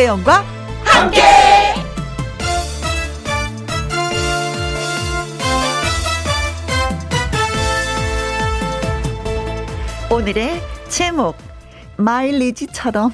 김혜영과 0.00 0.42
함께. 0.82 1.20
오늘의 10.10 10.62
제목 10.88 11.36
마일리지처럼 11.98 13.12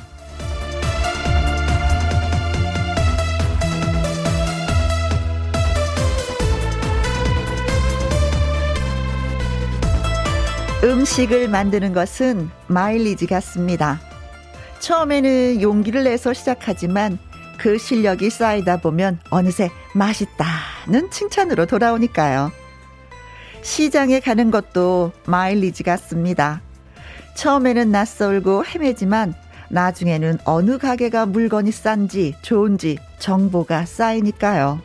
음식을 10.84 11.48
만드는 11.48 11.92
것은 11.92 12.48
마일리지 12.68 13.26
같습니다. 13.26 14.05
처음에는 14.80 15.62
용기를 15.62 16.04
내서 16.04 16.32
시작하지만 16.32 17.18
그 17.58 17.78
실력이 17.78 18.30
쌓이다 18.30 18.78
보면 18.78 19.18
어느새 19.30 19.70
맛있다는 19.94 21.10
칭찬으로 21.10 21.66
돌아오니까요. 21.66 22.52
시장에 23.62 24.20
가는 24.20 24.50
것도 24.50 25.12
마일리지 25.26 25.82
같습니다. 25.82 26.60
처음에는 27.34 27.90
낯설고 27.90 28.64
헤매지만 28.64 29.34
나중에는 29.68 30.38
어느 30.44 30.78
가게가 30.78 31.26
물건이 31.26 31.72
싼지 31.72 32.34
좋은지 32.42 32.98
정보가 33.18 33.86
쌓이니까요. 33.86 34.80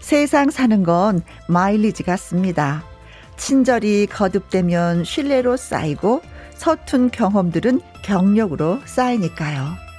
세상 0.00 0.50
사는 0.50 0.82
건 0.82 1.22
마일리지 1.48 2.02
같습니다. 2.04 2.84
친절이 3.36 4.06
거듭되면 4.06 5.04
신뢰로 5.04 5.56
쌓이고 5.56 6.22
서툰 6.54 7.10
경험들은 7.10 7.80
경력으로 8.02 8.80
쌓이니까요. 8.84 9.90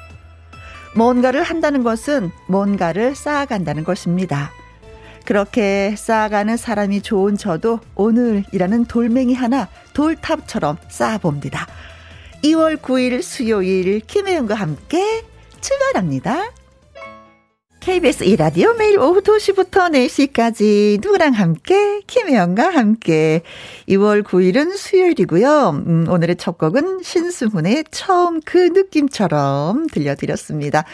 뭔가를 0.96 1.44
한다는 1.44 1.84
것은 1.84 2.32
뭔가를 2.48 3.16
쌓아간다는 3.16 3.84
것입니다. 3.84 4.52
그렇게 5.26 5.96
쌓아가는 5.98 6.58
사람이 6.58 7.02
좋은 7.02 7.38
저도 7.38 7.80
오늘이라는 7.96 8.86
돌멩이 8.86 9.34
하나 9.34 9.68
돌탑처럼 9.94 10.78
쌓아봅니다. 10.90 11.68
2월 12.44 12.78
9일 12.78 13.22
수요일 13.22 14.00
김혜영과 14.02 14.56
함께 14.56 15.24
출발합니다. 15.62 16.61
KBS 17.82 18.26
이라디오 18.26 18.76
매일 18.76 19.00
오후 19.00 19.22
2시부터 19.22 19.92
4시까지 19.92 21.02
누구랑 21.02 21.34
함께 21.34 22.02
김혜영과 22.06 22.70
함께 22.70 23.42
2월 23.90 24.22
9일은 24.22 24.78
수요일이고요. 24.78 25.70
음, 25.88 26.06
오늘의 26.08 26.36
첫 26.36 26.60
곡은 26.60 27.02
신승훈의 27.02 27.86
처음 27.90 28.40
그 28.46 28.58
느낌처럼 28.58 29.88
들려드렸습니다. 29.88 30.86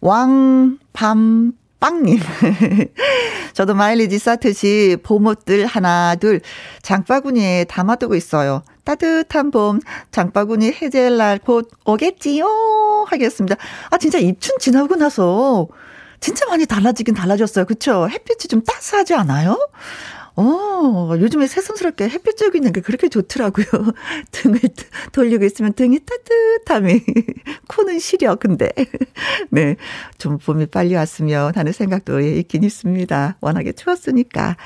왕밤 0.00 1.52
빵님. 1.78 2.18
저도 3.54 3.74
마일리지 3.74 4.18
쌓듯이 4.18 4.96
봄옷들 5.04 5.64
하나, 5.66 6.16
둘, 6.16 6.40
장바구니에 6.82 7.66
담아두고 7.68 8.16
있어요. 8.16 8.64
따뜻한 8.82 9.52
봄, 9.52 9.78
장바구니 10.10 10.72
해제할 10.72 11.16
날곧 11.16 11.70
오겠지요? 11.84 13.06
하겠습니다. 13.06 13.54
아, 13.90 13.98
진짜 13.98 14.18
입춘 14.18 14.58
지나고 14.58 14.96
나서 14.96 15.68
진짜 16.20 16.46
많이 16.46 16.66
달라지긴 16.66 17.14
달라졌어요. 17.14 17.64
그쵸? 17.64 18.08
햇빛이 18.10 18.48
좀 18.48 18.62
따스하지 18.62 19.14
않아요? 19.14 19.58
어, 20.36 21.12
요즘에 21.18 21.46
새삼스럽게 21.46 22.08
햇빛 22.08 22.36
쬐고 22.36 22.56
있는 22.56 22.72
게 22.72 22.80
그렇게 22.80 23.08
좋더라고요. 23.08 23.66
등을 24.30 24.60
돌리고 25.12 25.44
있으면 25.44 25.72
등이 25.74 26.00
따뜻함이, 26.00 27.02
코는 27.68 27.98
시려, 27.98 28.36
근데. 28.36 28.70
네. 29.50 29.76
좀 30.18 30.38
봄이 30.38 30.66
빨리 30.66 30.94
왔으면 30.94 31.52
하는 31.54 31.72
생각도 31.72 32.20
있긴 32.20 32.64
있습니다. 32.64 33.36
워낙에 33.40 33.72
추웠으니까. 33.72 34.56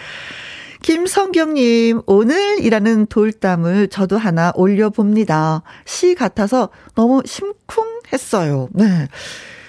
김성경님, 0.82 2.02
오늘이라는 2.06 3.06
돌담을 3.06 3.88
저도 3.88 4.18
하나 4.18 4.52
올려봅니다. 4.54 5.62
시 5.86 6.14
같아서 6.14 6.68
너무 6.94 7.22
심쿵했어요. 7.24 8.68
네. 8.72 9.08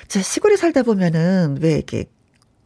제 0.07 0.21
시골에 0.21 0.55
살다 0.55 0.83
보면은 0.83 1.57
왜 1.61 1.73
이렇게 1.73 2.05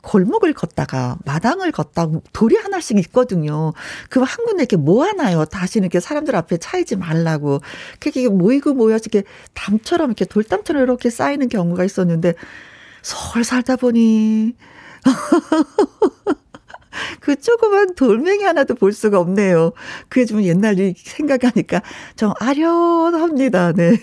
골목을 0.02 0.54
걷다가 0.54 1.18
마당을 1.26 1.72
걷다 1.72 2.08
돌이 2.32 2.56
하나씩 2.56 2.98
있거든요. 3.00 3.74
그럼 4.10 4.26
한 4.26 4.46
군데 4.46 4.64
이렇게 4.64 4.78
모아놔요. 4.78 5.46
다시는 5.46 5.86
이렇게 5.86 6.00
사람들 6.00 6.36
앞에 6.36 6.58
차이지 6.58 6.96
말라고. 6.96 7.62
그게 8.00 8.28
모이고 8.30 8.74
모여서 8.74 9.06
이렇게 9.12 9.28
담처럼 9.54 10.10
이렇게 10.10 10.26
돌담처럼 10.26 10.84
이렇게 10.84 11.10
쌓이는 11.10 11.50
경우가 11.50 11.84
있었는데 11.84 12.34
서울 13.02 13.44
살다 13.44 13.76
보니 13.76 14.56
그 17.20 17.36
조그만 17.36 17.96
돌멩이 17.96 18.44
하나도 18.44 18.76
볼 18.76 18.94
수가 18.94 19.20
없네요. 19.20 19.74
그게 20.08 20.26
좀 20.26 20.44
옛날 20.44 20.76
생각하니까 20.98 21.82
좀 22.16 22.34
아련합니다. 22.40 23.74
네. 23.74 23.98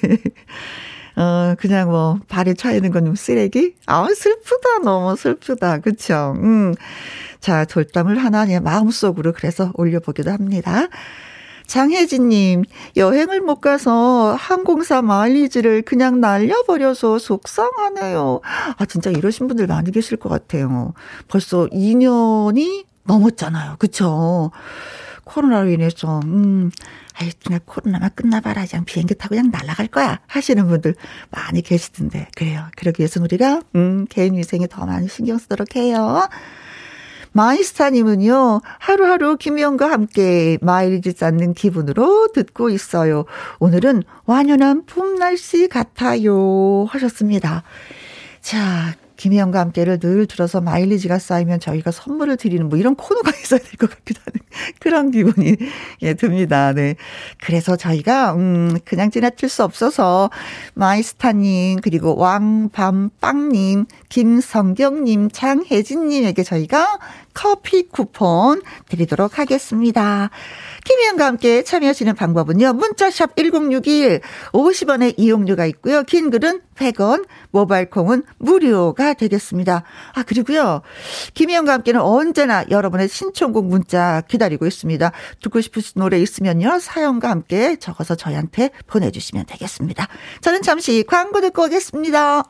어, 1.17 1.55
그냥 1.59 1.91
뭐, 1.91 2.19
발에 2.29 2.55
차이는 2.55 2.91
건 2.91 3.15
쓰레기? 3.15 3.75
아, 3.87 4.07
슬프다, 4.15 4.81
너무 4.85 5.17
슬프다. 5.17 5.79
그쵸? 5.79 6.35
음. 6.37 6.75
자, 7.41 7.65
돌담을 7.65 8.19
하나 8.19 8.45
그냥 8.45 8.63
마음속으로 8.63 9.33
그래서 9.33 9.73
올려보기도 9.75 10.31
합니다. 10.31 10.89
장혜진님, 11.67 12.65
여행을 12.97 13.41
못 13.41 13.61
가서 13.61 14.35
항공사 14.39 15.03
마일리지를 15.03 15.83
그냥 15.83 16.21
날려버려서 16.21 17.19
속상하네요. 17.19 18.41
아, 18.77 18.85
진짜 18.87 19.11
이러신 19.11 19.49
분들 19.49 19.67
많이 19.67 19.91
계실 19.91 20.17
것 20.17 20.29
같아요. 20.29 20.93
벌써 21.29 21.67
2년이 21.73 22.85
넘었잖아요. 23.05 23.77
그쵸? 23.79 24.53
코로나로 25.25 25.71
인해서, 25.71 26.21
음, 26.25 26.71
아이, 27.19 27.31
그냥 27.45 27.61
코로나만 27.65 28.11
끝나봐라. 28.15 28.67
그냥 28.67 28.85
비행기 28.85 29.15
타고 29.15 29.35
그냥 29.35 29.51
날아갈 29.51 29.87
거야. 29.89 30.21
하시는 30.27 30.67
분들 30.67 30.95
많이 31.31 31.63
계시던데. 31.63 32.29
그래요. 32.35 32.67
그러기 32.77 33.01
위해서 33.01 33.23
우리가, 33.23 33.63
음, 33.75 34.07
개인 34.09 34.37
위생에 34.37 34.67
더 34.67 34.85
많이 34.85 35.09
신경 35.09 35.39
쓰도록 35.39 35.77
해요. 35.77 36.29
마이스타님은요, 37.33 38.63
하루하루 38.79 39.37
김희영과 39.37 39.91
함께 39.91 40.57
마일리지 40.63 41.13
쌓는 41.13 41.53
기분으로 41.53 42.29
듣고 42.33 42.71
있어요. 42.71 43.27
오늘은 43.59 44.05
완연한 44.25 44.87
봄 44.87 45.17
날씨 45.17 45.69
같아요. 45.69 46.87
하셨습니다. 46.89 47.63
자, 48.41 48.95
김혜영과 49.17 49.61
함께를 49.61 49.99
늘 49.99 50.27
들어서 50.27 50.61
마일리지가 50.61 51.19
쌓이면 51.19 51.61
저희가 51.61 51.91
선물을 51.91 52.37
드리는 52.37 52.69
뭐 52.69 52.79
이런 52.79 52.95
코너가 52.95 53.31
있어야 53.43 53.61
될 53.61 53.77
것 53.79 53.91
같기도 53.91 54.21
하는 54.25 54.41
그런 54.81 55.11
기분이 55.11 55.57
예, 56.03 56.15
듭니다. 56.15 56.73
네. 56.73 56.95
그래서 57.45 57.77
저희가, 57.77 58.35
음, 58.35 58.79
그냥 58.85 59.11
지나칠 59.11 59.49
수 59.49 59.65
없어서 59.65 60.31
마이스타님, 60.75 61.81
그리고 61.83 62.17
왕밤빵님, 62.17 63.87
김성경님, 64.09 65.31
장혜진님에게 65.31 66.43
저희가 66.43 66.99
커피 67.35 67.89
쿠폰 67.89 68.63
드리도록 68.89 69.39
하겠습니다. 69.39 70.31
김희영과 70.87 71.27
함께 71.27 71.65
참여하시는 71.65 72.15
방법은요. 72.15 72.73
문자샵 72.75 73.35
1061 73.35 74.21
50원의 74.53 75.15
이용료가 75.17 75.67
있고요. 75.67 76.05
긴 76.05 76.31
글은 76.31 76.61
100원, 76.77 77.27
모바일 77.51 77.91
콩은 77.91 78.23
무료가 78.39 79.15
되겠습니다. 79.15 79.83
아, 80.15 80.23
그리고요. 80.23 80.83
김희영과 81.35 81.73
함께는 81.73 82.01
언제나 82.01 82.65
여러분의 82.71 83.09
신청곡 83.09 83.67
문자 83.67 84.23
기다리고 84.29 84.65
있습니다. 84.65 85.11
듣고 85.43 85.61
싶으신 85.61 85.95
노래 85.97 86.21
있으면요. 86.21 86.79
사연과 86.79 87.31
함께 87.31 87.77
적어서 87.77 88.15
저희한테 88.15 88.71
보내주시면 88.87 89.47
되겠습니다. 89.47 90.07
저는 90.41 90.63
잠시 90.63 91.03
광고 91.07 91.41
듣고 91.41 91.65
오겠습니다. 91.65 92.45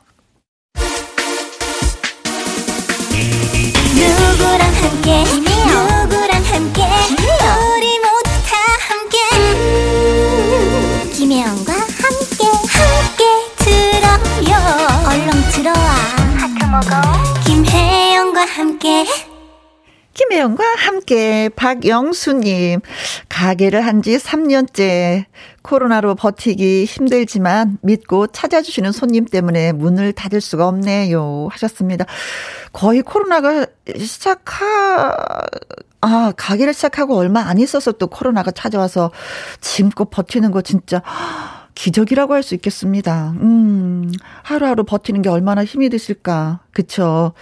누구랑 3.97 4.61
함께, 4.61 5.23
누구랑 5.23 6.43
함께, 6.43 6.83
우리 7.75 7.86
먹어 16.71 16.87
김혜영과 17.45 18.41
함께 18.45 19.05
김혜영과 20.13 20.63
함께 20.77 21.49
박영수님 21.55 22.81
가게를 23.29 23.85
한 23.85 24.01
지 24.01 24.17
3년째 24.17 25.25
코로나로 25.61 26.15
버티기 26.15 26.85
힘들지만 26.85 27.77
믿고 27.81 28.27
찾아주시는 28.27 28.91
손님 28.91 29.25
때문에 29.25 29.71
문을 29.73 30.13
닫을 30.13 30.41
수가 30.41 30.67
없네요 30.67 31.47
하셨습니다. 31.51 32.05
거의 32.73 33.01
코로나가 33.01 33.65
시작하 33.97 35.25
아, 36.01 36.31
가게를 36.37 36.73
시작하고 36.73 37.15
얼마 37.17 37.41
안 37.41 37.57
있어서 37.59 37.91
또 37.93 38.07
코로나가 38.07 38.51
찾아와서 38.51 39.11
짐고 39.61 40.05
버티는 40.05 40.51
거 40.51 40.61
진짜 40.61 41.01
기적이라고 41.77 42.33
할 42.33 42.41
수 42.41 42.55
있겠습니다. 42.55 43.33
음, 43.41 44.11
하루하루 44.41 44.83
버티는 44.83 45.21
게 45.21 45.29
얼마나 45.29 45.63
힘이 45.63 45.89
드실까. 45.89 46.61
그쵸. 46.71 47.33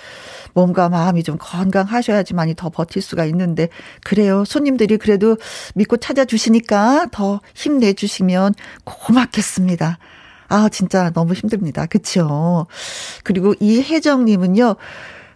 몸과 0.53 0.89
마음이 0.89 1.23
좀 1.23 1.37
건강하셔야지만이 1.39 2.55
더 2.55 2.69
버틸 2.69 3.01
수가 3.01 3.25
있는데, 3.25 3.69
그래요. 4.03 4.43
손님들이 4.43 4.97
그래도 4.97 5.37
믿고 5.75 5.97
찾아주시니까 5.97 7.07
더 7.11 7.39
힘내주시면 7.53 8.55
고맙겠습니다. 8.83 9.99
아, 10.47 10.69
진짜 10.69 11.11
너무 11.11 11.33
힘듭니다. 11.33 11.85
그쵸. 11.85 12.67
그리고 13.23 13.53
이혜정님은요, 13.59 14.75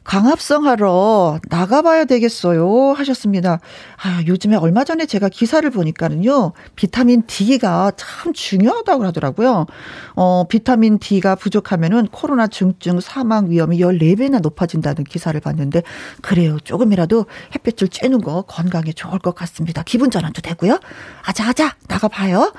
강압성 0.10 0.66
하러 0.66 1.40
나가봐야 1.50 2.06
되겠어요. 2.06 2.94
하셨습니다. 2.94 3.60
아, 4.02 4.24
요즘에 4.26 4.56
얼마 4.56 4.84
전에 4.84 5.06
제가 5.06 5.30
기사를 5.30 5.70
보니까는요, 5.70 6.54
비타민 6.76 7.22
D가 7.28 7.92
참 7.96 8.34
중요하다고 8.34 9.06
하더라고요. 9.06 9.68
어, 10.16 10.46
비타민 10.50 10.98
D가 10.98 11.36
부족하면은 11.36 12.08
코로나 12.08 12.48
중증 12.48 13.02
사망 13.02 13.52
위험이 13.52 13.78
14배나 13.82 14.42
높아진다는 14.42 15.04
기사를 15.04 15.40
봤는데, 15.40 15.84
그래요. 16.24 16.58
조금이라도 16.64 17.28
햇볕을 17.54 17.90
쬐는 17.90 18.24
거 18.24 18.42
건강에 18.48 18.92
좋을 18.92 19.20
것 19.20 19.36
같습니다. 19.36 19.84
기분 19.84 20.10
전환도 20.10 20.42
되고요. 20.42 20.80
아자아자, 21.24 21.76
나가봐요. 21.88 22.52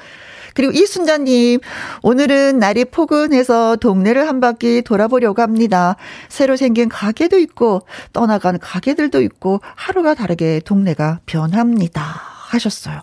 그리고 0.54 0.72
이순자님, 0.72 1.60
오늘은 2.02 2.58
날이 2.58 2.84
포근해서 2.84 3.76
동네를 3.76 4.28
한 4.28 4.40
바퀴 4.40 4.82
돌아보려고 4.82 5.42
합니다. 5.42 5.96
새로 6.28 6.56
생긴 6.56 6.88
가게도 6.88 7.38
있고, 7.38 7.82
떠나간 8.12 8.58
가게들도 8.58 9.20
있고, 9.22 9.60
하루가 9.76 10.14
다르게 10.14 10.60
동네가 10.64 11.20
변합니다. 11.26 12.02
하셨어요. 12.50 13.02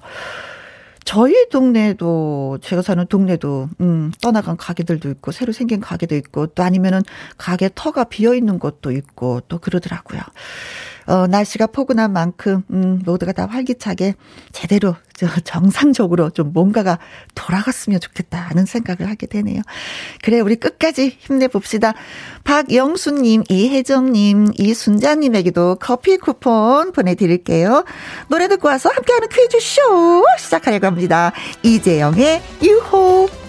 저희 1.08 1.48
동네도 1.48 2.58
제가 2.62 2.82
사는 2.82 3.08
동네도 3.08 3.70
음 3.80 4.12
떠나간 4.22 4.58
가게들도 4.58 5.10
있고 5.12 5.32
새로 5.32 5.54
생긴 5.54 5.80
가게도 5.80 6.16
있고 6.18 6.48
또 6.48 6.64
아니면은 6.64 7.02
가게 7.38 7.70
터가 7.74 8.04
비어 8.04 8.34
있는 8.34 8.60
곳도 8.60 8.92
있고 8.92 9.40
또 9.48 9.58
그러더라고요. 9.60 10.20
어, 11.08 11.26
날씨가 11.28 11.68
포근한 11.68 12.12
만큼, 12.12 12.64
음, 12.70 13.02
모두가 13.06 13.32
다 13.32 13.46
활기차게 13.46 14.16
제대로, 14.52 14.96
저, 15.16 15.28
정상적으로 15.44 16.30
좀 16.30 16.52
뭔가가 16.54 17.00
돌아갔으면 17.34 18.00
좋겠다는 18.00 18.66
생각을 18.66 19.10
하게 19.10 19.26
되네요. 19.26 19.62
그래, 20.22 20.40
우리 20.42 20.58
끝까지 20.58 21.18
힘내봅시다. 21.20 21.94
박영수님, 22.44 23.44
이혜정님, 23.50 24.52
이순자님에게도 24.58 25.78
커피 25.80 26.18
쿠폰 26.18 26.92
보내드릴게요. 26.92 27.86
노래 28.30 28.48
듣고 28.48 28.68
와서 28.68 28.90
함께하는 28.90 29.30
퀴즈 29.30 29.60
쇼 29.60 30.24
시작하려고 30.38 30.88
합니다. 30.88 31.32
이재영의 31.64 32.42
유호. 32.62 33.47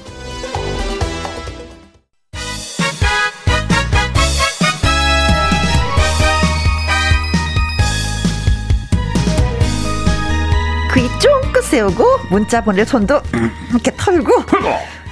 세우고 11.68 12.04
문자 12.30 12.62
보낼 12.62 12.86
손도 12.86 13.20
이렇게 13.70 13.92
털고 13.96 14.46
풀고 14.46 14.68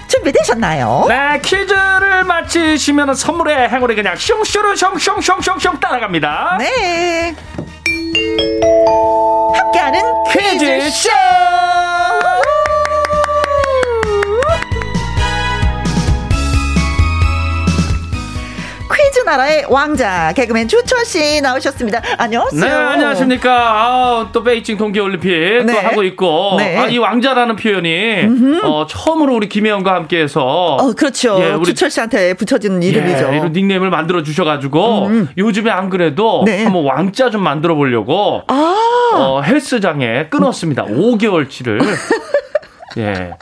준비되셨나요? 0.09 1.05
네 1.09 1.39
퀴즈를 1.43 2.25
맞히시면 2.25 3.15
선물의 3.15 3.69
행운이 3.69 3.95
그냥 3.95 4.17
슝슈르 4.17 4.75
슝슝슝슝슝 4.75 5.79
따라갑니다 5.81 6.57
네. 6.59 7.35
함께하는 9.55 10.01
퀴즈쇼. 10.33 11.11
나라의 19.27 19.67
왕자 19.69 20.33
개그맨 20.35 20.69
주철 20.69 21.05
씨 21.05 21.41
나오셨습니다. 21.41 22.01
안녕하세요. 22.17 22.61
네 22.65 22.71
안녕하십니까 22.71 23.51
아, 23.53 24.29
또 24.33 24.45
베이징 24.45 24.77
동계올림픽 24.79 25.67
네. 25.67 25.73
또 25.73 25.79
하고 25.89 26.05
있고 26.05 26.55
네. 26.59 26.77
아, 26.77 26.87
이 26.87 26.97
왕자라는 26.97 27.57
표현이 27.57 28.61
어, 28.63 28.87
처음으로 28.89 29.35
우리 29.35 29.49
김혜영과 29.49 29.93
함께해서 29.95 30.43
어 30.45 30.93
그렇죠. 30.93 31.39
예, 31.43 31.51
우리- 31.55 31.65
주철 31.67 31.91
씨한테 31.91 32.35
붙여진 32.35 32.81
이름이죠. 32.81 33.29
예, 33.33 33.37
이런 33.39 33.53
닉네임을 33.53 33.91
만들어 33.91 34.23
주셔가지고 34.23 35.11
요즘에 35.37 35.71
안 35.73 35.91
그래도 35.91 36.45
네. 36.47 36.63
한번 36.63 36.85
왕자 36.85 37.29
좀 37.29 37.43
만들어 37.43 37.75
보려고 37.75 38.43
아 38.47 39.13
어, 39.17 39.43
헬스장에 39.43 40.29
끊었습니다. 40.31 40.85
5개월치를. 40.85 41.81
예. 42.99 43.33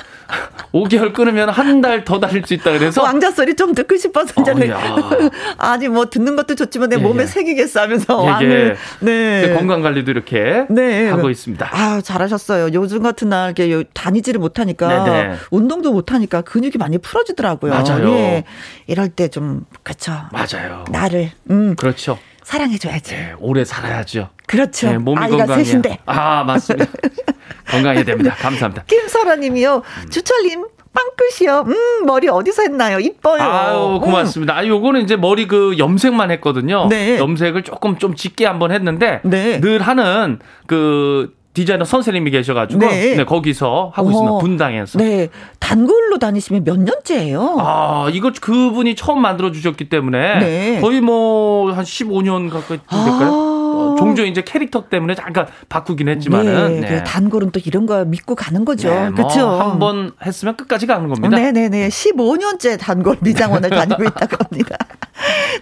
5개월 0.72 1.12
끊으면 1.12 1.48
한 1.50 1.80
달 1.80 2.04
더 2.04 2.18
다닐 2.20 2.42
수 2.46 2.54
있다 2.54 2.72
그래서 2.72 3.02
왕자 3.02 3.30
소리 3.30 3.54
좀 3.56 3.74
듣고 3.74 3.96
싶어서 3.96 4.32
어, 4.36 4.42
이제는 4.42 4.68
야. 4.70 4.80
아니 5.58 5.88
뭐 5.88 6.06
듣는 6.10 6.34
것도 6.36 6.54
좋지만 6.54 6.88
내 6.88 6.96
예, 6.96 7.00
몸에 7.00 7.22
예. 7.22 7.26
새기겠어 7.26 7.80
하면서 7.82 8.22
예, 8.24 8.28
왕을 8.30 8.76
예. 9.02 9.04
네. 9.06 9.54
건강 9.54 9.82
관리도 9.82 10.10
이렇게 10.10 10.66
네. 10.70 11.08
하고 11.08 11.30
있습니다. 11.30 11.68
아, 11.70 12.00
잘하셨어요. 12.00 12.70
요즘 12.74 13.02
같은 13.02 13.28
날 13.28 13.46
이렇게 13.46 13.70
요- 13.72 13.84
다니지를 13.94 14.40
못하니까 14.40 15.04
네네. 15.04 15.34
운동도 15.50 15.92
못하니까 15.92 16.42
근육이 16.42 16.78
많이 16.78 16.98
풀어지더라고요. 16.98 17.72
맞아요. 17.72 18.08
예. 18.10 18.44
이럴 18.86 19.08
때 19.08 19.28
좀 19.28 19.64
그쵸. 19.82 20.12
맞아요. 20.32 20.84
나를 20.90 21.30
음, 21.50 21.74
그렇죠. 21.76 22.18
사랑해줘야지. 22.44 23.14
예, 23.14 23.34
오래 23.40 23.64
살아야죠. 23.64 24.28
그렇죠. 24.46 24.88
예, 24.88 24.98
몸이 24.98 25.18
아이가 25.18 25.38
건강해야. 25.38 25.64
셋인데. 25.64 25.98
아, 26.06 26.44
맞습니다. 26.44 26.90
건강해야 27.68 28.04
됩니다. 28.04 28.34
감사합니다. 28.38 28.84
김설아님이요. 28.88 29.82
주철님 30.10 30.66
빵끝이요. 30.92 31.64
음 31.66 32.06
머리 32.06 32.28
어디서 32.28 32.62
했나요? 32.62 33.00
이뻐요. 33.00 33.42
아유, 33.42 34.00
고맙습니다. 34.02 34.56
아, 34.56 34.66
요거는 34.66 35.02
이제 35.02 35.16
머리 35.16 35.48
그 35.48 35.74
염색만 35.78 36.30
했거든요. 36.32 36.86
네. 36.88 37.18
염색을 37.18 37.62
조금 37.64 37.98
좀 37.98 38.14
짙게 38.14 38.46
한번 38.46 38.70
했는데 38.70 39.20
네. 39.24 39.60
늘 39.60 39.82
하는 39.82 40.38
그 40.66 41.34
디자이너 41.54 41.84
선생님이 41.84 42.32
계셔가지고 42.32 42.80
네. 42.80 43.14
네, 43.16 43.24
거기서 43.24 43.92
하고 43.94 44.08
어. 44.08 44.10
있습니다. 44.10 44.38
분당에서. 44.38 44.98
네. 44.98 45.28
단골로 45.60 46.18
다니시면 46.18 46.64
몇 46.64 46.80
년째예요? 46.80 47.56
아, 47.60 48.08
이거 48.12 48.32
그분이 48.40 48.96
처음 48.96 49.22
만들어 49.22 49.52
주셨기 49.52 49.88
때문에 49.88 50.38
네. 50.40 50.80
거의 50.80 51.00
뭐 51.00 51.72
한 51.72 51.84
15년 51.84 52.50
가까이 52.50 52.78
될까요? 52.78 53.30
아. 53.32 53.53
어, 53.74 53.96
종종 53.96 54.26
이제 54.26 54.42
캐릭터 54.42 54.88
때문에 54.88 55.14
잠깐 55.14 55.46
바꾸긴 55.68 56.08
했지만은 56.08 56.80
네. 56.80 56.88
그 56.88 57.04
단골은 57.04 57.50
또 57.50 57.60
이런 57.64 57.86
거 57.86 58.04
믿고 58.04 58.34
가는 58.34 58.64
거죠. 58.64 58.88
네, 58.90 59.04
뭐 59.10 59.14
그렇죠. 59.14 59.48
한 59.48 59.78
번 59.78 60.12
했으면 60.24 60.56
끝까지 60.56 60.86
가는 60.86 61.08
겁니다. 61.08 61.28
네 61.36 61.52
네 61.52 61.68
네. 61.68 61.88
15년째 61.88 62.78
단골 62.78 63.16
미장원을 63.20 63.70
다니고 63.70 64.04
있다고 64.04 64.36
합니다. 64.44 64.76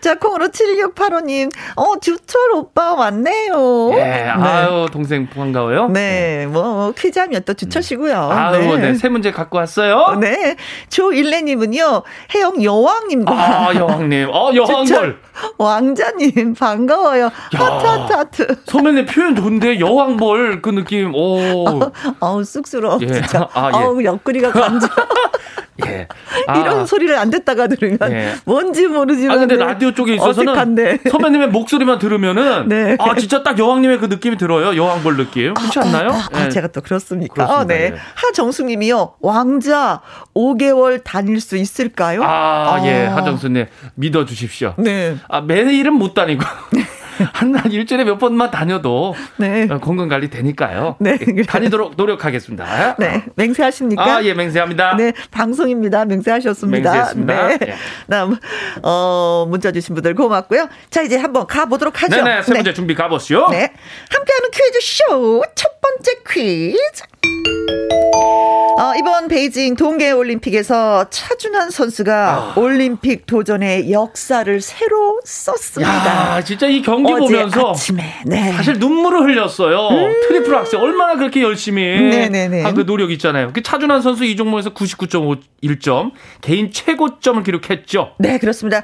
자, 0.01 0.15
콩으로 0.17 0.49
7685님. 0.49 1.51
어, 1.77 1.99
주철 2.01 2.53
오빠 2.55 2.95
왔네요. 2.95 3.91
예, 3.95 4.29
아유 4.29 4.87
동생 4.93 5.29
반가워요. 5.29 5.89
네, 5.89 6.47
뭐, 6.47 6.93
퀴즈 6.97 7.19
하면 7.19 7.43
또 7.45 7.55
주철 7.55 7.83
씨고요. 7.83 8.31
아유, 8.31 8.77
네. 8.79 8.95
세 8.95 9.09
문제 9.09 9.31
갖고 9.31 9.59
왔어요. 9.59 10.19
네. 10.21 10.57
조일레님은요, 10.89 12.03
혜영 12.35 12.63
여왕님과. 12.63 13.33
아, 13.33 13.75
여왕님. 13.75 14.29
어, 14.33 14.51
여왕벌. 14.55 14.87
주철 14.87 15.19
왕자님, 15.59 16.55
반가워요. 16.55 17.31
하트, 17.53 17.87
하트, 17.87 18.13
하트. 18.13 18.57
소매님 18.67 19.07
표현 19.07 19.35
좋은데, 19.37 19.81
여왕벌 19.81 20.63
그 20.63 20.71
느낌, 20.71 21.15
오. 21.15 21.81
어 22.21 22.37
우, 22.37 22.45
쑥스러워. 22.45 22.99
예. 23.03 23.07
진짜. 23.07 23.49
아, 23.53 23.71
예. 23.75 23.77
어우, 23.85 24.03
옆구리가 24.03 24.53
간지. 24.53 24.87
예. 25.87 26.07
이런 26.61 26.87
소리를 26.87 27.17
안 27.17 27.31
듣다가 27.31 27.67
들으면 27.67 27.99
예. 28.11 28.35
뭔지 28.45 28.87
모르지만. 28.87 29.37
아, 29.37 29.41
근데 29.41 29.57
라디오 29.57 29.93
쪽에 29.93 30.15
있어서는 30.15 30.53
어색한데. 30.53 30.99
선배님의 31.11 31.49
목소리만 31.49 31.99
들으면은 31.99 32.69
네. 32.73 32.97
아, 32.99 33.15
진짜 33.15 33.43
딱 33.43 33.59
여왕님의 33.59 33.99
그 33.99 34.07
느낌이 34.07 34.37
들어요. 34.37 34.77
여왕벌 34.77 35.17
느낌. 35.17 35.55
그렇지 35.55 35.79
않나요? 35.79 36.11
아, 36.11 36.29
아, 36.33 36.45
예. 36.45 36.49
제가 36.51 36.69
또 36.69 36.81
그렇습니까? 36.81 37.35
그렇습니다. 37.35 37.61
아, 37.61 37.67
네. 37.67 37.93
예. 37.93 37.99
하정숙 38.15 38.67
님이요. 38.67 39.15
왕자 39.21 40.01
5개월 40.35 41.03
다닐 41.03 41.41
수 41.41 41.57
있을까요? 41.57 42.23
아, 42.25 42.81
예. 42.85 43.07
하정수님, 43.07 43.67
믿어주십시오. 43.95 44.75
네. 44.79 45.17
아, 45.29 45.41
매일은 45.41 45.95
못 45.95 46.15
다니고. 46.15 46.45
한, 47.33 47.55
한 47.55 47.71
일주일에 47.71 48.05
몇 48.05 48.19
번만 48.19 48.51
다녀도 48.51 49.15
네. 49.37 49.67
어, 49.71 49.79
건강 49.79 50.09
관리 50.09 50.31
되니까요. 50.31 50.97
네, 50.99 51.19
예, 51.21 51.25
그래요. 51.25 51.45
다니도록 51.47 51.95
노력하겠습니다. 51.97 52.97
네. 52.99 53.25
맹세하십니까? 53.37 54.17
아, 54.17 54.25
예, 54.25 54.35
맹세합니다. 54.35 54.97
네, 54.97 55.13
방송입니다. 55.31 56.05
맹세하셨습니다. 56.05 56.91
맹세했습니다. 56.91 57.49
네. 57.49 57.59
예. 57.69 57.75
다음, 58.11 58.37
어, 58.83 59.47
문자 59.49 59.73
주신 59.73 59.95
분들 59.95 60.15
고맙고요. 60.15 60.69
자, 60.91 61.03
이제 61.03 61.17
한번 61.17 61.47
가 61.47 61.67
보도록 61.67 62.03
하죠. 62.03 62.17
네 62.17 62.23
네, 62.23 62.43
세 62.43 62.55
문제 62.55 62.73
준비 62.73 62.95
가 62.95 63.09
보시오. 63.09 63.49
네. 63.51 63.73
함께하는 64.11 64.51
퀴즈 64.51 64.81
쇼 64.81 65.43
첫 65.55 65.81
번째 65.81 66.13
퀴즈. 66.29 67.05
어, 68.83 68.95
이번 68.99 69.29
베이징 69.29 69.77
동계 69.77 70.11
올림픽에서 70.11 71.09
차준환 71.09 71.71
선수가 71.71 72.55
아. 72.57 72.61
올림픽 72.61 73.27
도전의 73.27 73.93
역사를 73.93 74.61
새로 74.61 75.21
썼습니다. 75.25 76.37
야, 76.37 76.43
진짜 76.43 76.67
이 76.67 76.83
경기 76.83 77.13
보면서 77.13 77.71
아침에, 77.71 78.03
네. 78.27 78.53
사실 78.53 78.75
눈물을 78.81 79.23
흘렸어요. 79.23 79.89
음. 79.89 80.13
트리플 80.29 80.55
악셀 80.55 80.81
얼마나 80.81 81.15
그렇게 81.15 81.43
열심히 81.43 81.83
한그 82.63 82.85
노력 82.85 83.13
있잖아요. 83.13 83.53
그 83.53 83.63
차준환 83.63 84.03
선수 84.03 84.25
이 84.25 84.35
종목에서 84.35 84.71
99.51점 84.75 86.11
개인 86.41 86.73
최고점을 86.73 87.43
기록했죠. 87.45 88.15
네, 88.19 88.39
그렇습니다. 88.39 88.83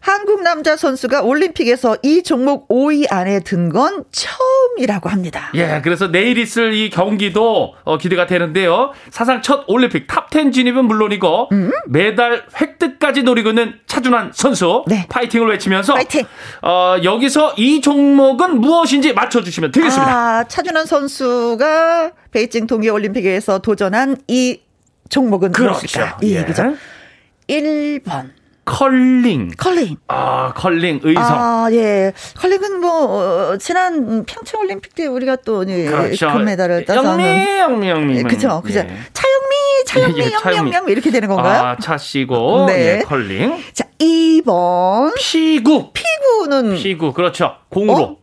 한국 0.00 0.42
남자 0.42 0.76
선수가 0.76 1.22
올림픽에서 1.22 1.96
이 2.02 2.22
종목 2.22 2.68
5위 2.68 3.06
안에 3.10 3.40
든 3.40 3.68
건 3.68 4.04
처음이라고 4.12 5.08
합니다. 5.10 5.50
예, 5.54 5.80
그래서 5.84 6.10
내일 6.10 6.38
있을 6.38 6.72
이 6.72 6.88
경기도 6.90 7.74
어, 7.84 7.98
기대가 7.98 8.26
되는데요. 8.26 8.92
사상 9.10 9.42
첫 9.42 9.64
올림픽 9.66 10.06
탑10 10.06 10.52
진입은 10.54 10.86
물론이고 10.86 11.48
음? 11.52 11.70
메달 11.86 12.46
획득까지 12.60 13.24
노리고 13.24 13.50
있는 13.50 13.74
차준환 13.86 14.30
선수 14.32 14.84
네. 14.86 15.06
파이팅을 15.10 15.48
외치면서 15.50 15.94
파이팅. 15.94 16.24
어, 16.62 16.96
여기서 17.02 17.54
이 17.58 17.80
종목은 17.80 18.60
무엇인지 18.60 19.12
맞춰주시면 19.12 19.72
되겠습니다. 19.72 20.12
아, 20.38 20.44
차준환 20.44 20.86
선수가 20.86 22.12
베이징 22.30 22.66
동계올림픽에서 22.66 23.58
도전한 23.58 24.16
이 24.28 24.60
종목은 25.10 25.52
그렇죠. 25.52 25.80
무엇일까? 25.80 26.18
이 26.22 26.34
예. 26.34 26.40
얘기죠. 26.40 26.74
1번 27.48 28.30
컬링. 28.68 29.50
컬링. 29.56 29.96
아, 30.08 30.52
컬링 30.54 31.00
의성. 31.02 31.24
아, 31.24 31.68
예. 31.72 32.12
컬링은 32.36 32.80
뭐 32.80 33.52
어, 33.52 33.56
지난 33.56 34.24
평창 34.26 34.60
올림픽 34.60 34.94
때 34.94 35.06
우리가 35.06 35.36
또 35.36 35.66
예, 35.68 35.86
그렇죠. 35.86 36.30
금메달을 36.32 36.84
따서는 36.84 37.24
영미, 37.58 37.88
영미, 37.88 37.88
영미. 37.88 38.22
그렇죠. 38.24 38.60
그죠. 38.62 38.80
예. 38.80 38.98
차영미, 39.12 39.84
차영미, 39.86 40.20
예, 40.20 40.56
영미, 40.56 40.72
영미 40.72 40.92
이렇게 40.92 41.10
되는 41.10 41.28
건가요? 41.28 41.62
아, 41.62 41.76
차시고 41.76 42.66
네. 42.66 42.98
예, 42.98 43.02
컬링. 43.04 43.56
자, 43.72 43.84
2번 43.98 45.14
피구. 45.18 45.90
피구는 45.92 46.76
피구. 46.76 47.14
그렇죠. 47.14 47.56
공으로. 47.70 48.02
어? 48.02 48.16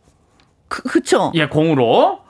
그, 0.68 0.82
그쵸. 0.84 1.32
예, 1.34 1.46
공으로. 1.48 2.20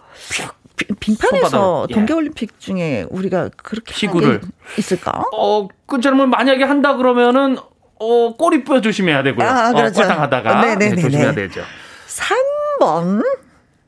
빙판에서 1.00 1.87
예. 1.90 1.94
동계올림픽 1.94 2.61
중에 2.61 3.06
우리가 3.11 3.50
그렇게 3.56 3.94
피구를 3.94 4.40
있을까? 4.78 5.23
어, 5.32 5.68
그처럼 5.87 6.28
만약에 6.30 6.64
한다 6.64 6.96
그러면은 6.96 7.56
어, 7.99 8.35
꼬리 8.37 8.65
뼈 8.65 8.81
조심해야 8.81 9.23
되고요. 9.23 9.49
아, 9.49 9.73
그렇죠. 9.73 10.03
어, 10.03 10.05
하다가 10.05 10.75
네, 10.76 10.95
조심해야 10.95 11.33
되죠. 11.35 11.62
3번 12.79 13.23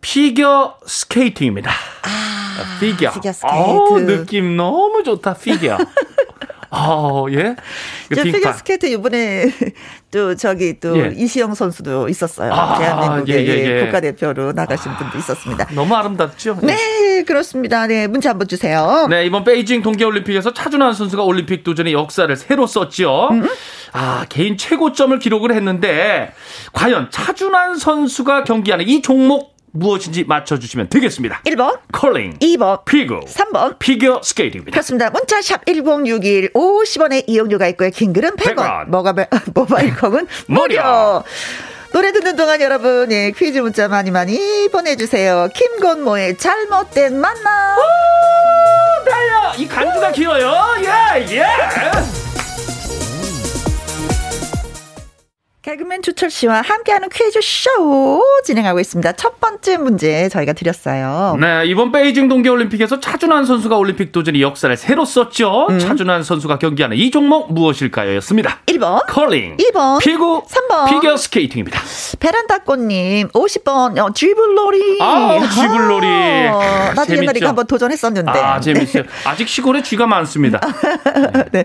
피겨 0.00 0.79
스케이팅입니다. 0.87 1.71
아, 1.71 2.79
피겨. 2.81 3.12
피겨 3.12 3.33
스케이트. 3.33 3.57
오, 3.57 3.99
느낌 4.00 4.57
너무 4.57 5.03
좋다. 5.03 5.35
피겨. 5.35 5.77
아, 6.71 7.25
예. 7.31 7.57
저 8.15 8.23
피겨 8.23 8.53
스케이트 8.53 8.87
이번에 8.87 9.51
또 10.11 10.35
저기 10.35 10.79
또 10.81 10.99
예. 10.99 11.13
이시영 11.15 11.55
선수도 11.55 12.09
있었어요. 12.09 12.53
아, 12.53 12.79
대한민국의 12.79 13.47
예, 13.47 13.47
예, 13.47 13.77
예. 13.77 13.85
국가대표로 13.85 14.53
나가신 14.53 14.93
아, 14.93 14.99
분도 14.99 15.19
있었습니다. 15.19 15.67
너무 15.75 15.95
아름답죠? 15.95 16.59
네, 16.63 17.25
그렇습니다. 17.25 17.87
네, 17.87 18.07
문자 18.07 18.31
한번 18.31 18.49
주세요. 18.49 19.07
네, 19.09 19.27
이번 19.27 19.45
베이징 19.45 19.83
동계올림픽에서 19.83 20.53
차준환 20.53 20.93
선수가 20.95 21.23
올림픽 21.23 21.65
도전의 21.65 21.93
역사를 21.93 22.35
새로 22.37 22.67
썼죠. 22.67 23.29
음? 23.33 23.49
아, 23.93 24.27
개인 24.29 24.57
최고점을 24.57 25.19
기록을 25.19 25.55
했는데 25.55 26.33
과연 26.73 27.09
차준환 27.11 27.77
선수가 27.77 28.45
경기하는 28.45 28.87
이 28.89 29.03
종목 29.03 29.58
무엇인지 29.73 30.25
맞춰주시면 30.25 30.89
되겠습니다. 30.89 31.43
1번 31.47 31.79
컬링 31.93 32.39
2번 32.39 32.85
피구 32.85 33.21
3번 33.21 33.79
피겨 33.79 34.21
스케이팅입니다. 34.23 34.73
그렇습니다. 34.73 35.11
문자샵 35.11 35.67
1061 35.67 36.53
50원의 36.53 37.25
이용료가 37.27 37.67
있고요. 37.69 37.91
긴 37.91 38.13
글은 38.13 38.37
100원, 38.37 38.57
100원. 38.57 38.89
모바일, 38.89 39.27
모바일 39.55 39.97
콩은 39.97 40.27
무료. 40.47 41.23
노래 41.93 42.13
듣는 42.13 42.37
동안 42.37 42.61
여러분 42.61 43.11
예, 43.13 43.31
퀴즈 43.31 43.59
문자 43.59 43.89
많이 43.89 44.11
많이 44.11 44.69
보내주세요. 44.71 45.49
김건모의 45.55 46.37
잘못된 46.37 47.19
만남. 47.19 47.79
오, 47.79 49.05
달려! 49.09 49.55
이 49.57 49.67
간주가 49.67 50.13
길어요. 50.13 50.53
예, 50.85 51.27
예. 51.37 52.27
개그맨 55.69 56.01
주철 56.01 56.31
씨와 56.31 56.63
함께하는 56.63 57.11
퀴즈 57.11 57.41
쇼 57.43 58.23
진행하고 58.43 58.81
있습니다. 58.81 59.13
첫 59.13 59.39
번째 59.39 59.77
문제 59.77 60.31
저희가 60.31 60.55
드렸어요. 60.55 61.37
네, 61.39 61.67
이번 61.67 61.93
베이징 61.93 62.27
동계 62.29 62.49
올림픽에서 62.49 63.01
차준환 63.01 63.45
선수가 63.45 63.77
올림픽 63.77 64.11
도전의 64.11 64.41
역사를 64.41 64.75
새로 64.79 65.05
썼죠. 65.05 65.67
음. 65.69 65.79
차준환 65.79 66.23
선수가 66.23 66.59
경기하는 66.59 66.97
이 66.97 67.11
종목 67.11 67.53
무엇일까요? 67.53 68.15
였습니다. 68.17 68.61
1번 68.65 69.05
컬링 69.09 69.59
2번 69.59 70.01
피구 70.01 70.43
3번 70.49 70.89
피겨 70.89 71.19
스케이팅입니다. 71.19 71.83
베란다 72.19 72.61
꽃님 72.61 73.29
50번 73.29 73.99
어, 73.99 74.11
쥐불놀이 74.15 75.03
아, 75.03 75.39
쥐불놀이 75.53 76.07
아, 76.49 76.93
나도 76.95 77.15
옛날에 77.15 77.41
한번 77.45 77.67
도전했었는데 77.67 78.31
아 78.31 78.59
재밌어요. 78.59 79.03
아직 79.27 79.47
시골에 79.47 79.83
쥐가 79.83 80.07
많습니다. 80.07 80.61
네. 81.53 81.65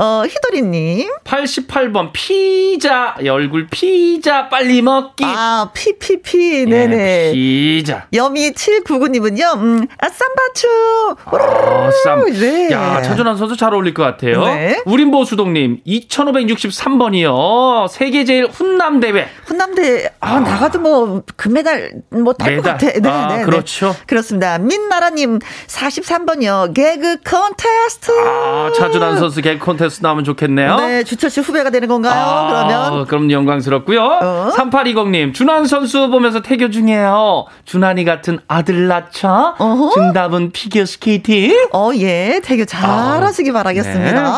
어, 0.00 0.22
희도리님 0.26 1.10
88번 1.24 2.08
피자 2.14 3.16
얼굴 3.34 3.66
피자 3.70 4.48
빨리 4.48 4.82
먹기. 4.82 5.24
아, 5.26 5.70
피피피. 5.74 6.66
네네. 6.66 6.96
예, 6.96 7.32
피자. 7.32 8.06
여미 8.12 8.52
799님은요, 8.52 9.54
음, 9.56 9.86
아, 10.00 10.08
쌈바춤. 10.08 11.16
아, 11.26 11.90
쌈. 12.04 12.24
네. 12.32 12.70
야, 12.70 13.02
차준환 13.02 13.36
선수 13.36 13.56
잘 13.56 13.74
어울릴 13.74 13.94
것 13.94 14.02
같아요. 14.02 14.44
네. 14.44 14.82
우린보 14.86 15.24
수동님, 15.24 15.80
2563번이요. 15.86 17.88
세계 17.88 18.24
제일 18.24 18.46
훈남 18.46 19.00
대회. 19.00 19.26
훈남 19.46 19.74
대회. 19.74 20.08
아, 20.20 20.34
아. 20.36 20.40
나가도 20.40 20.80
뭐, 20.80 21.22
금메달 21.36 21.92
못할 22.10 22.56
것 22.56 22.62
같아. 22.62 22.86
네, 22.86 23.08
아, 23.08 23.28
네, 23.28 23.36
네. 23.38 23.44
그렇죠. 23.44 23.94
그렇습니다. 24.06 24.58
민나라님, 24.58 25.38
43번이요. 25.66 26.74
개그 26.74 27.18
컨테스트. 27.24 28.12
아, 28.12 28.70
차준환 28.76 29.18
선수 29.18 29.42
개그 29.42 29.64
컨테스트 29.64 30.02
나오면 30.02 30.24
좋겠네요. 30.24 30.76
네, 30.76 31.04
주철 31.04 31.30
씨 31.30 31.40
후배가 31.40 31.70
되는 31.70 31.88
건가요? 31.88 32.14
아, 32.14 32.46
그러면. 32.48 33.06
그럼 33.06 33.23
영광스럽고요. 33.30 34.02
어? 34.02 34.50
3820님, 34.56 35.34
준환 35.34 35.66
선수 35.66 36.08
보면서 36.08 36.42
태교 36.42 36.70
중이에요. 36.70 37.46
준환이 37.64 38.04
같은 38.04 38.38
아들 38.48 38.86
낳자. 38.88 39.54
어허? 39.58 39.90
정답은 39.94 40.50
피겨 40.52 40.84
스케이팅. 40.86 41.68
어, 41.72 41.90
예. 41.96 42.40
태교 42.44 42.64
잘 42.64 42.88
아, 42.88 43.20
하시기 43.22 43.52
바라겠습니다. 43.52 44.22
네. 44.22 44.30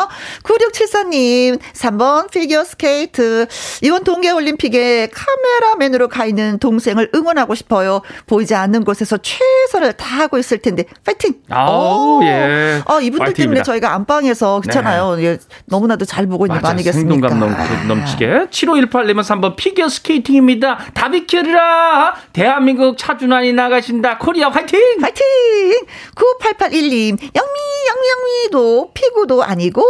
9674님, 0.43 1.59
3번 1.73 2.31
피겨 2.31 2.64
스케이트. 2.64 3.47
이번 3.83 4.05
동계올림픽에 4.05 5.09
카메라맨으로 5.12 6.09
가 6.09 6.25
있는 6.26 6.59
동생을 6.59 7.11
응원하고 7.14 7.55
싶어요. 7.55 8.02
보이지 8.26 8.55
않는 8.55 8.85
곳에서 8.85 9.19
최선을 9.19 9.95
다하고 9.95 10.38
있을 10.38 10.59
텐데, 10.59 10.85
파이팅! 11.05 11.35
아우, 11.50 12.23
예. 12.25 12.81
아, 12.87 12.99
이분들 13.00 13.19
파이팅입니다. 13.26 13.35
때문에 13.35 13.62
저희가 13.62 13.95
안방에서, 13.95 14.61
그렇잖아요. 14.61 15.16
네. 15.16 15.25
예, 15.25 15.38
너무나도 15.66 16.05
잘 16.05 16.26
보고 16.26 16.47
있는 16.47 16.61
거 16.61 16.69
아니겠습니까? 16.69 17.28
생동감 17.28 17.88
넘치게. 17.88 18.47
7518님은 18.80 19.21
3번 19.21 19.56
피겨 19.56 19.88
스케이팅입니다. 19.88 20.78
다 20.95 21.11
비켜라! 21.11 22.14
대한민국 22.33 22.99
차준환이 22.99 23.52
나가신다. 23.52 24.18
코리아 24.18 24.49
화이팅! 24.49 24.78
화이팅! 25.00 25.25
9881님, 26.14 27.11
영미, 27.21 27.59
영미, 27.88 28.06
영미도 28.11 28.92
피구도 28.92 29.42
아니고 29.42 29.83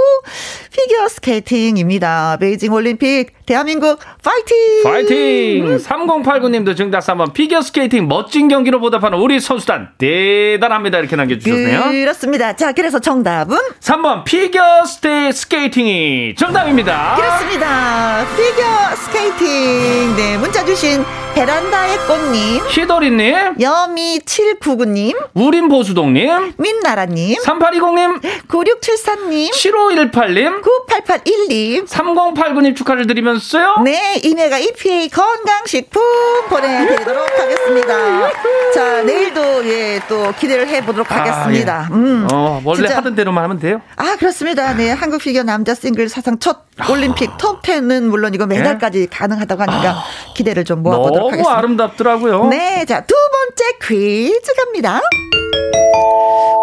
피겨 0.73 1.09
스케이팅입니다. 1.09 2.37
베이징 2.41 2.73
올림픽 2.73 3.35
대한민국 3.47 3.99
파이팅! 4.23 4.83
파이팅! 4.85 5.79
3089님도 5.79 6.77
정답 6.77 7.01
3번 7.01 7.33
피겨 7.33 7.63
스케이팅 7.63 8.09
멋진 8.09 8.49
경기로 8.49 8.81
보답하는 8.81 9.19
우리 9.19 9.41
선수단 9.41 9.91
대단합니다. 9.99 10.99
이렇게 10.99 11.17
남겨주셨네요. 11.17 11.91
그렇습니다. 11.91 12.55
자, 12.57 12.73
그래서 12.73 12.99
정답은 12.99 13.57
3번 13.81 14.25
피겨 14.25 14.85
스테 14.85 15.33
스케이팅이 15.33 16.35
정답입니다. 16.37 17.15
그렇습니다. 17.17 18.27
피겨 18.37 18.66
스케이팅. 18.97 20.17
네, 20.17 20.37
문자 20.39 20.65
주신 20.65 21.05
베란다의 21.35 21.99
꽃님, 22.07 22.63
희도리님, 22.71 23.57
여미799님, 23.59 25.15
우림보수동님, 25.35 26.55
민나라님, 26.57 27.37
3820님, 27.43 28.23
9674님, 28.49 29.51
7518님, 29.53 30.63
9881님, 30.63 31.87
3089님 31.87 32.75
축하를 32.75 33.07
드리면서요. 33.07 33.77
네, 33.85 34.19
이메가 34.25 34.59
EPA 34.59 35.11
건강식품 35.11 36.03
보내드리도록 36.49 37.29
하겠습니다. 37.39 38.31
자, 38.73 39.03
내일도 39.03 39.69
예, 39.69 40.01
또 40.09 40.33
기대를 40.41 40.67
해보도록 40.69 41.11
아, 41.13 41.17
하겠습니다. 41.17 41.89
예. 41.91 41.95
음, 41.95 42.29
어, 42.33 42.63
원래 42.65 42.79
진짜. 42.87 42.97
하던 42.97 43.15
대로만 43.15 43.45
하면 43.45 43.59
돼요? 43.59 43.83
아, 43.97 44.17
그렇습니다. 44.19 44.73
네, 44.75 44.91
한국 44.91 45.21
피겨 45.21 45.43
남자 45.43 45.75
싱글 45.75 46.09
사상 46.09 46.39
첫 46.39 46.66
올림픽 46.91 47.31
아. 47.31 47.37
톱10은 47.37 48.05
물론이고 48.05 48.47
메달까지 48.47 49.01
예? 49.03 49.07
가능하다고 49.07 49.63
하니까 49.63 49.91
아. 49.91 50.05
기대를 50.35 50.65
좀 50.65 50.83
모아보도록 50.83 51.19
너무 51.19 51.33
하겠습니다. 51.33 51.59
아름답더라고요. 51.59 52.49
네, 52.49 52.85
자, 52.85 53.05
두 53.05 53.15
번째 53.15 53.79
퀴즈 53.83 54.55
갑니다. 54.55 55.01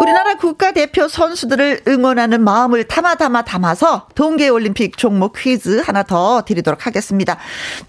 우리나라 0.00 0.24
우리나라 0.24 0.34
국가대표 0.36 1.08
선수들을 1.08 1.82
응원하는 1.86 2.42
마음을 2.42 2.84
담아 2.84 3.16
담아 3.16 3.42
담아서 3.42 4.08
동계올림픽 4.14 4.96
종목 4.96 5.34
퀴즈 5.36 5.80
하나 5.84 6.02
더 6.02 6.42
드리도록 6.42 6.86
하겠습니다. 6.86 7.38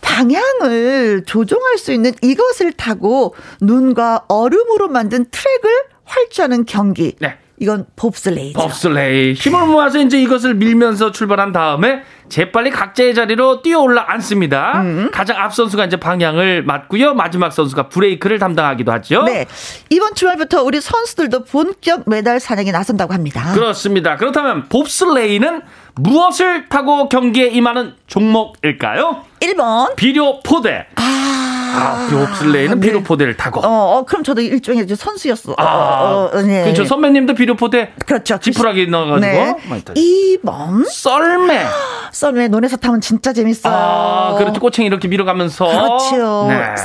방향을 0.02 1.24
조종할 1.26 1.78
수 1.78 1.92
있는 1.92 2.12
이것을 2.22 2.74
타고 2.74 3.36
눈과 3.62 4.26
얼음으로 4.28 4.90
만든 4.90 5.26
트랙을 5.30 5.70
활주하는 6.04 6.66
경기. 6.66 7.16
네. 7.20 7.38
이건 7.60 7.86
봅슬레이죠. 7.96 8.60
봅슬레이. 8.60 9.34
힘을 9.34 9.68
모아서 9.68 10.00
이제 10.00 10.22
이것을 10.22 10.56
밀면서 10.56 11.12
출발한 11.12 11.52
다음에 11.52 12.04
재빨리 12.28 12.72
각자의 12.72 13.14
자리로 13.16 13.62
뛰어 13.62 13.80
올라 13.82 14.06
앉습니다. 14.08 14.82
음. 14.82 15.10
가장 15.14 15.38
앞 15.38 15.54
선수가 15.54 15.86
이제 15.86 15.98
방향을 15.98 16.64
맞고요. 16.64 17.14
마지막 17.14 17.52
선수가 17.54 17.90
브레이크를 17.90 18.40
담당하기도 18.40 18.92
하죠. 18.94 19.24
네. 19.24 19.46
이번 19.90 20.16
주말부터 20.16 20.64
우리 20.64 20.82
선수들도 20.82 21.46
본격 21.46 22.04
메달 22.08 22.40
사냥에 22.40 22.72
나선다고 22.72 23.14
합니다. 23.14 23.54
그렇습니다. 23.54 24.18
그렇다면 24.18 24.68
봅슬레이는 24.70 25.62
무엇을 25.96 26.68
타고 26.68 27.08
경기에 27.10 27.48
임하는 27.48 27.94
종목일까요? 28.08 29.24
1번 29.40 29.96
비료 29.96 30.40
포대. 30.42 30.88
아. 30.96 31.35
아, 31.76 32.08
비옵슬레이는 32.10 32.80
네. 32.80 32.88
비료포대를 32.88 33.38
타고. 33.38 33.62
어, 33.62 33.98
어, 33.98 34.06
그럼 34.06 34.24
저도 34.24 34.42
일종의 34.42 34.88
선수였어. 34.88 35.56
아, 35.58 35.64
어, 35.64 36.30
어, 36.34 36.42
네. 36.42 36.64
그렇죠. 36.64 36.86
선배님도 36.86 37.34
비료포대. 37.36 37.94
그렇죠. 38.06 38.40
지푸라기 38.40 38.88
넣어가지고. 38.88 39.20
네. 39.20 39.56
2번. 39.96 40.86
썰매. 40.90 41.66
썰매 42.12 42.48
논에서 42.48 42.78
타면 42.78 43.02
진짜 43.02 43.34
재밌어요. 43.34 43.74
아, 43.74 44.36
그렇죠. 44.38 44.60
꼬챙이 44.60 44.88
이렇게 44.88 45.08
밀어가면서. 45.08 45.66
그렇죠. 45.66 46.48
네. 46.50 46.76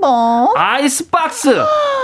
3번. 0.00 0.52
아이스박스. 0.56 1.54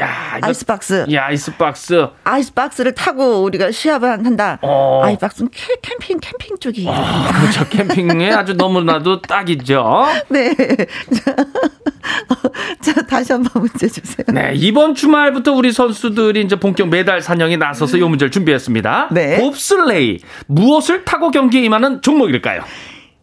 야, 0.00 0.38
아이스박스. 0.42 1.06
야, 1.12 1.26
아이스박스. 1.26 2.08
아이스박스를 2.24 2.94
타고 2.94 3.42
우리가 3.44 3.70
시합을 3.70 4.10
한다. 4.10 4.58
어. 4.62 5.02
아이스박스는 5.04 5.50
캠핑, 5.82 6.18
캠핑 6.20 6.58
쪽이에요. 6.58 6.90
어, 6.90 6.94
그렇죠. 7.40 7.68
캠핑에 7.68 8.32
아주 8.32 8.54
너무나도 8.54 9.22
딱이죠. 9.22 10.06
네. 10.30 10.54
자, 12.82 12.92
다시 13.08 13.32
한 13.32 13.42
번 13.44 13.62
문제 13.62 13.88
주세요. 13.88 14.24
네, 14.32 14.52
이번 14.54 14.94
주말부터 14.94 15.52
우리 15.52 15.72
선수들이 15.72 16.42
이제 16.42 16.56
본격 16.56 16.88
메달 16.88 17.22
사냥에 17.22 17.56
나서서 17.56 17.96
이 17.96 18.00
문제를 18.00 18.30
준비했습니다. 18.30 19.08
네. 19.12 19.38
봅슬레이. 19.38 20.18
무엇을 20.46 21.04
타고 21.04 21.30
경기에 21.30 21.62
임하는 21.62 22.02
종목일까요? 22.02 22.62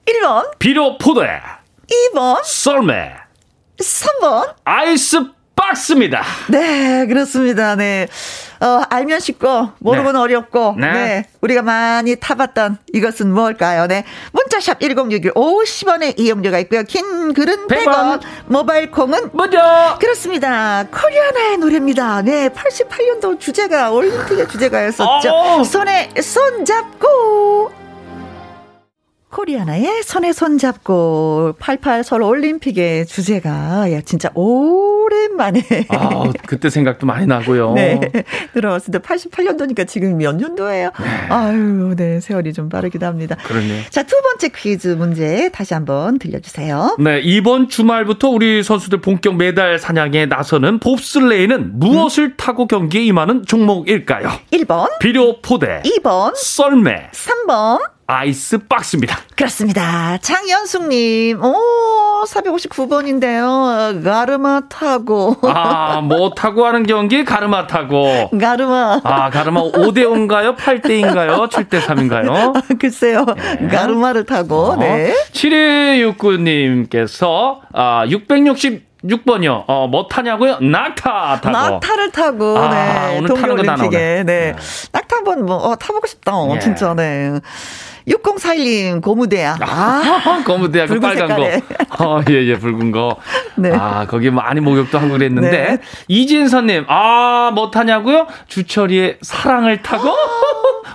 1번. 0.06 0.58
비료 0.58 0.98
포대. 0.98 1.28
2번. 2.14 2.40
썰매. 2.44 3.14
3번. 3.78 4.54
아이스 4.64 5.26
박스입니다. 5.72 6.24
네, 6.50 7.06
그렇습니다. 7.08 7.76
네. 7.76 8.08
어, 8.60 8.82
알면 8.90 9.20
쉽고, 9.20 9.70
모르면 9.80 10.14
네. 10.14 10.20
어렵고, 10.20 10.76
네. 10.78 10.92
네. 10.92 11.26
우리가 11.42 11.62
많이 11.62 12.16
타봤던 12.18 12.78
이것은 12.94 13.34
뭘까요? 13.34 13.88
네. 13.88 14.04
문자샵 14.34 14.82
1061 14.82 15.34
50원의 15.34 16.20
이용료가 16.20 16.60
있고요. 16.60 16.84
긴 16.84 17.34
글은 17.34 17.68
100원, 17.68 17.86
100원. 17.86 18.22
모바일 18.48 18.92
콩은 18.92 19.30
무료! 19.34 19.60
그렇습니다. 20.00 20.86
코리아나의 20.92 21.58
노래입니다. 21.58 22.22
네. 22.22 22.50
88년도 22.50 23.40
주제가, 23.40 23.92
올림픽의 23.92 24.48
주제가였었죠. 24.50 25.30
오. 25.60 25.64
손에 25.64 26.10
손 26.22 26.66
잡고, 26.66 27.81
코리아나의 29.32 30.04
손에 30.04 30.34
손잡고 30.34 31.54
88 31.58 32.04
서울 32.04 32.24
올림픽의 32.24 33.06
주제가 33.06 33.92
야 33.92 34.02
진짜 34.02 34.30
오랜만에 34.36 35.62
아 35.90 36.32
그때 36.46 36.70
생각도 36.70 37.08
많이 37.08 37.26
나고요. 37.26 37.74
네 37.76 38.00
들어왔을 38.54 38.92
때 38.92 39.00
88년도니까 39.00 39.88
지금 39.88 40.18
몇 40.18 40.36
년도예요? 40.36 40.92
네. 41.00 41.08
아유 41.30 41.96
네 41.96 42.20
세월이 42.20 42.54
좀 42.54 42.70
빠르기도 42.70 43.06
합니다. 43.06 43.38
그러네요. 43.44 43.84
자두 43.90 44.22
번째 44.22 44.50
퀴즈 44.50 44.90
문제 44.90 45.50
다시 45.50 45.74
한번 45.74 46.20
들려주세요. 46.20 46.98
네 47.00 47.22
이번 47.24 47.70
주말부터 47.70 48.30
우리 48.30 48.62
선수들 48.64 49.00
본격 49.00 49.38
메달 49.38 49.80
사냥에 49.80 50.26
나서는 50.26 50.80
봅슬레이는 50.80 51.80
무엇을 51.80 52.24
음? 52.26 52.34
타고 52.38 52.68
경기에 52.68 53.04
임하는 53.06 53.46
종목일까요? 53.46 54.30
1번 54.52 55.00
비료 55.00 55.42
포대 55.42 55.82
2번 55.86 56.34
썰매 56.36 57.12
3번 57.14 57.80
아이스박스입니다. 58.08 59.18
그렇습니다. 59.36 60.18
장연숙님, 60.18 61.42
오, 61.44 62.24
459번인데요. 62.28 64.04
가르마 64.04 64.62
타고. 64.70 65.38
아, 65.44 66.02
뭐 66.02 66.32
타고 66.32 66.66
하는 66.66 66.86
경기? 66.86 67.24
가르마 67.24 67.68
타고. 67.68 68.30
가르마. 68.38 69.00
아, 69.04 69.30
가르마 69.30 69.62
5대5인가요? 69.62 70.58
8대2인가요? 70.58 71.50
7대3인가요? 71.50 72.58
아, 72.58 72.62
글쎄요. 72.80 73.26
네. 73.60 73.68
가르마를 73.68 74.26
타고, 74.26 74.72
어. 74.72 74.76
네. 74.76 75.14
7269님께서, 75.32 77.60
아, 77.74 78.06
660 78.08 78.92
6번이요. 79.04 79.64
어, 79.68 79.88
뭐 79.88 80.08
타냐고요? 80.08 80.60
낙타 80.60 81.42
타고. 81.42 81.50
낙타를 81.50 82.12
타고. 82.12 82.58
아, 82.58 82.70
네. 82.70 83.18
오늘 83.18 83.34
타는 83.34 83.56
거 83.56 83.64
나오네. 83.64 83.90
네. 83.90 84.24
네. 84.24 84.56
낙타 84.92 85.16
한번 85.18 85.46
뭐 85.46 85.56
어, 85.56 85.76
타보고 85.76 86.06
싶다. 86.06 86.36
어, 86.36 86.54
예. 86.56 86.60
진짜. 86.60 86.94
네. 86.94 87.40
6041님, 88.08 89.02
고무대야. 89.02 89.58
아, 89.62 90.42
고무대야, 90.46 90.88
그 90.88 91.00
빨간 91.00 91.28
색깔에. 91.28 91.62
거. 91.90 92.18
어, 92.18 92.22
예, 92.30 92.34
예, 92.48 92.58
붉은 92.58 92.92
거. 92.92 93.18
네. 93.56 93.72
아, 93.74 94.06
거기 94.08 94.30
많이 94.30 94.60
목욕도 94.60 94.98
하고 95.00 95.12
그랬는데. 95.14 95.50
네. 95.52 95.78
이진선님, 96.08 96.86
아, 96.88 97.52
뭐 97.54 97.70
타냐고요? 97.72 98.28
주철이의 98.48 99.18
사랑을 99.22 99.82
타고. 99.82 100.16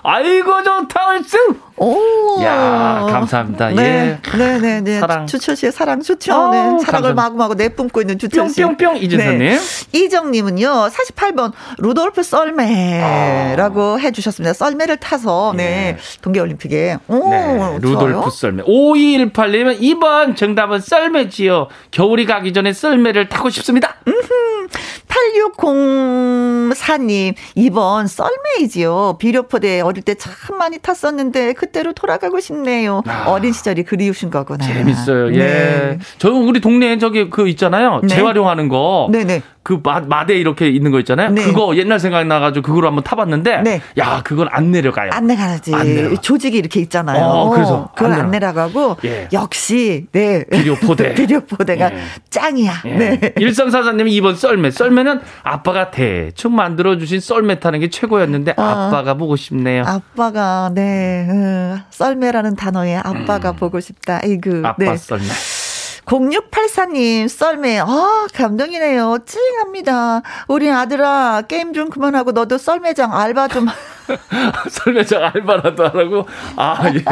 아이고, 0.08 0.62
좋다, 0.62 1.08
얼쑤! 1.08 1.36
오. 1.78 2.42
야, 2.42 3.06
감사합니다. 3.10 3.68
네. 3.70 4.18
예. 4.34 4.38
네, 4.38 4.58
네, 4.58 4.80
네. 4.80 5.00
사랑. 5.00 5.26
주철 5.26 5.56
씨의 5.56 5.72
사랑 5.72 6.00
좋죠. 6.00 6.32
어, 6.32 6.50
네. 6.50 6.56
사랑을 6.56 6.84
감사합니다. 6.84 7.14
마구마구 7.14 7.54
내뿜고 7.54 8.00
있는 8.00 8.18
주철 8.18 8.48
씨. 8.48 8.62
뿅뿅뿅 8.62 8.96
이진선님. 8.96 9.38
네. 9.38 9.58
이정님은요, 9.92 10.88
48번 10.88 11.52
루돌프 11.78 12.22
썰매라고 12.22 13.82
아. 13.82 13.96
해주셨습니다. 13.98 14.54
썰매를 14.54 14.96
타서, 14.98 15.52
네. 15.56 15.64
네. 15.64 15.98
동계올림픽에. 16.22 16.98
오, 17.08 17.28
네. 17.30 17.78
루돌프 17.80 18.30
썰매. 18.30 18.62
5218님은 18.62 19.80
2번 19.80 20.36
정답은 20.36 20.80
썰매지요. 20.80 21.68
겨울이 21.90 22.24
가기 22.26 22.52
전에 22.52 22.72
썰매를 22.72 23.28
타고 23.28 23.50
싶습니다. 23.50 23.96
8604님, 25.34 27.34
2번 27.56 28.06
썰매이지요. 28.08 29.16
비료포대 29.18 29.80
어릴 29.82 30.02
때 30.02 30.14
참 30.16 30.56
많이 30.58 30.78
탔었는데, 30.78 31.52
그 31.52 31.66
그때로 31.66 31.92
돌아가고 31.92 32.40
싶네요. 32.40 33.02
아, 33.06 33.24
어린 33.26 33.52
시절이 33.52 33.82
그리우신 33.82 34.30
거구나. 34.30 34.64
재밌어요. 34.64 35.34
예. 35.34 35.38
네. 35.38 35.98
저는 36.18 36.46
우리 36.48 36.60
동네에 36.60 36.96
저기 36.98 37.28
그 37.28 37.48
있잖아요. 37.48 38.00
네. 38.02 38.08
재활용하는 38.08 38.68
거. 38.68 39.08
네네. 39.10 39.42
그 39.66 39.80
마, 39.82 39.98
마대 39.98 40.36
이렇게 40.36 40.68
있는 40.68 40.92
거 40.92 41.00
있잖아요. 41.00 41.30
네. 41.30 41.42
그거 41.42 41.74
옛날 41.76 41.98
생각 41.98 42.24
나가지고 42.24 42.64
그거로 42.64 42.86
한번 42.86 43.02
타봤는데, 43.02 43.62
네. 43.62 43.80
야 43.98 44.22
그건 44.22 44.46
안 44.52 44.70
내려가요. 44.70 45.10
안 45.12 45.26
내려가지. 45.26 45.74
안 45.74 45.84
내려가. 45.84 46.20
조직이 46.20 46.56
이렇게 46.56 46.78
있잖아요. 46.78 47.24
어, 47.24 47.50
그래서 47.50 47.90
그걸 47.96 48.12
안, 48.12 48.20
안 48.20 48.30
내려가고 48.30 48.96
예. 49.04 49.28
역시 49.32 50.06
네 50.12 50.44
비료포대 50.44 51.14
비료포대가 51.18 51.92
예. 51.92 51.98
짱이야. 52.30 52.74
예. 52.84 52.90
네. 52.96 53.32
일성사사님이 53.40 54.14
이번 54.14 54.36
썰매 54.36 54.70
썰매는 54.70 55.20
아빠가 55.42 55.90
대충 55.90 56.54
만들어 56.54 56.96
주신 56.96 57.18
썰매 57.18 57.58
타는 57.58 57.80
게 57.80 57.90
최고였는데 57.90 58.54
어. 58.56 58.62
아빠가 58.62 59.14
보고 59.14 59.34
싶네요. 59.34 59.82
아빠가 59.84 60.70
네 60.72 61.26
음, 61.28 61.80
썰매라는 61.90 62.54
단어에 62.54 62.94
아빠가 62.94 63.50
음. 63.50 63.56
보고 63.56 63.80
싶다. 63.80 64.20
이그 64.20 64.62
아빠 64.64 64.76
네. 64.78 64.96
썰매. 64.96 65.24
0684님, 66.06 67.28
썰매, 67.28 67.80
아, 67.80 68.26
감동이네요. 68.32 69.18
찡합니다. 69.26 70.22
우리 70.46 70.70
아들아, 70.70 71.42
게임 71.48 71.72
좀 71.74 71.90
그만하고 71.90 72.30
너도 72.32 72.58
썰매장 72.58 73.12
알바 73.14 73.48
좀. 73.48 73.66
썰매장 74.70 75.24
알바라도 75.34 75.84
하라고? 75.84 76.28
아, 76.56 76.76
예. 76.94 77.02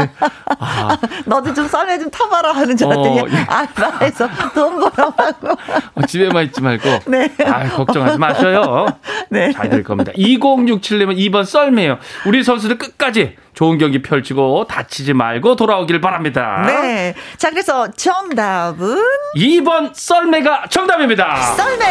아. 0.58 0.96
너도 1.26 1.52
좀 1.54 1.66
썰매 1.66 1.98
좀 1.98 2.10
타봐라 2.10 2.52
하는 2.52 2.76
줄 2.76 2.86
알았더니 2.86 3.20
어, 3.20 3.26
예. 3.30 3.46
알바해서 3.48 4.28
돈 4.54 4.80
벌어가고. 4.80 5.48
어, 5.94 6.02
집에만 6.06 6.44
있지 6.44 6.60
말고. 6.60 6.88
네. 7.06 7.30
아, 7.44 7.68
걱정하지 7.68 8.18
마셔요. 8.18 8.86
네. 9.30 9.52
잘 9.52 9.68
될 9.70 9.82
겁니다. 9.82 10.12
2067님은 10.16 11.16
2번 11.16 11.44
썰매요. 11.44 11.98
우리 12.26 12.42
선수들 12.44 12.78
끝까지 12.78 13.36
좋은 13.54 13.78
경기 13.78 14.02
펼치고 14.02 14.66
다치지 14.68 15.14
말고 15.14 15.56
돌아오길 15.56 16.00
바랍니다. 16.00 16.64
네. 16.66 17.14
자, 17.38 17.50
그래서 17.50 17.90
정답은 17.92 18.96
2번 19.36 19.90
썰매가 19.94 20.64
정답입니다. 20.70 21.36
썰매. 21.56 21.84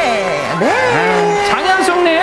네. 0.60 1.46
장현숙님 1.50 2.22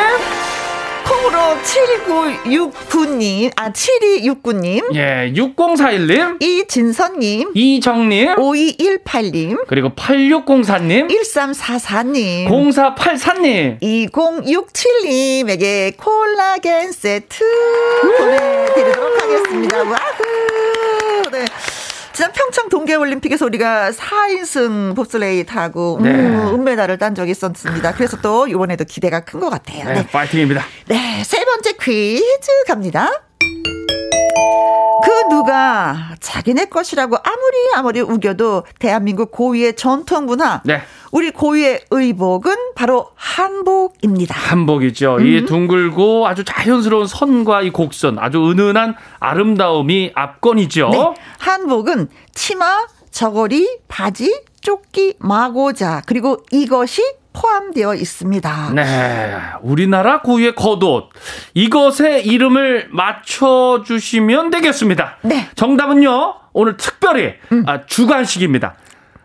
콩으로 1.10 1.56
7969님, 1.64 3.50
아, 3.56 3.72
7269님. 3.72 4.94
예, 4.94 5.32
6041님. 5.34 6.40
이진선님. 6.40 7.50
이정님. 7.54 8.36
5218님. 8.36 9.66
그리고 9.66 9.88
8604님. 9.90 11.08
1344님. 11.08 12.46
0484님. 12.46 13.80
2067님에게 13.80 15.96
콜라겐 15.96 16.92
세트 16.92 17.44
보내드리도록 18.18 19.20
하겠습니다. 19.22 19.78
와후. 19.78 21.30
네. 21.32 21.44
지난 22.12 22.32
평창 22.32 22.68
동계올림픽에서 22.68 23.46
우리가 23.46 23.92
4인승 23.92 24.94
봅슬레이 24.96 25.44
타고 25.44 25.96
음, 25.98 26.02
네. 26.02 26.10
은메달을 26.10 26.98
딴 26.98 27.14
적이 27.14 27.30
있었습니다. 27.32 27.94
그래서 27.94 28.18
또 28.20 28.46
이번에도 28.48 28.84
기대가 28.84 29.20
큰 29.20 29.40
것 29.40 29.48
같아요. 29.48 29.84
네, 29.86 29.94
네. 29.94 30.06
파이팅입니다. 30.06 30.62
네, 30.88 31.22
세 31.24 31.42
번째 31.44 31.72
퀴즈 31.80 32.50
갑니다. 32.66 33.08
그 35.02 35.10
누가 35.28 36.14
자기네 36.20 36.66
것이라고 36.66 37.16
아무리 37.16 37.56
아무리 37.74 38.00
우겨도 38.00 38.64
대한민국 38.78 39.30
고유의 39.30 39.76
전통 39.76 40.26
문화. 40.26 40.60
네. 40.64 40.82
우리 41.12 41.30
고유의 41.30 41.80
의복은 41.90 42.54
바로 42.74 43.10
한복입니다. 43.14 44.34
한복이죠. 44.38 45.16
음. 45.16 45.26
이 45.26 45.44
둥글고 45.44 46.26
아주 46.26 46.44
자연스러운 46.44 47.06
선과 47.06 47.62
이 47.62 47.70
곡선, 47.70 48.18
아주 48.18 48.38
은은한 48.50 48.94
아름다움이 49.18 50.12
압권이죠. 50.14 50.88
네. 50.90 51.14
한복은 51.38 52.08
치마, 52.34 52.86
저고리, 53.10 53.78
바지, 53.88 54.42
조끼, 54.60 55.14
마고자, 55.18 56.02
그리고 56.06 56.38
이것이 56.52 57.02
포함되어 57.32 57.94
있습니다. 57.94 58.72
네. 58.74 59.36
우리나라 59.62 60.20
고유의 60.20 60.54
겉옷. 60.54 61.10
이것의 61.54 62.26
이름을 62.26 62.88
맞춰주시면 62.90 64.50
되겠습니다. 64.50 65.16
네. 65.22 65.48
정답은요, 65.54 66.34
오늘 66.52 66.76
특별히 66.76 67.34
음. 67.52 67.64
아, 67.66 67.86
주관식입니다. 67.86 68.74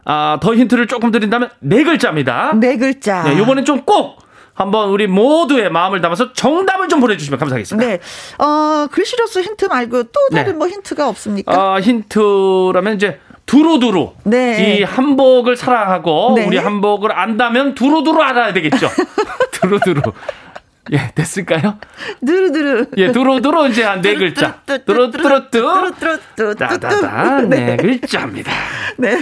아, 0.06 0.38
더 0.42 0.54
힌트를 0.56 0.88
조금 0.88 1.12
드린다면 1.12 1.50
네 1.60 1.84
글자입니다. 1.84 2.54
네 2.56 2.78
글자. 2.78 3.24
네, 3.24 3.38
요번엔 3.38 3.66
좀 3.66 3.86
꼭 3.86 4.26
한번 4.56 4.90
우리 4.90 5.06
모두의 5.06 5.70
마음을 5.70 6.00
담아서 6.02 6.32
정답을 6.32 6.88
좀 6.88 7.02
보내주시면 7.02 7.38
감사하겠습니다. 7.40 7.88
네. 7.88 8.00
어, 8.44 8.88
글씨로서 8.90 9.42
힌트 9.42 9.66
말고 9.66 10.04
또 10.04 10.20
다른 10.32 10.54
네. 10.54 10.58
뭐 10.58 10.68
힌트가 10.70 11.10
없습니까? 11.10 11.52
아, 11.54 11.80
힌트라면 11.82 12.96
이제 12.96 13.20
두루두루. 13.46 14.14
네. 14.24 14.78
이 14.80 14.84
한복을 14.84 15.56
사랑하고 15.56 16.34
네. 16.36 16.46
우리 16.46 16.58
한복을 16.58 17.12
안다면 17.12 17.76
두루두루 17.76 18.22
알아야 18.22 18.54
되겠죠. 18.54 18.90
두루두루. 19.52 20.02
예, 20.92 21.12
됐을까요? 21.16 21.80
두루두루. 22.24 22.86
예, 22.98 23.12
두루두루 23.12 23.70
이제 23.70 23.84
한 23.84 24.02
네 24.04 24.14
글자. 24.16 24.60
두루두루뚜. 24.86 25.64
따다다 26.60 27.42
네 27.42 27.76
글자입니다. 27.78 28.52
네. 28.98 29.20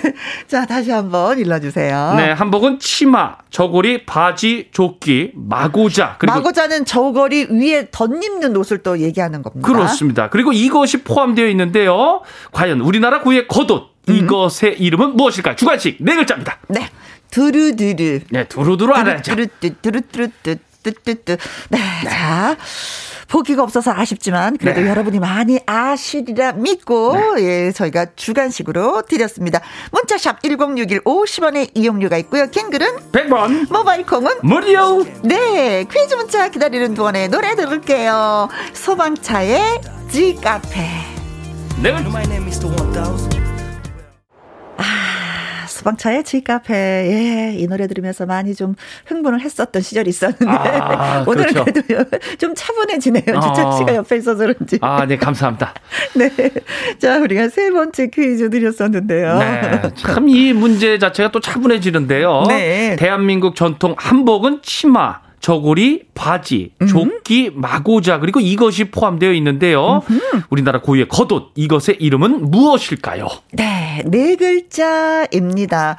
자, 0.47 0.65
다시 0.65 0.91
한번 0.91 1.39
일러 1.39 1.59
주세요. 1.61 2.15
네, 2.17 2.31
한복은 2.31 2.79
치마, 2.79 3.37
저고리, 3.49 4.05
바지, 4.05 4.67
조끼, 4.71 5.31
마고자. 5.35 6.17
그리고 6.19 6.35
마고자는 6.35 6.83
저고리 6.85 7.47
위에 7.49 7.87
덧입는 7.91 8.55
옷을 8.57 8.79
또 8.79 8.99
얘기하는 8.99 9.41
겁니다. 9.41 9.65
그렇습니다. 9.65 10.29
그리고 10.29 10.51
이것이 10.51 11.03
포함되어 11.03 11.47
있는데요. 11.47 12.21
과연 12.51 12.81
우리나라 12.81 13.21
구의 13.21 13.47
겉옷. 13.47 13.92
음. 14.09 14.15
이것의 14.15 14.79
이름은 14.79 15.15
무엇일까요? 15.15 15.55
주관식 15.55 15.97
네 15.99 16.15
글자입니다. 16.15 16.57
네. 16.67 16.89
두루두루. 17.31 18.19
네, 18.29 18.47
두루두루 18.47 18.93
알아야죠. 18.93 19.35
두루두루, 19.35 19.73
두루두루, 19.81 20.29
뜨뜨뜨. 20.83 21.37
네, 21.69 21.79
네. 22.03 22.09
자. 22.09 22.55
보기가 23.29 23.63
없어서 23.63 23.91
아쉽지만 23.91 24.57
그래도 24.57 24.81
네. 24.81 24.87
여러분이 24.87 25.17
많이 25.19 25.57
아시리라 25.65 26.51
믿고 26.51 27.15
네. 27.37 27.43
예, 27.43 27.71
저희가 27.71 28.07
주간식으로 28.15 29.01
드렸습니다. 29.09 29.59
문자샵 29.91 30.43
1061 30.43 31.01
50원의 31.01 31.71
이용료가 31.73 32.17
있고요. 32.17 32.51
캥글은 32.51 33.11
100원. 33.11 33.73
모바일 33.73 34.05
콩은 34.05 34.33
무료. 34.43 35.03
네. 35.23 35.83
퀴즈 35.91 36.13
문자 36.13 36.49
기다리는 36.49 36.93
동안에 36.93 37.27
노래 37.29 37.55
들을게요. 37.55 38.49
소방차의 38.73 39.81
지카페. 40.11 40.79
네. 41.81 41.91
아, 45.83 45.89
수방차의 45.91 46.23
지카페. 46.23 46.73
예, 46.73 47.55
이 47.57 47.67
노래 47.67 47.87
들으면서 47.87 48.25
많이 48.25 48.55
좀 48.55 48.75
흥분을 49.05 49.41
했었던 49.41 49.81
시절이 49.81 50.09
있었는데. 50.09 50.45
아, 50.47 51.23
오늘은 51.27 51.53
그렇죠. 51.53 51.65
그래도 51.65 52.17
좀 52.39 52.53
차분해지네요. 52.55 53.35
어. 53.35 53.41
주찬 53.41 53.77
씨가 53.77 53.95
옆에 53.95 54.17
있어서 54.17 54.39
그런지. 54.45 54.77
아, 54.81 55.05
네, 55.05 55.17
감사합니다. 55.17 55.73
네. 56.15 56.29
자, 56.99 57.17
우리가 57.19 57.49
세 57.49 57.69
번째 57.71 58.07
퀴즈 58.07 58.49
드렸었는데요. 58.49 59.37
네. 59.39 59.81
참 59.95 60.23
이 60.23 60.53
문제 60.53 60.97
자체가 60.97 61.31
또 61.31 61.39
차분해지는데요. 61.41 62.45
네. 62.47 62.95
대한민국 62.97 63.55
전통 63.55 63.93
한복은 63.97 64.61
치마. 64.63 65.19
저고리, 65.43 66.03
바지, 66.15 66.71
음. 66.81 66.87
조끼, 66.87 67.51
마고자 67.53 68.19
그리고 68.19 68.39
이것이 68.39 68.85
포함되어 68.85 69.33
있는데요. 69.33 70.01
음흠. 70.09 70.43
우리나라 70.49 70.79
고유의 70.79 71.09
겉옷 71.09 71.51
이것의 71.55 71.97
이름은 71.99 72.49
무엇일까요? 72.49 73.27
네, 73.51 74.01
네 74.05 74.37
글자입니다. 74.37 75.97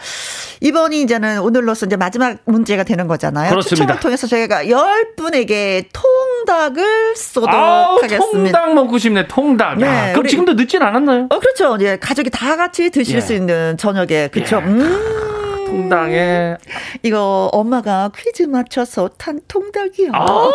이번이 0.62 1.02
이제는 1.02 1.40
오늘로서 1.40 1.84
이제 1.84 1.94
마지막 1.94 2.38
문제가 2.46 2.84
되는 2.84 3.06
거잖아요. 3.06 3.50
그렇습니다. 3.50 3.84
추첨을 3.84 4.00
통해서 4.00 4.26
저희가 4.26 4.70
열 4.70 5.14
분에게 5.14 5.90
통닭을 5.92 7.14
쏘도록 7.14 7.54
아우, 7.54 7.96
하겠습니다. 7.96 8.60
통닭 8.60 8.74
먹고 8.74 8.96
싶네, 8.96 9.28
통닭. 9.28 9.76
네, 9.76 9.86
야, 9.86 10.06
그럼 10.12 10.20
우리, 10.20 10.30
지금도 10.30 10.54
늦진 10.54 10.80
않았나요? 10.80 11.26
어, 11.28 11.38
그렇죠. 11.38 11.76
예, 11.82 11.98
가족이 12.00 12.30
다 12.30 12.56
같이 12.56 12.88
드실 12.88 13.16
예. 13.16 13.20
수 13.20 13.34
있는 13.34 13.76
저녁에 13.76 14.28
그렇죠. 14.28 14.56
예. 14.56 14.60
음. 14.60 15.33
통닭에 15.64 16.56
이거 17.02 17.48
엄마가 17.52 18.10
퀴즈 18.16 18.42
맞춰서 18.44 19.08
탄 19.16 19.40
통닭이요. 19.48 20.10
아, 20.12 20.50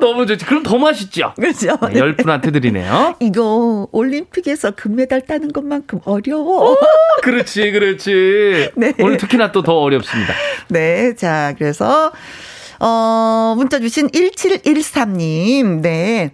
너무 0.00 0.26
좋지. 0.26 0.44
그럼 0.44 0.62
더 0.62 0.78
맛있죠. 0.78 1.32
그렇죠. 1.36 1.76
네, 1.92 1.98
열 1.98 2.16
분한테 2.16 2.50
드리네요. 2.50 3.16
이거 3.20 3.88
올림픽에서 3.92 4.72
금메달 4.72 5.22
따는 5.22 5.52
것만큼 5.52 6.00
어려워. 6.04 6.72
오, 6.72 6.76
그렇지, 7.22 7.70
그렇지. 7.72 8.70
네. 8.76 8.92
오늘 9.00 9.16
특히나 9.16 9.52
또 9.52 9.62
더 9.62 9.78
어렵습니다. 9.80 10.34
네, 10.68 11.14
자 11.14 11.54
그래서 11.58 12.12
어 12.80 13.54
문자 13.56 13.78
주신 13.78 14.08
1713님, 14.08 15.80
네 15.80 16.32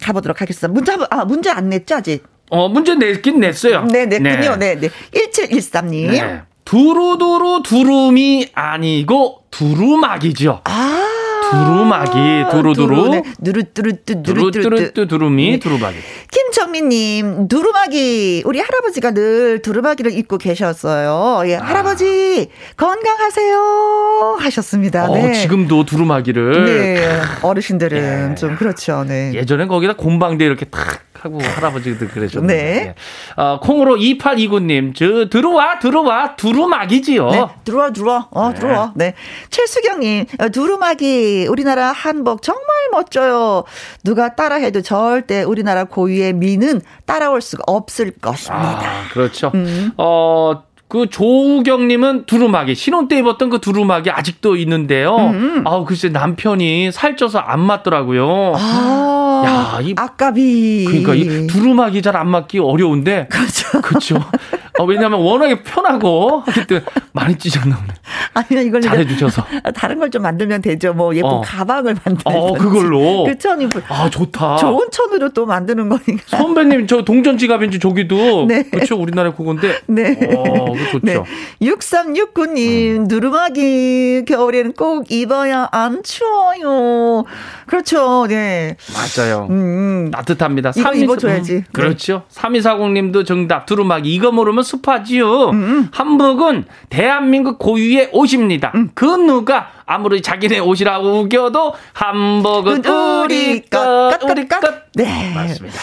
가보도록 0.00 0.40
하겠습니다. 0.40 0.68
문자 0.68 0.96
아 1.10 1.24
문제 1.24 1.50
안 1.50 1.68
냈죠 1.70 1.96
아직? 1.96 2.22
어 2.50 2.68
문제 2.68 2.94
냈긴 2.94 3.40
냈어요. 3.40 3.84
네, 3.86 4.06
냈군요. 4.06 4.56
네, 4.56 4.76
네. 4.76 4.88
네. 4.88 4.90
1713님. 5.12 6.10
네. 6.12 6.42
두루두루 6.68 7.62
두rum이 7.62 8.48
아니고 8.52 9.44
두루마기죠. 9.50 10.60
아. 10.64 11.07
두루마기 11.50 12.50
두루두루 12.50 13.08
네. 13.08 13.22
두루뚜루뚜 13.42 14.22
두루뚜루뚜 14.22 15.06
두루미 15.06 15.52
네. 15.52 15.58
두루마기 15.58 15.96
김정민님 16.30 17.48
두루마기 17.48 18.42
우리 18.44 18.60
할아버지가 18.60 19.12
늘 19.12 19.62
두루마기를 19.62 20.12
입고 20.12 20.38
계셨어요 20.38 21.48
예 21.48 21.56
아. 21.56 21.64
할아버지 21.64 22.48
건강하세요 22.76 24.38
하셨습니다 24.40 25.10
어, 25.10 25.14
네. 25.14 25.32
지금도 25.34 25.84
두루마기를 25.84 26.64
네 26.64 27.20
어르신들은 27.42 28.32
예. 28.32 28.34
좀 28.34 28.56
그렇죠 28.56 29.04
네 29.04 29.32
예전엔 29.34 29.68
거기다 29.68 29.94
곰방대 29.94 30.44
이렇게 30.44 30.66
탁 30.66 31.08
하고 31.20 31.40
할아버지들 31.40 32.08
그러셨는데. 32.08 32.54
네. 32.54 32.94
어, 33.36 33.58
콩으로 33.60 33.96
2829님, 33.96 34.94
저, 34.94 35.28
들어와, 35.28 35.78
들어와, 35.78 36.36
두루마기지요. 36.36 37.30
네, 37.30 37.46
들어와, 37.64 37.92
들어와, 37.92 38.28
어, 38.30 38.50
네. 38.50 38.54
들어와. 38.54 38.92
네. 38.94 39.14
최수경님, 39.50 40.26
어, 40.38 40.48
두루마기, 40.48 41.37
우리나라 41.46 41.92
한복 41.92 42.42
정말 42.42 42.64
멋져요. 42.92 43.64
누가 44.04 44.34
따라해도 44.34 44.82
절대 44.82 45.42
우리나라 45.42 45.84
고유의 45.84 46.32
미는 46.34 46.80
따라올 47.06 47.40
수가 47.40 47.62
없을 47.66 48.10
것입니다. 48.12 48.80
아, 48.80 49.08
그렇죠. 49.12 49.50
음. 49.54 49.92
어, 49.96 50.62
그 50.88 51.06
조우경님은 51.10 52.24
두루마기 52.24 52.74
신혼 52.74 53.08
때 53.08 53.18
입었던 53.18 53.50
그 53.50 53.60
두루마기 53.60 54.10
아직도 54.10 54.56
있는데요. 54.56 55.16
음. 55.16 55.62
아우 55.66 55.84
글쎄 55.84 56.08
남편이 56.08 56.92
살쪄서 56.92 57.38
안 57.38 57.60
맞더라고요. 57.60 58.54
아, 58.56 59.42
야, 59.46 59.80
이 59.82 59.94
아까비. 59.96 60.86
그러니까 60.86 61.14
이 61.14 61.46
두루마기 61.46 62.00
잘 62.02 62.16
안 62.16 62.28
맞기 62.28 62.58
어려운데. 62.58 63.28
그렇죠. 63.30 63.80
그렇죠. 63.82 64.16
어, 64.78 64.84
왜냐하면 64.84 65.20
워낙에 65.20 65.62
편하고 65.62 66.42
하기 66.46 66.66
때문에 66.66 66.86
많이 67.12 67.36
찢었나 67.38 67.76
보네. 67.76 67.88
아니면 68.34 68.66
이걸 68.66 68.80
잘해주셔서 68.80 69.44
다른 69.74 69.98
걸 69.98 70.08
좀 70.08 70.22
만들면 70.22 70.62
되죠. 70.62 70.94
뭐 70.94 71.14
예쁜 71.14 71.28
어. 71.28 71.40
가방을 71.42 71.94
만들면. 72.02 72.20
어, 72.24 72.52
그걸로. 72.54 73.24
그쵸? 73.24 73.50
아, 73.88 74.08
좋다. 74.08 74.56
좋은 74.56 74.88
천으로 74.90 75.28
또 75.34 75.44
만드는 75.44 75.88
거니까. 75.90 76.36
선배님, 76.38 76.86
저 76.86 77.02
동전 77.02 77.36
지갑인지 77.36 77.78
저기도. 77.78 78.46
네. 78.46 78.62
그렇죠. 78.62 78.96
우리나라 78.96 79.34
그건데. 79.34 79.78
네. 79.86 80.18
어, 80.34 80.74
좋죠. 80.92 81.00
네. 81.02 81.16
6369님, 81.60 82.96
음. 83.00 83.04
누르마기 83.08 84.24
겨울에는 84.26 84.72
꼭 84.72 85.10
입어야 85.10 85.68
안 85.72 86.02
추워요. 86.02 87.24
그렇죠. 87.66 88.26
네. 88.28 88.76
맞아요. 88.94 89.46
음, 89.50 90.06
음. 90.06 90.10
따뜻합니다. 90.10 90.70
이거 90.70 90.82
3 90.82 90.96
입어줘야지. 90.96 91.52
음, 91.54 91.64
그렇죠. 91.72 92.22
네. 92.32 92.40
3240님도 92.40 93.26
정답. 93.26 93.66
두루마기. 93.66 94.14
이거 94.14 94.32
모르면 94.32 94.64
습하지요. 94.68 95.50
음, 95.50 95.62
음. 95.62 95.88
한복은 95.92 96.64
대한민국 96.90 97.58
고유의 97.58 98.10
옷입니다. 98.12 98.72
음. 98.74 98.90
그 98.94 99.04
누가 99.04 99.70
아무리 99.86 100.20
자기네 100.20 100.58
옷이라고 100.58 101.20
우겨도 101.20 101.74
한복은 101.94 102.84
우리 102.84 103.62
것, 103.62 104.22
우리 104.22 104.48
것. 104.48 104.60
네. 104.94 105.32
맞습니다. 105.34 105.78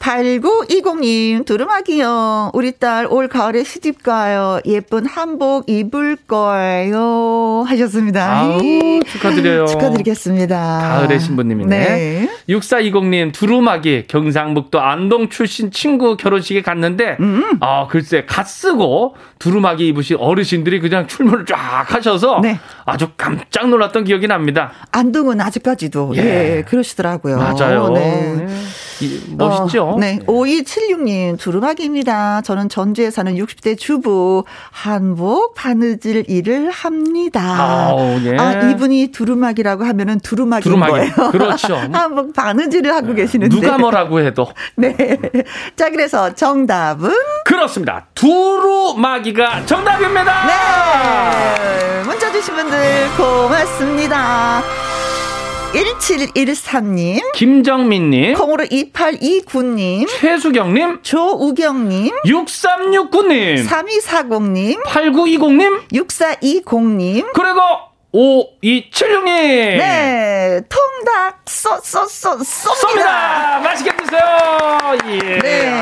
8920님, 0.00 1.44
두루마기요. 1.44 2.52
우리 2.54 2.72
딸 2.72 3.06
올 3.10 3.28
가을에 3.28 3.62
시집 3.64 4.02
가요. 4.02 4.58
예쁜 4.64 5.04
한복 5.04 5.68
입을 5.68 6.16
거예요. 6.26 7.64
하셨습니다. 7.66 8.40
아우, 8.40 8.60
축하드려요. 9.04 9.66
축하드리겠습니다. 9.66 10.56
가을의 10.56 11.20
신부님이네. 11.20 11.78
네. 11.78 12.30
6420님, 12.48 13.32
두루마기, 13.34 14.06
경상북도 14.08 14.80
안동 14.80 15.28
출신 15.28 15.70
친구 15.70 16.16
결혼식에 16.16 16.62
갔는데, 16.62 17.18
음. 17.20 17.58
아, 17.60 17.86
글쎄, 17.86 18.24
갓 18.26 18.48
쓰고 18.48 19.16
두루마기 19.38 19.86
입으신 19.88 20.16
어르신들이 20.18 20.80
그냥 20.80 21.06
출문을 21.08 21.44
쫙 21.44 21.84
하셔서 21.86 22.40
네. 22.42 22.58
아주 22.86 23.08
깜짝 23.18 23.68
놀랐던 23.68 24.04
기억이 24.04 24.26
납니다. 24.26 24.72
안동은 24.92 25.42
아직까지도, 25.42 26.12
예, 26.16 26.20
예 26.20 26.64
그러시더라고요. 26.66 27.36
맞아요. 27.36 27.90
네. 27.90 28.34
네. 28.46 28.46
멋있죠? 29.36 29.90
어, 29.90 29.98
네. 29.98 30.18
5276님, 30.26 31.38
두루마기입니다. 31.38 32.42
저는 32.42 32.68
전주에 32.68 33.10
사는 33.10 33.34
60대 33.34 33.78
주부, 33.78 34.44
한복, 34.70 35.54
바느질 35.54 36.24
일을 36.28 36.70
합니다. 36.70 37.40
아, 37.42 38.20
예. 38.24 38.36
아 38.36 38.70
이분이 38.70 39.08
두루마기라고 39.08 39.84
하면은 39.84 40.20
두루마기인 40.20 40.62
두루마기. 40.74 40.92
거예요. 40.92 41.30
그렇죠. 41.30 41.76
한복 41.92 42.32
바느질을 42.34 42.92
하고 42.94 43.14
계시는데. 43.14 43.54
누가 43.54 43.78
뭐라고 43.78 44.20
해도. 44.20 44.48
네. 44.76 44.96
자, 45.76 45.90
그래서 45.90 46.34
정답은? 46.34 47.10
그렇습니다. 47.44 48.06
두루마기가 48.14 49.66
정답입니다. 49.66 50.46
네. 50.46 52.02
문자 52.04 52.30
주신 52.32 52.54
분들 52.54 52.78
고맙습니다. 53.16 54.62
1713님. 55.72 57.20
김정민님. 57.34 58.34
콩으로 58.34 58.64
2829님. 58.64 60.08
최수경님. 60.08 60.98
조우경님. 61.02 62.10
6369님. 62.26 63.66
3240님. 63.66 64.82
8920님. 64.84 65.88
6420님. 65.92 67.32
그리고 67.32 67.60
5276님. 68.12 69.24
네. 69.78 70.60
통닭 70.68 71.40
쏘, 71.46 71.78
쏘, 71.82 72.06
쏘, 72.06 72.38
쏩니다. 72.38 73.60
맛있게 73.62 73.96
드세요. 73.96 74.20
예. 75.06 75.38
네. 75.38 75.80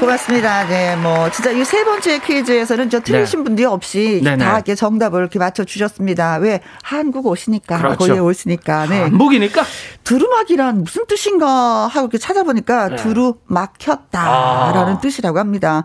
고맙습니다. 0.00 0.66
네. 0.68 0.96
뭐, 0.96 1.30
진짜 1.30 1.50
이 1.50 1.64
세 1.64 1.84
번째 1.84 2.18
퀴즈에서는 2.20 2.88
저 2.88 3.00
틀리신 3.00 3.40
네. 3.40 3.44
분들이 3.44 3.66
없이 3.66 4.20
네네. 4.24 4.42
다 4.44 4.54
이렇게 4.54 4.74
정답을 4.74 5.20
이렇게 5.20 5.38
맞춰주셨습니다. 5.38 6.36
왜? 6.36 6.60
한국 6.82 7.26
오시니까. 7.26 7.78
그렇죠. 7.78 7.98
거기에 7.98 8.18
오시니까. 8.18 8.86
네. 8.86 9.02
한국이니까? 9.02 9.64
두루마기란 10.04 10.84
무슨 10.84 11.04
뜻인가 11.06 11.46
하고 11.88 12.06
이렇게 12.06 12.16
찾아보니까 12.18 12.88
네. 12.90 12.96
두루 12.96 13.34
막혔다라는 13.46 14.92
아. 14.94 14.98
뜻이라고 15.00 15.38
합니다. 15.38 15.84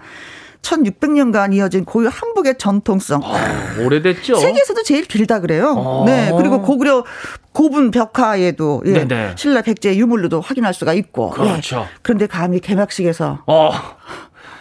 1600년간 0.64 1.54
이어진 1.54 1.86
고유 1.86 2.10
한복의 2.12 2.58
전통성. 2.58 3.22
아, 3.24 3.76
오래됐죠. 3.80 4.36
세계에서도 4.38 4.82
제일 4.84 5.06
길다 5.06 5.40
그래요. 5.40 5.76
아. 5.78 6.06
네. 6.06 6.32
그리고 6.36 6.62
고구려 6.62 7.04
고분 7.52 7.92
벽화에도 7.92 8.82
예, 8.88 9.06
신라 9.36 9.62
백제 9.62 9.96
유물로도 9.96 10.42
확인할 10.42 10.74
수가 10.74 10.94
있고. 10.94 11.30
그렇죠. 11.30 11.82
예. 11.82 11.86
그런데 12.02 12.26
감히 12.26 12.60
개막식에서 12.60 13.44
어. 13.46 13.72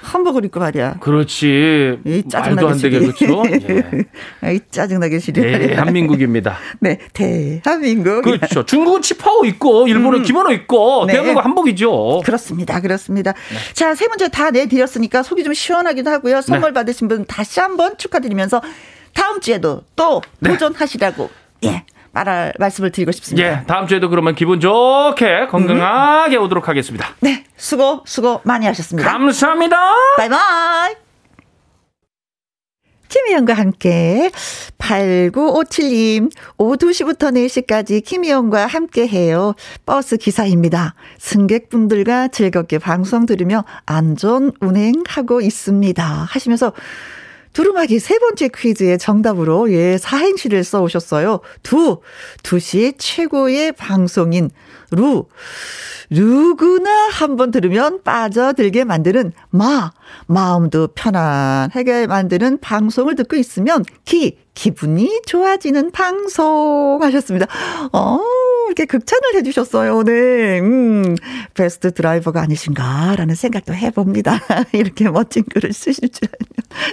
한복을 0.03 0.45
입고 0.47 0.61
말이야. 0.61 0.97
그렇지. 1.01 1.99
이 2.05 2.23
말도 2.33 2.69
안 2.69 2.79
되게 2.79 2.99
그렇죠. 2.99 3.43
예. 4.45 4.55
이 4.55 4.61
짜증나게 4.71 5.19
시리. 5.19 5.41
네, 5.41 5.75
한민국입니다. 5.75 6.59
네, 6.81 6.99
대한민국. 7.13 8.23
그렇죠. 8.23 8.65
중국은 8.65 9.01
치파오 9.01 9.45
있고 9.47 9.87
일본은 9.87 10.21
음. 10.21 10.23
기모노 10.25 10.53
있고 10.53 11.05
네. 11.07 11.13
대한민국 11.15 11.45
한복이죠. 11.45 12.23
그렇습니다. 12.25 12.81
그렇습니다. 12.81 13.33
네. 13.33 13.75
자, 13.75 13.95
세 13.95 14.09
문제 14.09 14.29
다 14.29 14.51
내드렸으니까 14.51 15.23
속이 15.23 15.45
좀 15.45 15.55
시원하기도 15.55 16.11
하고요. 16.11 16.41
선물 16.43 16.71
네. 16.71 16.75
받으신 16.75 17.09
분 17.09 17.25
다시 17.27 17.61
한번 17.61 17.97
축하드리면서 17.97 18.61
다음 19.15 19.41
주에도 19.41 19.83
또 19.95 20.21
네. 20.41 20.51
도전하시라고. 20.51 21.31
예. 21.65 21.85
말할 22.13 22.53
말씀을 22.59 22.91
드리고 22.91 23.13
싶습니다. 23.13 23.49
예, 23.49 23.67
다음 23.67 23.87
주에도 23.87 24.09
그러면 24.09 24.35
기분 24.35 24.61
좋게 24.61 25.47
건강하게 25.49 26.37
음. 26.37 26.43
오도록 26.43 26.69
하겠습니다. 26.69 27.09
네, 27.21 27.45
수고 27.57 28.03
수고 28.05 28.41
많이 28.45 28.67
하셨습니다. 28.67 29.11
감사합니다. 29.11 29.77
바이바이. 30.17 30.95
김희영과 33.13 33.53
함께 33.53 34.31
8957님 34.79 36.31
오후 36.57 36.77
2시부터 36.79 37.31
4시까지 37.31 38.03
김희영과 38.03 38.67
함께 38.67 39.07
해요. 39.07 39.55
버스 39.85 40.17
기사입니다. 40.17 40.95
승객분들과 41.19 42.29
즐겁게 42.29 42.79
방송 42.79 43.27
들으며 43.27 43.65
안전 43.85 44.53
운행하고 44.61 45.43
있습니다. 45.43 46.03
하시면서 46.03 46.73
두루마기 47.53 47.99
세 47.99 48.19
번째 48.19 48.49
퀴즈의 48.49 48.99
정답으로 48.99 49.71
예, 49.73 49.99
사행시를 49.99 50.65
써 50.65 50.83
오셨어요. 50.83 51.41
두, 51.63 52.01
두시 52.43 52.95
최고의 52.99 53.73
방송인 53.73 54.51
루. 54.91 55.27
누구나 56.11 57.09
한번 57.09 57.51
들으면 57.51 58.03
빠져들게 58.03 58.85
만드는 58.85 59.33
마. 59.51 59.93
마음도 60.27 60.89
편안하게 60.89 62.07
만드는 62.07 62.61
방송을 62.61 63.15
듣고 63.15 63.37
있으면 63.37 63.85
기. 64.05 64.39
기분이 64.55 65.23
좋아지는 65.25 65.93
방송 65.93 66.99
하셨습니다. 67.01 67.47
어, 67.93 68.21
이렇게 68.67 68.85
극찬을 68.85 69.35
해주셨어요. 69.37 70.03
네. 70.05 70.61
음, 70.61 71.17
베스트 71.55 71.93
드라이버가 71.93 72.41
아니신가라는 72.43 73.35
생각도 73.35 73.75
해봅니다. 73.75 74.39
이렇게 74.73 75.09
멋진 75.09 75.45
글을 75.45 75.73
쓰실 75.73 76.09
줄 76.11 76.29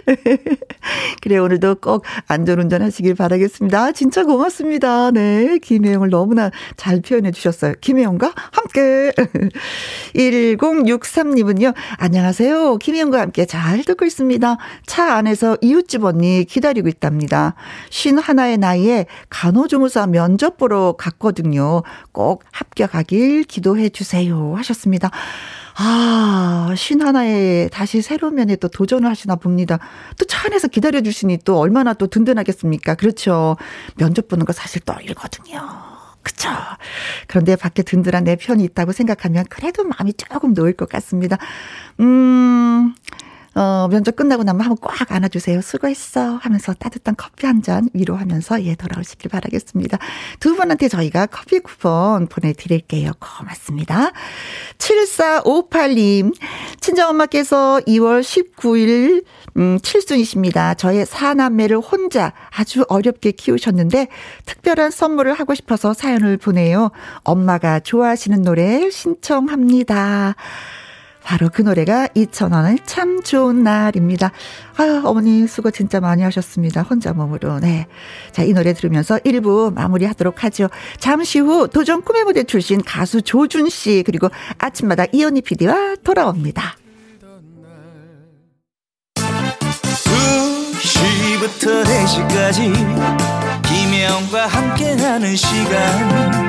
알면. 0.07 0.37
그래, 1.21 1.37
오늘도 1.37 1.75
꼭 1.75 2.03
안전운전 2.27 2.81
하시길 2.81 3.15
바라겠습니다. 3.15 3.93
진짜 3.93 4.23
고맙습니다. 4.23 5.11
네. 5.11 5.57
김혜영을 5.59 6.09
너무나 6.09 6.51
잘 6.77 7.01
표현해 7.01 7.31
주셨어요. 7.31 7.73
김혜영과 7.81 8.33
함께. 8.51 9.11
1063님은요, 10.15 11.73
안녕하세요. 11.97 12.77
김혜영과 12.77 13.21
함께 13.21 13.45
잘 13.45 13.83
듣고 13.83 14.05
있습니다. 14.05 14.57
차 14.85 15.13
안에서 15.15 15.57
이웃집 15.61 16.03
언니 16.03 16.45
기다리고 16.45 16.87
있답니다. 16.87 17.55
쉰 17.89 18.17
하나의 18.17 18.57
나이에 18.57 19.05
간호조무사 19.29 20.07
면접 20.07 20.57
보러 20.57 20.95
갔거든요. 20.97 21.58
꼭 22.11 22.43
합격하길 22.51 23.43
기도해 23.43 23.89
주세요. 23.89 24.53
하셨습니다. 24.55 25.09
아, 25.81 26.73
신 26.75 27.01
하나에 27.01 27.69
다시 27.71 28.01
새로운 28.01 28.35
면에 28.35 28.55
또 28.57 28.67
도전을 28.67 29.09
하시나 29.09 29.35
봅니다. 29.35 29.79
또 30.17 30.25
차 30.25 30.45
안에서 30.47 30.67
기다려 30.67 31.01
주시니 31.01 31.39
또 31.45 31.57
얼마나 31.57 31.93
또 31.93 32.07
든든하겠습니까? 32.07 32.95
그렇죠. 32.95 33.57
면접 33.95 34.27
보는 34.27 34.45
거 34.45 34.53
사실 34.53 34.81
떨리거든요. 34.81 35.59
그쵸. 36.21 36.49
그런데 37.27 37.55
밖에 37.55 37.81
든든한 37.81 38.25
내 38.25 38.35
편이 38.35 38.63
있다고 38.65 38.91
생각하면 38.91 39.45
그래도 39.49 39.83
마음이 39.85 40.13
조금 40.13 40.53
놓일 40.53 40.73
것 40.73 40.87
같습니다. 40.89 41.37
음, 42.01 42.93
어, 43.59 43.89
면접 43.91 44.15
끝나고 44.15 44.43
나면 44.43 44.61
한번 44.61 44.77
꽉 44.81 45.11
안아주세요. 45.11 45.59
수고했어. 45.61 46.37
하면서 46.37 46.73
따뜻한 46.73 47.15
커피 47.17 47.45
한 47.45 47.59
잔 47.61 47.89
위로하면서 47.93 48.63
예, 48.63 48.75
돌아오시길 48.75 49.29
바라겠습니다. 49.29 49.97
두 50.39 50.55
분한테 50.55 50.87
저희가 50.87 51.25
커피 51.25 51.59
쿠폰 51.59 52.27
보내드릴게요. 52.27 53.11
고맙습니다. 53.19 54.13
7458님, 54.77 56.33
친정엄마께서 56.79 57.81
2월 57.85 58.21
19일, 58.21 59.25
음, 59.57 59.77
칠순이십니다. 59.83 60.75
저의 60.75 61.05
사남매를 61.05 61.79
혼자 61.79 62.31
아주 62.55 62.85
어렵게 62.87 63.33
키우셨는데 63.33 64.07
특별한 64.45 64.91
선물을 64.91 65.33
하고 65.33 65.53
싶어서 65.53 65.93
사연을 65.93 66.37
보내요. 66.37 66.91
엄마가 67.25 67.81
좋아하시는 67.81 68.41
노래 68.41 68.89
신청합니다. 68.89 70.35
바로 71.29 71.49
그 71.53 71.61
노래가 71.61 72.07
2,000원을 72.15 72.79
참 72.87 73.21
좋은 73.21 73.61
날입니다. 73.61 74.31
아 74.77 75.01
어머니 75.05 75.45
수고 75.45 75.69
진짜 75.69 75.99
많이 75.99 76.23
하셨습니다. 76.23 76.81
혼자 76.81 77.13
몸으로. 77.13 77.59
네. 77.59 77.85
자, 78.31 78.41
이 78.41 78.51
노래 78.51 78.73
들으면서 78.73 79.19
1부 79.19 79.71
마무리 79.71 80.05
하도록 80.05 80.43
하죠. 80.43 80.69
잠시 80.97 81.37
후 81.37 81.67
도전 81.67 82.01
꿈의 82.01 82.23
무대 82.23 82.43
출신 82.45 82.81
가수 82.83 83.21
조준 83.21 83.69
씨 83.69 84.01
그리고 84.07 84.29
아침마다 84.57 85.05
이현희 85.11 85.41
PD와 85.43 85.97
돌아옵니다. 86.03 86.75
2시부터 91.53 91.83
4시까지 91.85 92.73
김혜영과 93.67 94.47
함께하는 94.47 95.35
시간 95.35 96.48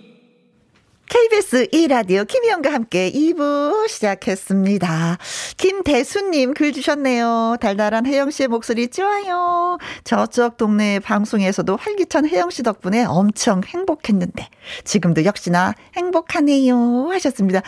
KBS 1.11 1.67
2라디오 1.73 2.25
김희영과 2.25 2.71
함께 2.71 3.11
2부 3.11 3.89
시작했습니다. 3.89 5.17
김대수님 5.57 6.53
글 6.53 6.71
주셨네요. 6.71 7.57
달달한 7.59 8.05
혜영 8.05 8.31
씨의 8.31 8.47
목소리 8.47 8.87
좋아요. 8.87 9.77
저쪽 10.05 10.55
동네 10.55 10.99
방송에서도 10.99 11.75
활기찬 11.75 12.29
혜영 12.29 12.49
씨 12.49 12.63
덕분에 12.63 13.03
엄청 13.03 13.61
행복했는데 13.65 14.47
지금도 14.85 15.25
역시나 15.25 15.73
행복하네요 15.97 17.09
하셨습니다. 17.11 17.61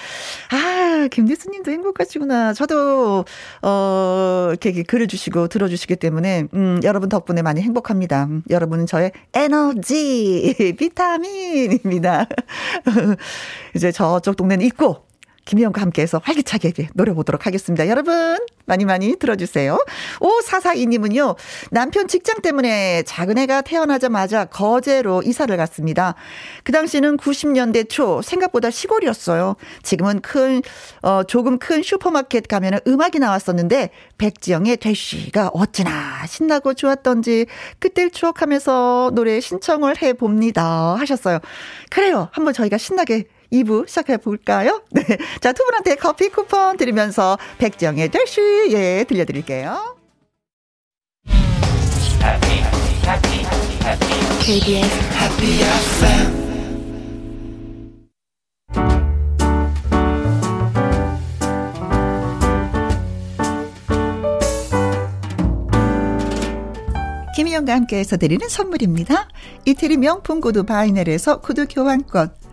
아 0.50 1.10
김대수님도 1.12 1.70
행복하시구나. 1.70 2.54
저도 2.54 3.26
어 3.62 4.48
이렇게 4.52 4.84
글을 4.84 5.08
주시고 5.08 5.50
들어주시기 5.50 5.98
때문에 5.98 6.46
음, 6.54 6.80
여러분 6.86 7.10
덕분에 7.10 7.42
많이 7.42 7.60
행복합니다. 7.60 8.24
음, 8.24 8.44
여러분은 8.50 8.86
저의 8.86 9.12
에너지 9.34 10.56
비타민입니다. 10.80 12.28
이제 13.76 13.92
저쪽 13.92 14.36
동네는 14.36 14.66
있고 14.68 15.06
김희영과 15.46 15.82
함께해서 15.82 16.22
활기차게 16.24 16.74
노려보도록 16.94 17.46
하겠습니다. 17.46 17.88
여러분 17.88 18.38
많이 18.66 18.86
많이 18.86 19.16
들어주세요. 19.18 19.78
5442님은요. 20.20 21.36
남편 21.72 22.08
직장 22.08 22.42
때문에 22.42 23.04
작은 23.04 23.38
애가 23.38 23.62
태어나자마자 23.62 24.46
거제로 24.46 25.22
이사를 25.22 25.56
갔습니다. 25.58 26.16
그 26.64 26.72
당시는 26.72 27.18
90년대 27.18 27.90
초 27.90 28.22
생각보다 28.22 28.72
시골이었어요. 28.72 29.56
지금은 29.82 30.22
큰 30.22 30.62
어, 31.02 31.24
조금 31.24 31.60
큰 31.60 31.84
슈퍼마켓 31.84 32.48
가면 32.48 32.80
음악이 32.88 33.20
나왔었는데 33.20 33.90
백지영의 34.18 34.78
대쉬가 34.78 35.50
어찌나 35.54 36.26
신나고 36.28 36.74
좋았던지 36.74 37.48
그때를 37.80 38.12
추억하면서 38.12 39.12
노래 39.14 39.40
신청을 39.42 40.02
해봅니다 40.02 40.96
하셨어요. 40.96 41.40
그래요. 41.90 42.30
한번 42.32 42.54
저희가 42.54 42.78
신나게 42.78 43.26
2부 43.54 43.88
시작해 43.88 44.18
볼까요? 44.18 44.82
네. 44.92 45.04
자, 45.40 45.54
두 45.54 45.64
분한테 45.64 45.96
커피 45.96 46.30
쿠폰 46.30 46.76
드리면서 46.78 47.38
백정의 47.60 48.10
대시, 48.10 48.42
예, 48.72 49.06
들려드릴게요. 49.08 49.96
KBS 54.42 55.00
Happy 55.16 55.62
FM 55.62 56.44
김희영과 67.36 67.74
함께해서 67.74 68.18
드리는 68.18 68.48
선물입니다. 68.48 69.28
이태리 69.66 69.98
명품 69.98 70.40
구두 70.42 70.66
바이넬에서 70.66 71.42
구두 71.42 71.68
교환권 71.68 72.32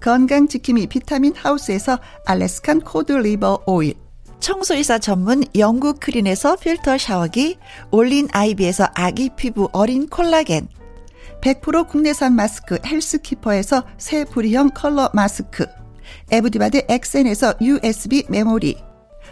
건강지킴이 0.00 0.86
비타민 0.88 1.34
하우스에서 1.34 1.98
Alaskan 2.26 2.80
cod 2.80 3.12
liver 3.12 3.64
oil. 3.66 3.94
청소이사 4.40 4.98
전문 4.98 5.42
영국 5.56 6.00
크린에서 6.00 6.56
필터 6.56 6.98
샤워기, 6.98 7.56
올린 7.90 8.28
아이비에서 8.30 8.88
아기 8.94 9.30
피부 9.34 9.70
어린 9.72 10.06
콜라겐, 10.08 10.68
100% 11.40 11.88
국내산 11.88 12.34
마스크 12.34 12.78
헬스키퍼에서 12.84 13.84
새 13.96 14.24
부리형 14.24 14.70
컬러 14.74 15.10
마스크, 15.14 15.66
에브디바드 16.30 16.82
엑센에서 16.88 17.54
USB 17.60 18.24
메모리, 18.28 18.76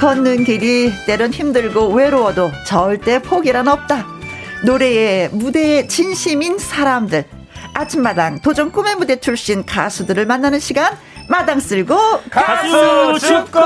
걷는 0.00 0.44
길이 0.44 0.90
때론 1.04 1.30
힘들고 1.30 1.88
외로워도 1.88 2.50
절대 2.66 3.20
포기란 3.20 3.68
없다. 3.68 4.06
노래에 4.64 5.28
무대에 5.28 5.86
진심인 5.88 6.58
사람들. 6.58 7.26
아침마당 7.74 8.40
도전 8.40 8.72
꿈의 8.72 8.94
무대 8.94 9.20
출신 9.20 9.64
가수들을 9.66 10.24
만나는 10.24 10.58
시간 10.58 10.96
마당 11.28 11.60
쓸고 11.60 11.94
가수 12.30 13.18
축구 13.20 13.60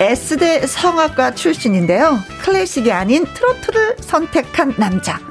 S대 0.00 0.66
성악과 0.66 1.34
출신인데요. 1.34 2.18
클래식이 2.40 2.90
아닌 2.92 3.26
트로트를 3.34 3.96
선택한 4.00 4.74
남자. 4.78 5.25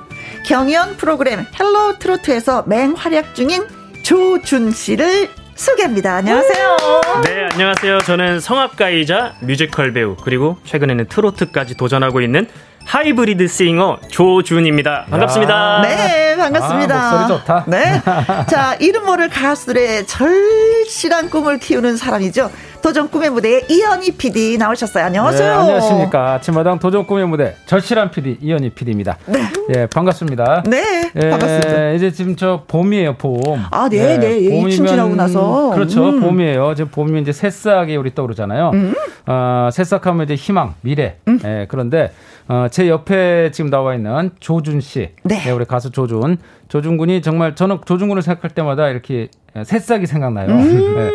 경연 0.47 0.97
프로그램 0.97 1.45
헬로 1.59 1.97
트로트에서 1.97 2.65
맹활약 2.67 3.33
중인 3.33 3.63
조준 4.03 4.71
씨를 4.71 5.29
소개합니다. 5.55 6.15
안녕하세요. 6.17 6.77
네, 7.23 7.47
안녕하세요. 7.51 7.99
저는 7.99 8.39
성악가이자 8.39 9.35
뮤지컬 9.41 9.91
배우 9.93 10.15
그리고 10.15 10.57
최근에는 10.65 11.07
트로트까지 11.07 11.75
도전하고 11.77 12.21
있는 12.21 12.47
하이브리드 12.85 13.47
singer 13.47 13.97
조준입니다. 14.09 15.05
반갑습니다. 15.09 15.81
네, 15.81 16.35
반갑습니다. 16.37 16.95
아, 16.95 17.11
목소리 17.19 17.39
좋다. 17.39 17.65
네. 17.67 18.01
자, 18.47 18.75
이름 18.79 19.05
모를 19.05 19.27
가수들의 19.27 20.05
절실한 20.05 21.29
꿈을 21.29 21.57
키우는 21.57 21.97
사람이죠. 21.97 22.51
도전 22.83 23.09
꿈의 23.09 23.31
무대에 23.31 23.61
이현희 23.67 24.11
PD 24.11 24.59
나오셨어요. 24.59 25.05
안녕하세요. 25.05 25.49
네, 25.49 25.55
안녕하십니까. 25.55 26.33
아침마당 26.33 26.77
도전 26.77 27.07
꿈의 27.07 27.27
무대 27.27 27.55
절실한 27.65 28.11
PD 28.11 28.37
이현희 28.41 28.69
PD입니다. 28.69 29.17
네. 29.25 29.39
예, 29.75 29.87
반갑습니다. 29.87 30.63
네, 30.67 31.11
예, 31.15 31.29
반갑습니다. 31.31 31.89
이제 31.93 32.11
지금 32.11 32.35
저 32.35 32.63
봄이에요, 32.67 33.15
봄. 33.15 33.41
아, 33.71 33.89
네, 33.89 34.19
네. 34.19 34.39
네. 34.39 34.49
봄이면 34.49 34.87
지나고 34.87 35.15
나서 35.15 35.71
그렇죠. 35.73 36.09
음. 36.09 36.21
봄이에요. 36.21 36.75
지금 36.75 36.91
봄이 36.91 37.19
이제 37.21 37.31
새싹이 37.31 37.95
우리 37.95 38.13
떠오르잖아요. 38.13 38.69
음. 38.75 38.93
어, 39.25 39.69
새싹하면 39.73 40.25
이제 40.25 40.35
희망, 40.35 40.75
미래. 40.81 41.15
음. 41.27 41.39
예, 41.43 41.65
그런데 41.67 42.11
어, 42.47 42.67
제 42.69 42.87
옆에 42.87 43.49
지금 43.51 43.69
나와 43.69 43.95
있는 43.95 44.31
조준 44.39 44.81
씨. 44.81 45.09
네. 45.23 45.39
네. 45.39 45.51
우리 45.51 45.65
가수 45.65 45.89
조준. 45.91 46.37
조준 46.67 46.97
군이 46.97 47.21
정말 47.21 47.55
저는 47.55 47.79
조준 47.85 48.07
군을 48.09 48.21
생각할 48.21 48.51
때마다 48.51 48.89
이렇게 48.89 49.29
새싹이 49.63 50.05
생각나요. 50.05 50.49
음. 50.49 50.95
네. 50.95 51.11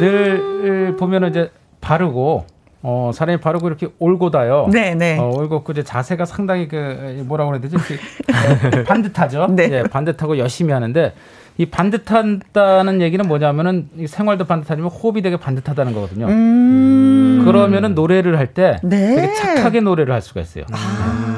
늘 0.00 0.96
보면은 0.96 1.30
이제 1.30 1.50
바르고 1.80 2.46
어, 2.82 3.10
사람이 3.14 3.40
바르고 3.40 3.68
이렇게 3.68 3.88
올고다요. 3.98 4.68
네, 4.72 4.94
네. 4.94 5.16
어, 5.18 5.30
올고 5.34 5.62
그 5.62 5.82
자세가 5.82 6.24
상당히 6.24 6.68
그 6.68 7.22
뭐라고 7.26 7.52
그래야 7.52 7.62
되지? 7.62 7.76
그, 7.76 8.84
반듯하죠. 8.84 9.46
네. 9.50 9.68
예, 9.70 9.82
반듯하고 9.84 10.38
열심히 10.38 10.72
하는데 10.72 11.14
이 11.56 11.66
반듯하다는 11.66 13.00
얘기는 13.00 13.26
뭐냐면은 13.26 13.88
이 13.96 14.06
생활도 14.06 14.44
반듯하지만 14.44 14.90
호흡이 14.90 15.22
되게 15.22 15.36
반듯하다는 15.36 15.92
거거든요. 15.92 16.26
음. 16.26 17.42
그러면은 17.44 17.94
노래를 17.94 18.38
할때 18.38 18.78
네. 18.82 19.14
되게 19.14 19.34
착하게 19.34 19.80
노래를 19.80 20.12
할 20.12 20.20
수가 20.20 20.40
있어요. 20.40 20.64
네. 20.68 20.76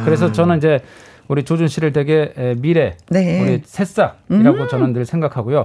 그래서 0.04 0.32
저는 0.32 0.56
이제 0.58 0.80
우리 1.28 1.42
조준 1.42 1.68
씨를 1.68 1.92
되게 1.92 2.32
에, 2.36 2.54
미래, 2.54 2.96
네. 3.10 3.42
우리 3.42 3.62
새싹이라고 3.64 4.68
저는 4.68 4.92
늘 4.92 5.04
생각하고요. 5.04 5.64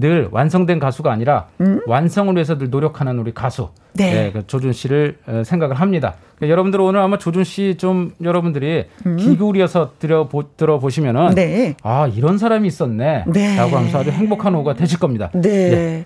늘 0.00 0.28
완성된 0.30 0.78
가수가 0.78 1.12
아니라 1.12 1.46
완성을 1.86 2.34
위해서 2.34 2.56
늘 2.58 2.70
노력하는 2.70 3.18
우리 3.18 3.32
가수 3.32 3.68
네. 3.92 4.26
예, 4.26 4.32
그 4.32 4.46
조준 4.46 4.72
씨를 4.72 5.18
어, 5.26 5.42
생각을 5.44 5.74
합니다. 5.76 6.14
그러니까 6.36 6.52
여러분들 6.52 6.80
오늘 6.80 7.00
아마 7.00 7.18
조준 7.18 7.44
씨 7.44 7.74
좀 7.78 8.12
여러분들이 8.22 8.86
귀 9.18 9.36
기울여서 9.36 9.92
들어 9.98 10.28
들어보시면은 10.56 11.34
네. 11.34 11.74
아 11.82 12.06
이런 12.14 12.38
사람이 12.38 12.66
있었네 12.68 13.24
네. 13.26 13.56
라고 13.56 13.76
하면서 13.76 13.98
아주 14.00 14.10
행복한 14.10 14.54
오후가 14.54 14.74
되실 14.74 14.98
겁니다. 14.98 15.30
네. 15.34 16.04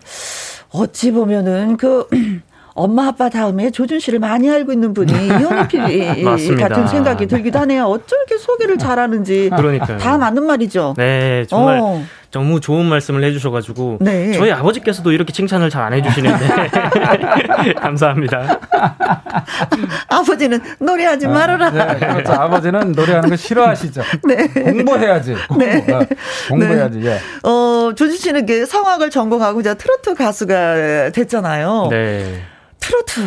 어찌 0.72 1.12
보면은 1.12 1.76
그 1.76 2.09
엄마 2.76 3.07
아빠 3.07 3.28
다음에 3.28 3.70
조준 3.70 4.01
씨를 4.01 4.18
많이 4.18 4.51
알고 4.51 4.72
있는 4.72 4.95
분이 4.95 5.12
이현필 5.12 6.24
맞습니다. 6.24 6.68
같은 6.68 6.88
생각이 6.88 7.28
들기도 7.28 7.61
하네요. 7.61 7.84
어쩜 7.84 8.18
이렇게 8.26 8.36
소개를 8.42 8.78
잘하는지 8.78 9.51
그러니까요. 9.55 9.99
다 9.99 10.18
맞는 10.18 10.45
말이죠. 10.45 10.95
네, 10.97 11.45
정말 11.49 11.78
어. 11.80 12.03
너무 12.35 12.59
좋은 12.61 12.85
말씀을 12.87 13.22
해주셔가지고 13.24 13.99
네. 14.01 14.32
저희 14.32 14.51
아버지께서도 14.51 15.12
이렇게 15.12 15.32
칭찬을 15.32 15.70
잘 15.70 15.85
안 15.85 15.93
해주시는데 15.93 16.47
감사합니다. 17.80 18.59
아버지는 20.09 20.61
노래하지 20.80 21.28
말아라. 21.28 21.70
네, 21.70 21.99
그렇죠. 21.99 22.32
아버지는 22.32 22.93
노래하는 22.93 23.28
거 23.30 23.37
싫어하시죠. 23.37 24.03
네. 24.26 24.49
공부해야지. 24.49 25.35
공부. 25.49 25.64
어, 25.95 26.07
공부해야지. 26.49 27.01
예. 27.05 27.20
어, 27.43 27.93
조준 27.95 28.16
씨는 28.16 28.47
그 28.47 28.66
성악을 28.66 29.11
전공하고 29.11 29.61
이제 29.61 29.74
트로트 29.74 30.14
가수가 30.14 31.11
됐잖아요. 31.11 31.89
네, 31.91 32.43
트로트 32.80 33.20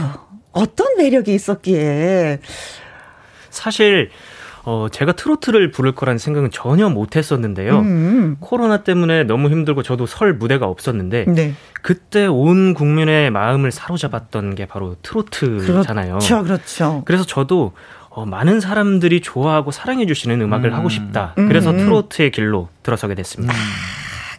어떤 0.52 0.98
매력이 0.98 1.34
있었기에 1.34 2.40
사실 3.52 4.10
어, 4.70 4.90
제가 4.90 5.14
트로트를 5.14 5.72
부를 5.72 5.94
거라는 5.96 6.18
생각은 6.18 6.52
전혀 6.52 6.90
못 6.90 7.16
했었는데요. 7.16 7.80
음. 7.80 8.36
코로나 8.42 8.84
때문에 8.84 9.24
너무 9.24 9.50
힘들고 9.50 9.82
저도 9.82 10.06
설 10.06 10.34
무대가 10.34 10.66
없었는데 10.66 11.24
네. 11.30 11.54
그때 11.82 12.26
온 12.26 12.74
국민의 12.74 13.32
마음을 13.32 13.72
사로잡았던 13.72 14.56
게 14.56 14.66
바로 14.66 14.98
트로트잖아요. 15.04 16.16
그렇죠, 16.16 16.44
그렇죠. 16.44 17.02
그래서 17.06 17.24
저도 17.24 17.72
어, 18.10 18.26
많은 18.26 18.60
사람들이 18.60 19.22
좋아하고 19.22 19.72
사랑해 19.72 20.06
주시는 20.06 20.42
음악을 20.42 20.74
하고 20.74 20.90
싶다. 20.90 21.34
음. 21.38 21.48
그래서 21.48 21.72
트로트의 21.72 22.32
길로 22.32 22.68
들어서게 22.84 23.16
됐습니다. 23.16 23.54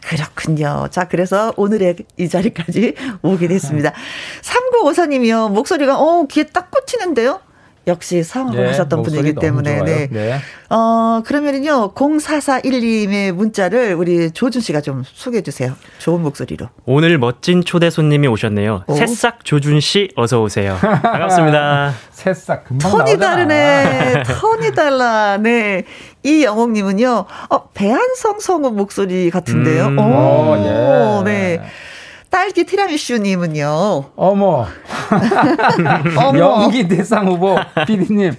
그렇군요. 0.03 0.89
자, 0.91 1.09
그래서 1.09 1.55
오늘의 1.57 1.97
이 2.19 2.29
자리까지 2.29 2.95
오게 3.23 3.49
됐습니다. 3.49 3.95
3954님이요. 4.43 5.51
목소리가, 5.53 5.99
어, 5.99 6.27
귀에 6.27 6.45
딱 6.45 6.71
꽂히는데요? 6.71 7.41
역시 7.89 8.23
성악을 8.23 8.61
예, 8.61 8.67
하셨던 8.69 9.03
분이기 9.03 9.35
때문에. 9.35 9.83
네. 9.83 10.09
네. 10.11 10.39
어, 10.71 11.23
그러면은요, 11.25 11.93
0441님의 11.95 13.33
문자를 13.33 13.95
우리 13.95 14.31
조준 14.31 14.61
씨가 14.61 14.81
좀 14.83 15.03
소개해 15.05 15.43
주세요. 15.43 15.75
좋은 15.99 16.23
목소리로. 16.23 16.69
오늘 16.85 17.19
멋진 17.19 17.65
초대 17.65 17.91
손님이 17.91 18.29
오셨네요. 18.29 18.85
오. 18.87 18.95
새싹 18.95 19.45
조준 19.45 19.81
씨 19.81 20.11
어서 20.15 20.43
오세요. 20.43 20.77
반갑습니다. 20.81 21.95
새싹 22.13 22.65
금방 22.65 22.91
톤이 22.91 23.17
나오잖아. 23.17 23.35
다르네. 23.35 24.23
톤이 24.41 24.75
달라. 24.75 25.39
네. 25.39 25.85
이 26.23 26.45
영옥 26.45 26.73
님은요, 26.73 27.25
어, 27.51 27.69
배한성 27.71 28.41
성우 28.41 28.71
목소리 28.73 29.31
같은데요. 29.31 29.87
음. 29.87 29.99
오, 29.99 30.03
오, 30.03 31.23
예. 31.27 31.31
네. 31.31 31.63
딸기 32.31 32.65
티라미슈님은요. 32.65 34.05
어머. 34.17 34.67
어머. 36.19 36.39
연기 36.39 36.87
대상 36.87 37.27
후보 37.27 37.57
PD님 37.87 38.35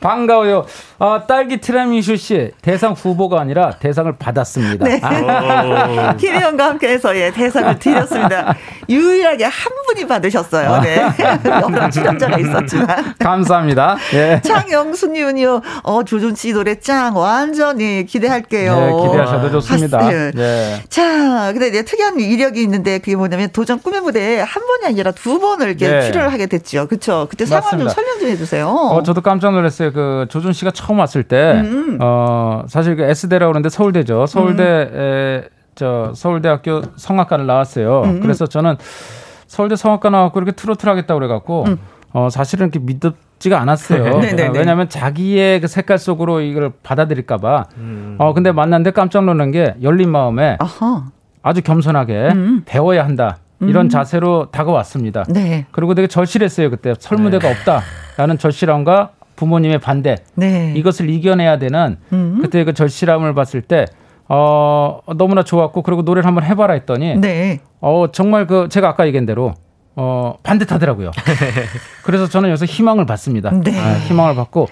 반가워요. 0.00 0.66
아, 0.98 1.22
딸기 1.26 1.58
티라미슈 1.60 2.16
씨 2.16 2.50
대상 2.62 2.92
후보가 2.92 3.40
아니라 3.40 3.70
대상을 3.78 4.12
받았습니다. 4.18 4.84
네. 4.84 5.00
아, 5.02 6.12
오. 6.12 6.16
김혜영과 6.16 6.66
함께해서 6.66 7.16
예, 7.16 7.30
대상을 7.32 7.78
드렸습니다. 7.78 8.54
유일하게 8.88 9.44
한 9.44 9.52
분이 9.86 10.06
받으셨어요. 10.06 10.80
네. 10.82 11.02
여러 11.44 11.90
출연자가 11.90 12.38
있었지만. 12.38 13.14
감사합니다. 13.18 13.96
예. 14.14 14.40
창영수님은요, 14.44 15.60
어, 15.82 16.02
조준 16.04 16.34
씨 16.36 16.52
노래 16.52 16.78
짱, 16.78 17.16
완전히 17.16 18.06
기대할게요. 18.06 18.76
네, 18.78 19.08
기대하셔도 19.08 19.50
좋습니다. 19.50 19.98
하- 19.98 20.12
예. 20.12 20.30
네. 20.34 20.82
자, 20.88 21.50
근데 21.52 21.68
이제 21.68 21.82
특이한 21.84 22.20
이력이 22.20 22.62
있는데 22.62 22.98
그게 22.98 23.16
뭐냐면 23.16 23.48
도전 23.52 23.80
꿈의 23.80 24.00
무대에 24.00 24.40
한 24.40 24.62
번이 24.66 24.86
아니라 24.86 25.10
두 25.10 25.40
번을 25.40 25.68
이렇게 25.68 25.88
네. 25.88 26.02
출연을 26.02 26.32
하게 26.32 26.46
됐죠. 26.46 26.86
그쵸? 26.88 27.26
그때 27.30 27.46
상황 27.46 27.62
좀 27.70 27.84
맞습니다. 27.84 27.94
설명 27.94 28.18
좀 28.20 28.28
해주세요. 28.28 28.68
어, 28.68 29.02
저도 29.02 29.20
깜짝 29.20 29.52
놀랐어요. 29.52 29.92
그 29.92 30.26
조준 30.28 30.52
씨가 30.52 30.70
처음 30.84 30.98
왔을 30.98 31.22
때, 31.22 31.62
음. 31.64 31.98
어, 32.02 32.64
사실 32.68 32.94
그 32.96 33.04
S대라고 33.04 33.52
그러는데 33.52 33.70
서울대죠. 33.70 34.26
서울대, 34.26 34.90
에, 34.92 35.48
저, 35.74 36.12
서울대학교 36.14 36.82
성악과를 36.96 37.46
나왔어요. 37.46 38.02
음. 38.02 38.20
그래서 38.20 38.46
저는 38.46 38.76
서울대 39.46 39.76
성악과 39.76 40.10
나왔고 40.10 40.38
이렇게 40.38 40.52
트로트를 40.52 40.90
하겠다고 40.90 41.18
그래갖고, 41.18 41.64
어, 42.12 42.28
사실은 42.30 42.66
이렇게 42.70 42.80
믿지가 42.80 43.58
않았어요. 43.60 44.04
음. 44.16 44.20
네네네. 44.20 44.48
어, 44.48 44.52
왜냐하면 44.52 44.90
자기의 44.90 45.62
그 45.62 45.68
색깔 45.68 45.98
속으로 45.98 46.42
이걸 46.42 46.70
받아들일까봐. 46.82 47.64
음. 47.78 48.16
어, 48.18 48.34
근데 48.34 48.52
만났는데 48.52 48.90
깜짝 48.90 49.24
놀란 49.24 49.52
게 49.52 49.74
열린 49.82 50.10
마음에 50.10 50.58
아하. 50.60 51.06
아주 51.42 51.62
겸손하게 51.62 52.30
배워야 52.66 53.04
한다. 53.04 53.38
이런 53.60 53.88
자세로 53.88 54.48
다가왔습니다. 54.50 55.24
음. 55.28 55.32
네. 55.32 55.66
그리고 55.70 55.94
되게 55.94 56.06
절실했어요 56.06 56.68
그때 56.68 56.92
설무대가 56.98 57.48
없다라는 57.50 58.36
절실함과 58.38 59.10
부모님의 59.36 59.78
반대 59.78 60.16
네. 60.34 60.72
이것을 60.76 61.10
이겨내야 61.10 61.58
되는 61.58 61.96
음. 62.12 62.38
그때 62.40 62.64
그 62.64 62.74
절실함을 62.74 63.34
봤을 63.34 63.62
때 63.62 63.86
어, 64.28 65.00
너무나 65.16 65.42
좋았고 65.42 65.82
그리고 65.82 66.02
노래를 66.02 66.26
한번 66.26 66.44
해봐라 66.44 66.74
했더니 66.74 67.16
네. 67.16 67.60
어, 67.80 68.06
정말 68.12 68.46
그 68.46 68.68
제가 68.68 68.88
아까 68.88 69.06
얘기한 69.06 69.26
대로 69.26 69.54
어, 69.96 70.36
반듯하더라고요. 70.42 71.10
그래서 72.02 72.28
저는 72.28 72.48
여기서 72.50 72.64
희망을 72.64 73.06
받습니다. 73.06 73.50
네. 73.50 73.78
아, 73.78 73.94
희망을 73.98 74.34
받고 74.34 74.68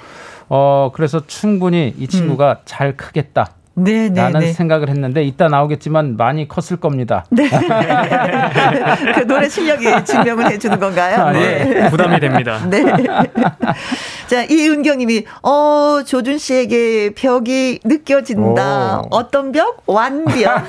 어, 0.48 0.90
그래서 0.94 1.26
충분히 1.26 1.94
이 1.98 2.06
친구가 2.06 2.60
잘 2.64 2.96
크겠다. 2.96 3.52
네, 3.74 4.10
네, 4.10 4.20
라는 4.20 4.40
네. 4.40 4.52
생각을 4.52 4.90
했는데 4.90 5.22
이따 5.24 5.48
나오겠지만 5.48 6.16
많이 6.16 6.46
컸을 6.46 6.78
겁니다. 6.78 7.24
네. 7.30 7.48
그 9.14 9.26
노래 9.26 9.48
실력이 9.48 10.04
증명을 10.04 10.50
해주는 10.50 10.78
건가요? 10.78 11.16
아, 11.16 11.32
네. 11.32 11.88
부담이 11.88 12.20
됩니다. 12.20 12.60
네. 12.68 12.82
자, 14.28 14.44
이은경님이, 14.44 15.24
어, 15.42 16.02
조준 16.06 16.38
씨에게 16.38 17.14
벽이 17.14 17.80
느껴진다. 17.84 19.00
오. 19.00 19.08
어떤 19.10 19.52
벽? 19.52 19.82
완벽. 19.86 20.62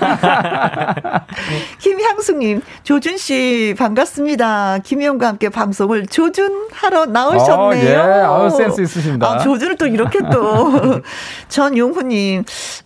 김향숙님, 1.80 2.62
조준 2.84 3.18
씨 3.18 3.76
반갑습니다. 3.78 4.80
김희영과 4.80 5.28
함께 5.28 5.50
방송을 5.50 6.08
조준 6.08 6.68
하러 6.72 7.06
나오셨네요. 7.06 7.60
어, 7.60 7.76
예. 7.76 7.96
아우, 7.96 8.50
센스 8.50 8.82
있으십니다. 8.82 9.28
아, 9.28 9.38
조준을 9.40 9.78
또 9.78 9.88
이렇게 9.88 10.20
또. 10.32 11.02
전용후님, 11.50 12.44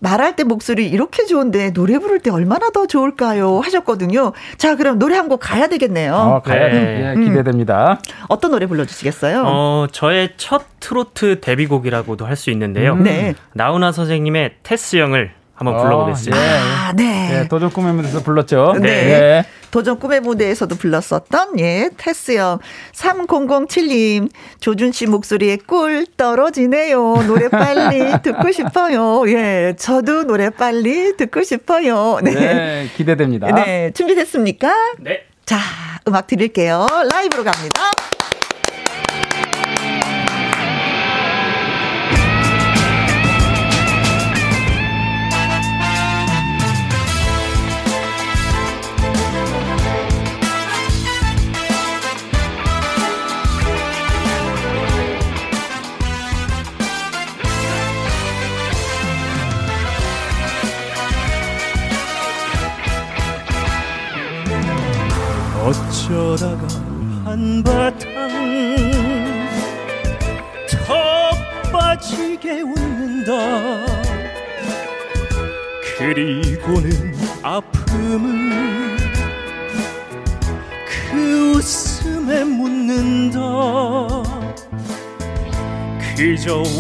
말할 0.08 0.36
때 0.38 0.44
목소리 0.46 0.88
이렇게 0.88 1.26
좋은데 1.26 1.74
노래 1.74 2.00
부를 2.00 2.20
때 2.20 2.30
얼마나 2.30 2.70
더 2.70 2.88
좋을까요? 2.88 3.60
하셨거든요. 3.60 4.32
자, 4.58 4.76
그럼 4.76 5.00
노래 5.00 5.16
한 5.16 5.28
곡 5.28 5.42
가야 5.42 5.68
되겠네요. 5.68 6.14
어, 6.16 6.42
가야 6.42 6.70
네. 6.70 7.14
예, 7.18 7.22
기대됩니다. 7.22 8.00
어떤 8.30 8.52
노래 8.52 8.66
불러주시겠어요? 8.66 9.44
어, 9.46 9.88
저의 9.92 10.30
첫 10.38 10.64
트로트 10.80 11.42
데뷔곡이라고도 11.42 12.26
할 12.26 12.38
수 12.38 12.50
있는데요. 12.52 12.96
네. 12.96 13.36
나훈아 13.54 13.92
선생님의 13.92 14.54
테스 14.64 14.96
형을 14.98 15.32
한번 15.58 15.76
어, 15.76 15.82
불러보겠습니다. 15.82 16.38
예. 16.38 16.60
아, 16.60 16.94
네. 16.94 17.40
예, 17.44 17.48
도전 17.48 17.72
꿈의 17.72 17.92
무대에서 17.94 18.22
불렀죠. 18.22 18.76
네. 18.80 18.88
예. 18.90 19.46
도전 19.72 20.00
꿈의 20.00 20.22
무대에서도 20.22 20.76
불렀었던 20.76 21.60
예 21.60 21.90
테스요 21.98 22.60
3007님 22.94 24.30
조준 24.62 24.94
씨 24.94 25.08
목소리에 25.08 25.58
꿀 25.68 26.06
떨어지네요 26.16 27.24
노래 27.28 27.50
빨리 27.50 28.14
듣고 28.24 28.52
싶어요 28.54 29.24
예 29.28 29.76
저도 29.78 30.24
노래 30.24 30.50
빨리 30.52 31.18
듣고 31.18 31.44
싶어요 31.44 32.20
네. 32.24 32.32
네, 32.34 32.90
기대됩니다. 32.96 33.52
네 33.52 33.92
준비됐습니까 33.92 34.74
네. 35.00 35.26
자 35.46 35.58
음악 36.08 36.28
드릴게요 36.28 36.88
라이브로 37.12 37.44
갑니다. 37.44 37.82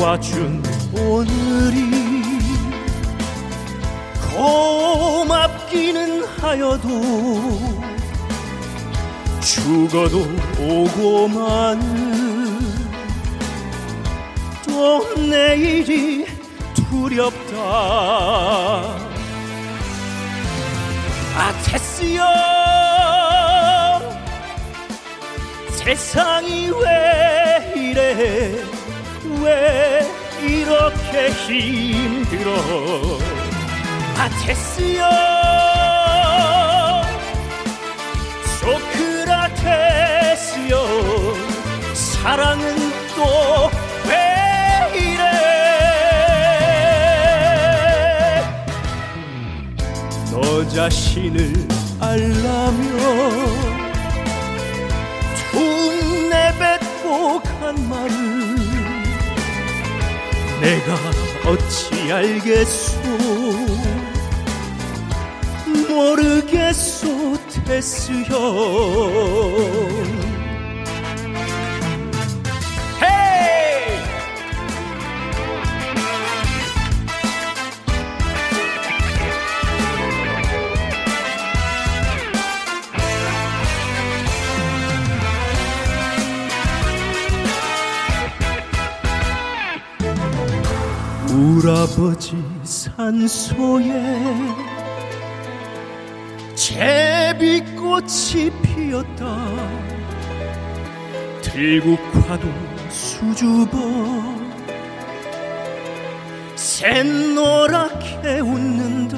그저 0.08 0.12
와준 0.12 0.64
오늘이 0.94 1.92
고맙기는 4.34 6.24
하여도 6.24 6.88
죽어도 9.42 10.26
오고만 10.60 11.82
또 14.66 15.16
내일이 15.16 16.26
두렵다. 16.74 17.58
아 21.36 21.54
테스요 21.66 22.24
세상이 25.72 26.70
왜 26.70 27.74
이래 27.76 28.77
왜 29.48 30.06
이렇게 30.42 31.30
힘들어? 31.30 32.52
아 34.18 34.30
테스요 34.46 35.04
소크라테스요 39.88 40.76
사랑은 41.94 42.76
또 43.16 43.70
왜 44.08 44.14
이래? 45.00 45.24
너 50.32 50.68
자신을 50.70 51.54
알라며 52.00 53.67
내가 60.68 60.96
어찌 61.46 62.12
알겠소? 62.12 63.00
모르겠소 65.88 67.38
테스형 67.66 68.28
울아버지 91.30 92.36
산소에 92.64 93.92
제비꽃이 96.56 98.52
피었다. 98.64 99.48
들국화도 101.42 102.48
수줍어 102.90 103.68
샛노랗게 106.56 108.40
웃는다. 108.40 109.18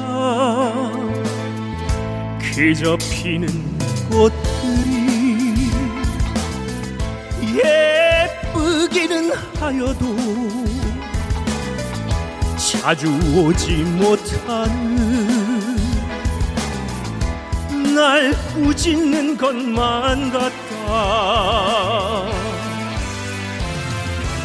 그저 2.41 2.97
피는 2.97 3.47
꽃들이 4.10 5.70
예쁘기는 7.55 9.32
하여도 9.60 10.16
자주 12.82 13.08
오지 13.36 13.84
못하는 13.84 15.76
날 17.94 18.32
꾸짖는 18.54 19.38
것만 19.38 20.32
같다 20.32 20.56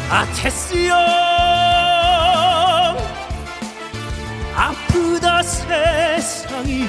아 0.09 0.25
테스형 0.35 0.97
아프다 4.55 5.41
세상이 5.41 6.85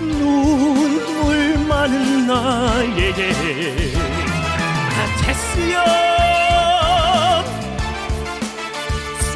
눈물 0.00 1.58
많은 1.68 2.26
나에게. 2.26 3.32
아 4.94 5.22
테스형 5.22 6.17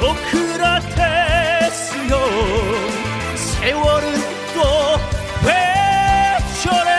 소크라테스요. 0.03 2.11
세월은 3.37 4.15
또왜 4.53 5.49
저래. 6.65 6.91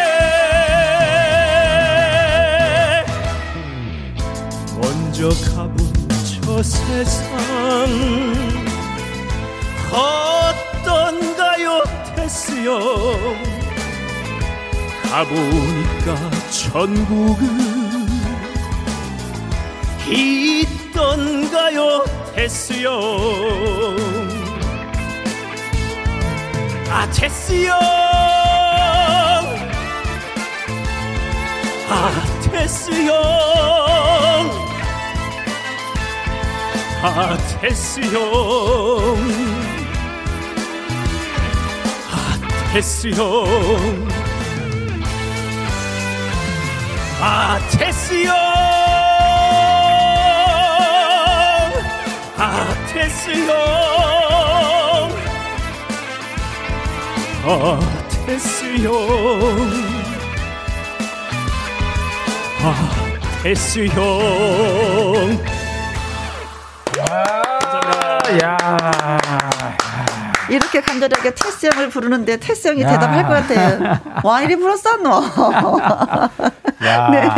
먼저 4.79 5.27
가본 5.53 5.77
저 6.45 6.63
세상 6.63 7.27
어떤가요 9.91 11.83
테스요? 12.15 12.79
가보니까 15.09 16.07
전국은 16.49 17.43
있던가요 20.07 22.12
됐어요. 22.35 22.89
아 26.89 27.09
됐어요. 27.11 27.73
아 31.89 32.11
됐어요. 32.41 33.13
아 37.03 37.37
됐어요. 37.61 39.15
아 42.09 42.71
됐어요. 42.73 43.43
아 47.21 47.59
됐어요. 47.71 48.82
어땠어요 53.03 53.51
어땠어요 58.23 58.91
어땠어요 63.43 64.01
야. 68.41 69.12
이렇게 70.49 70.81
간절하게 70.81 71.33
테스 71.35 71.67
형을 71.67 71.89
부르는데 71.89 72.37
테스 72.37 72.67
형이 72.69 72.83
대답할 72.83 73.23
것 73.23 73.29
같아요. 73.29 73.99
와, 74.23 74.41
이리 74.41 74.55
불었었노. 74.55 75.09
야. 76.85 77.09
네. 77.09 77.29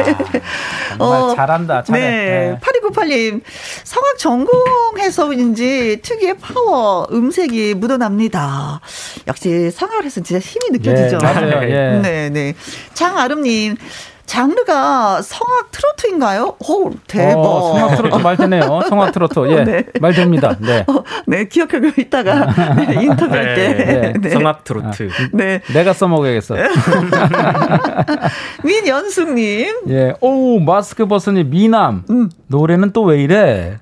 어, 1.00 1.34
잘한다. 1.36 1.84
잘해. 1.84 2.00
네. 2.00 2.08
네. 2.10 2.60
8298님, 2.62 3.42
성악 3.84 4.18
전공해서인지 4.18 6.00
특유의 6.02 6.38
파워, 6.40 7.08
음색이 7.12 7.76
묻어납니다. 7.76 8.80
역시 9.28 9.72
성악을 9.72 10.06
해서 10.06 10.22
진짜 10.22 10.40
힘이 10.40 10.78
느껴지죠. 10.78 11.20
예, 11.22 11.26
맞아요. 11.26 11.64
예. 11.70 12.00
네, 12.02 12.30
네. 12.30 12.54
장아름님, 12.94 13.78
장르가 14.26 15.22
성악 15.22 15.72
트로트인가요? 15.72 16.56
오, 16.68 16.92
대박. 17.08 17.38
어, 17.40 17.74
성악 17.74 17.96
트로트 17.98 18.16
말 18.24 18.38
되네요. 18.38 18.82
성악 18.90 19.12
트로트. 19.12 19.52
예. 19.52 19.64
네. 19.66 19.84
말 20.02 20.14
됩니다. 20.14 20.56
네. 20.60 20.84
어, 20.88 21.04
네, 21.28 21.48
기억하고 21.48 21.92
있다가 21.98 22.46
네, 22.76 23.04
인터뷰할 23.04 23.56
때. 23.56 24.14
네, 24.20 24.30
성악 24.30 24.64
트로트. 24.64 25.10
네. 25.34 25.62
내가 25.74 25.94
써먹어야겠어. 25.94 26.56
민연숙님. 28.64 29.76
예. 29.90 30.14
오, 30.22 30.60
마스크 30.60 31.06
벗으니 31.06 31.44
미남. 31.44 32.04
음. 32.10 32.30
노래는 32.48 32.92
또 32.92 33.06
왜 33.06 33.22
이래? 33.22 33.78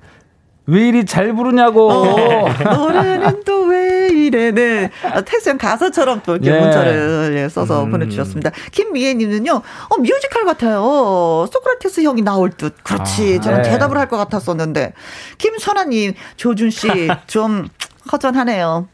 왜 0.65 0.87
이리 0.87 1.05
잘 1.05 1.33
부르냐고. 1.33 1.89
어, 1.91 2.47
노래는 2.75 3.43
또 3.43 3.63
왜 3.63 4.07
이래. 4.09 4.51
네. 4.51 4.89
아, 5.03 5.21
태수형 5.21 5.57
가사처럼 5.57 6.21
또 6.25 6.35
이렇게 6.35 6.51
예. 6.55 6.59
문자를 6.59 7.33
예, 7.37 7.49
써서 7.49 7.83
음. 7.83 7.91
보내주셨습니다. 7.91 8.51
김미애님은요, 8.71 9.51
어, 9.89 9.97
뮤지컬 9.97 10.45
같아요. 10.45 11.47
소크라테스 11.51 12.01
형이 12.03 12.21
나올 12.21 12.51
듯. 12.51 12.75
그렇지. 12.83 13.37
아, 13.39 13.41
저는 13.41 13.61
네. 13.63 13.71
대답을 13.71 13.97
할 13.97 14.07
것 14.07 14.17
같았었는데. 14.17 14.93
김선아님, 15.37 16.13
조준씨, 16.37 17.09
좀 17.25 17.67
허전하네요. 18.11 18.87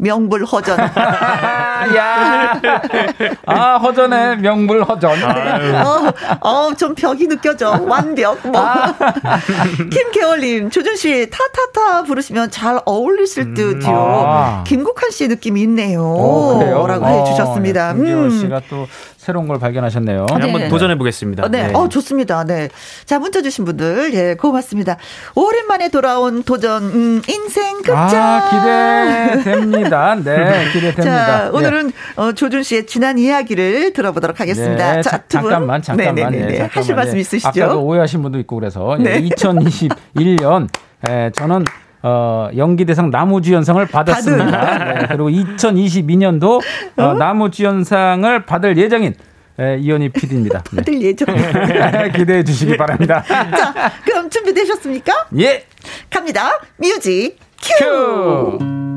명불 0.00 0.44
허전. 0.44 0.78
야. 1.96 2.60
아, 3.46 3.76
허전해. 3.76 4.36
명불 4.36 4.82
허전. 4.82 5.12
어, 5.22 6.12
어, 6.40 6.74
좀 6.74 6.94
벽이 6.94 7.26
느껴져. 7.28 7.78
완벽. 7.86 8.38
뭐. 8.46 8.60
아. 8.60 8.94
김계월님, 9.92 10.70
조준 10.70 10.96
씨, 10.96 11.28
타타타 11.30 12.04
부르시면 12.04 12.50
잘 12.50 12.80
어울리실 12.84 13.54
듯요. 13.54 13.90
아. 14.26 14.64
김국환 14.66 15.10
씨 15.10 15.28
느낌이 15.28 15.60
있네요. 15.62 16.02
어, 16.02 16.58
그래요? 16.58 16.86
라고 16.86 17.04
어, 17.04 17.08
해주셨습니다. 17.08 17.92
네, 17.92 17.98
김기월 17.98 18.24
음. 18.24 18.30
씨가 18.30 18.62
또 18.70 18.86
새로운 19.20 19.46
걸 19.48 19.58
발견하셨네요. 19.58 20.24
네. 20.30 20.40
한번 20.40 20.68
도전해 20.70 20.96
보겠습니다. 20.96 21.44
어, 21.44 21.48
네. 21.48 21.70
어, 21.74 21.90
좋습니다. 21.90 22.42
네. 22.44 22.70
자, 23.04 23.18
문자 23.18 23.42
주신 23.42 23.66
분들, 23.66 24.14
예, 24.14 24.34
고맙습니다. 24.34 24.96
오랜만에 25.34 25.90
돌아온 25.90 26.42
도전, 26.42 26.84
음, 26.84 27.22
인생 27.28 27.82
극장. 27.82 27.98
아, 27.98 29.34
기대됩니다. 29.34 30.14
네, 30.14 30.64
기대됩니다. 30.72 31.02
자, 31.04 31.50
오늘은 31.52 31.92
어, 32.16 32.32
조준 32.32 32.62
씨의 32.62 32.86
지난 32.86 33.18
이야기를 33.18 33.92
들어보도록 33.92 34.40
하겠습니다. 34.40 34.96
네, 34.96 35.02
자, 35.02 35.10
자, 35.10 35.18
두 35.18 35.40
분. 35.42 35.50
잠깐만, 35.50 35.82
잠깐만. 35.82 36.14
네네네. 36.14 36.36
네, 36.38 36.52
잠깐만. 36.52 36.70
하실 36.72 36.94
말씀 36.94 37.14
네. 37.16 37.20
있으시죠? 37.20 37.48
아까도 37.64 37.82
오해하신 37.84 38.22
분도 38.22 38.38
있고 38.38 38.56
그래서 38.56 38.96
네. 38.98 39.20
2021년 39.20 40.68
에, 41.06 41.30
저는 41.32 41.66
어, 42.02 42.48
연기대상 42.56 43.10
나무주연상을 43.10 43.84
받았습니다. 43.86 44.94
네, 44.94 45.06
그리고 45.08 45.28
2022년도 45.28 46.60
어, 46.96 47.14
남우주연상을 47.14 48.46
받을 48.46 48.76
예정인 48.76 49.14
에, 49.58 49.76
이현희 49.78 50.08
PD입니다. 50.10 50.62
네. 50.72 50.76
다들 50.76 51.02
예정. 51.02 51.28
기대해 52.16 52.42
주시기 52.42 52.76
바랍니다. 52.78 53.22
자, 53.28 53.92
그럼 54.04 54.30
준비되셨습니까? 54.30 55.12
예, 55.38 55.66
갑니다. 56.08 56.58
Music 56.78 57.36
cue! 57.60 58.58
Cue. 58.58 58.89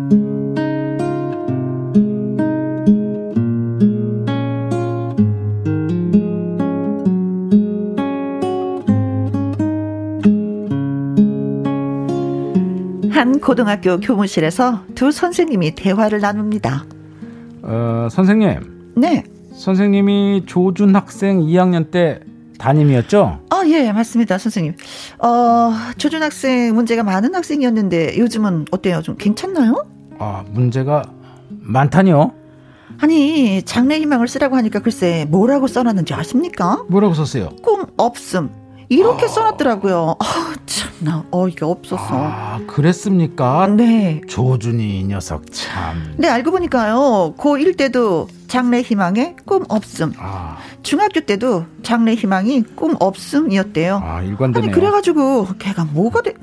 고등학교 13.43 13.99
교무실에서 13.99 14.83
두 14.95 15.11
선생님이 15.11 15.75
대화를 15.75 16.21
나눕니다. 16.21 16.85
어, 17.63 18.07
선생님, 18.09 18.93
네. 18.95 19.23
선생님이 19.53 20.43
조준 20.45 20.95
학생 20.95 21.41
2학년 21.41 21.91
때 21.91 22.21
담임이었죠? 22.57 23.41
아, 23.49 23.63
예, 23.67 23.91
맞습니다, 23.91 24.37
선생님. 24.37 24.75
어, 25.19 25.73
조준 25.97 26.23
학생 26.23 26.73
문제가 26.73 27.03
많은 27.03 27.35
학생이었는데 27.35 28.17
요즘은 28.17 28.65
어때요? 28.71 29.01
좀 29.01 29.15
괜찮나요? 29.17 29.85
아, 30.19 30.43
문제가 30.51 31.03
많다니요? 31.49 32.31
아니, 32.99 33.61
장래 33.63 33.99
희망을 33.99 34.27
쓰라고 34.27 34.55
하니까 34.55 34.79
글쎄 34.79 35.25
뭐라고 35.29 35.67
써놨는지 35.67 36.13
아십니까? 36.13 36.83
뭐라고 36.87 37.13
썼어요? 37.13 37.49
꿈 37.61 37.85
없음. 37.97 38.62
이렇게 38.93 39.27
써놨더라고요. 39.27 40.15
아, 40.19 40.53
참나, 40.65 41.25
어이가 41.31 41.67
없어서. 41.67 42.05
아, 42.09 42.59
그랬습니까? 42.67 43.67
네. 43.67 44.21
조준이 44.27 44.99
이 44.99 45.03
녀석 45.05 45.43
참. 45.51 46.13
네, 46.17 46.27
알고 46.27 46.51
보니까요. 46.51 47.35
고1 47.37 47.77
때도 47.77 48.27
장래 48.47 48.81
희망에 48.81 49.35
꿈 49.45 49.63
없음. 49.67 50.13
아, 50.19 50.57
중학교 50.83 51.21
때도 51.21 51.65
장래 51.81 52.13
희망이 52.13 52.63
꿈 52.75 52.95
없음이었대요. 52.99 54.01
아 54.03 54.21
일관되네요. 54.21 54.69
아니, 54.69 54.79
그래가지고 54.79 55.47
걔가 55.57 55.85
뭐가 55.85 56.21
돼. 56.21 56.33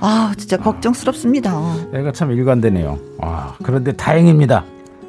아, 0.00 0.32
진짜 0.36 0.56
걱정스럽습니다. 0.56 1.50
애가 1.94 2.12
참 2.12 2.30
일관되네요. 2.30 2.98
아, 3.20 3.54
그런데 3.62 3.92
다행입니다. 3.92 4.64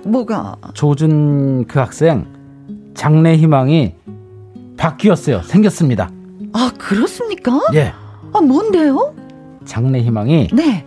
뭐가. 0.06 0.56
조준 0.74 1.66
그 1.68 1.78
학생 1.80 2.26
장래 2.96 3.36
희망이 3.36 3.94
바뀌었어요. 4.78 5.42
생겼습니다. 5.44 6.10
아, 6.54 6.72
그렇습니까? 6.78 7.60
예. 7.74 7.93
아, 8.34 8.41
뭔데요? 8.41 9.16
장래 9.66 10.02
희망이 10.02 10.50
네. 10.54 10.86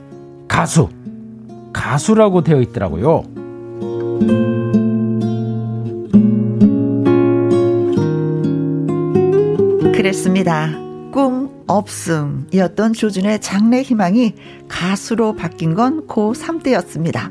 가수. 0.49 0.89
가수라고 1.73 2.43
되어 2.43 2.61
있더라고요. 2.61 3.23
그랬습니다. 9.95 10.71
꿈 11.13 11.51
없음이었던 11.67 12.93
조준의 12.95 13.41
장래 13.41 13.83
희망이 13.83 14.35
가수로 14.69 15.37
바뀐 15.37 15.75
건 15.75 16.07
고3 16.07 16.63
때였습니다. 16.63 17.31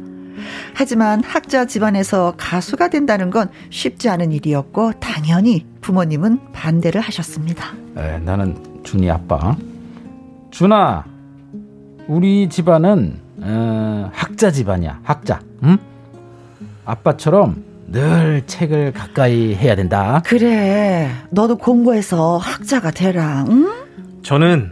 하지만 0.74 1.24
학자 1.24 1.66
집안에서 1.66 2.34
가수가 2.38 2.89
된다는 2.89 3.30
건 3.30 3.50
쉽지 3.70 4.10
않은 4.10 4.32
일이었고 4.32 4.94
당연히 5.00 5.66
부모님은 5.82 6.52
반대를 6.54 7.02
하셨습니다. 7.02 7.74
에, 7.98 8.20
나는 8.20 8.82
준이 8.84 9.10
아빠. 9.10 9.56
준아, 10.52 11.06
우리 12.08 12.50
집안은 12.50 13.20
어, 13.44 14.10
학자 14.14 14.52
집안이야. 14.52 15.00
학자. 15.04 15.39
응? 15.64 15.78
아빠처럼 16.86 17.64
늘 17.88 18.44
책을 18.46 18.94
가까이 18.94 19.56
해야 19.56 19.76
된다. 19.76 20.22
그래, 20.26 21.10
너도 21.30 21.58
공부해서 21.58 22.38
학자가 22.38 22.92
되라. 22.92 23.46
응? 23.50 23.68
저는 24.24 24.72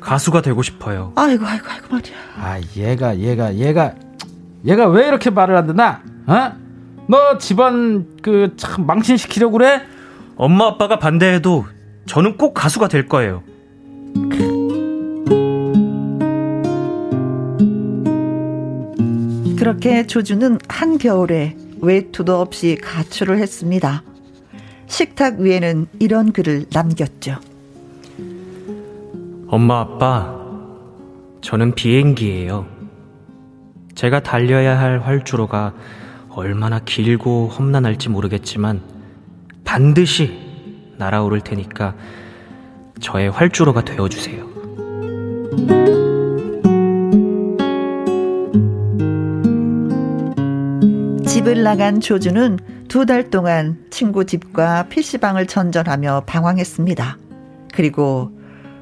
가수가 0.00 0.42
되고 0.42 0.62
싶어요. 0.62 1.12
아이고 1.16 1.44
아이고 1.44 1.66
아이고 1.68 1.86
말이야. 1.90 2.14
아, 2.40 2.60
얘가 2.76 3.18
얘가 3.18 3.54
얘가 3.56 3.92
얘가 4.64 4.86
왜 4.88 5.06
이렇게 5.08 5.30
말을 5.30 5.56
안 5.56 5.66
듣나? 5.66 6.02
어? 6.26 6.52
너 7.08 7.38
집안 7.38 8.06
그 8.22 8.54
참 8.56 8.86
망신시키려고 8.86 9.52
그래? 9.58 9.82
엄마 10.36 10.66
아빠가 10.66 10.98
반대해도 10.98 11.64
저는 12.06 12.36
꼭 12.36 12.54
가수가 12.54 12.88
될 12.88 13.06
거예요. 13.08 13.42
그렇게 19.58 20.06
조주는 20.06 20.58
한겨울에 20.68 21.56
외투도 21.80 22.40
없이 22.40 22.76
가출을 22.80 23.38
했습니다. 23.38 24.02
식탁 24.86 25.38
위에는 25.40 25.86
이런 25.98 26.32
글을 26.32 26.66
남겼죠. 26.72 27.36
엄마 29.48 29.80
아빠, 29.80 30.34
저는 31.40 31.74
비행기예요. 31.74 32.66
제가 33.98 34.20
달려야 34.20 34.78
할 34.78 35.00
활주로가 35.00 35.72
얼마나 36.30 36.78
길고 36.78 37.48
험난할지 37.48 38.10
모르겠지만 38.10 38.80
반드시 39.64 40.38
날아오를 40.98 41.40
테니까 41.40 41.96
저의 43.00 43.28
활주로가 43.28 43.84
되어 43.84 44.08
주세요. 44.08 44.46
집을 51.26 51.64
나간 51.64 51.98
조주는 51.98 52.60
두 52.86 53.04
달 53.04 53.30
동안 53.30 53.84
친구 53.90 54.24
집과 54.24 54.84
PC방을 54.90 55.48
전전하며 55.48 56.22
방황했습니다. 56.24 57.18
그리고 57.74 58.30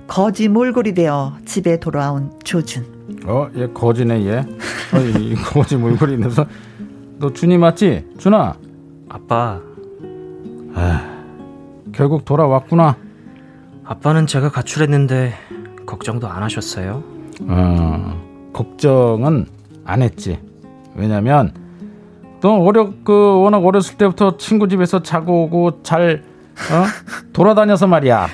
거지 0.08 0.48
몰골이 0.48 0.92
되어 0.92 1.38
집에 1.46 1.80
돌아온 1.80 2.38
조준. 2.44 2.95
어, 3.26 3.48
얘 3.56 3.66
거지네 3.68 4.26
얘. 4.26 4.38
어, 4.38 5.00
이 5.18 5.34
거지 5.34 5.76
물건이 5.76 6.14
있면서 6.14 6.46
너 7.18 7.32
준이 7.32 7.58
맞지? 7.58 8.06
준아. 8.18 8.54
아빠, 9.08 9.60
결국 11.92 12.24
돌아왔구나. 12.24 12.96
아빠는 13.84 14.26
제가 14.26 14.50
가출했는데 14.50 15.32
걱정도 15.86 16.28
안 16.28 16.42
하셨어요? 16.42 17.02
어, 17.42 18.50
걱정은 18.52 19.46
안 19.84 20.02
했지. 20.02 20.38
왜냐면 20.94 21.52
너 22.40 22.58
어려 22.58 22.92
그 23.04 23.40
워낙 23.40 23.58
어렸을 23.64 23.96
때부터 23.96 24.36
친구 24.36 24.68
집에서 24.68 25.02
자고 25.02 25.44
오고 25.44 25.82
잘 25.82 26.24
어? 26.72 26.84
돌아다녀서 27.32 27.86
말이야. 27.86 28.26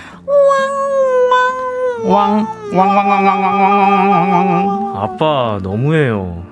왕왕왕왕왕왕왕왕왕. 2.04 4.96
아빠, 4.96 5.58
너무해요. 5.62 6.42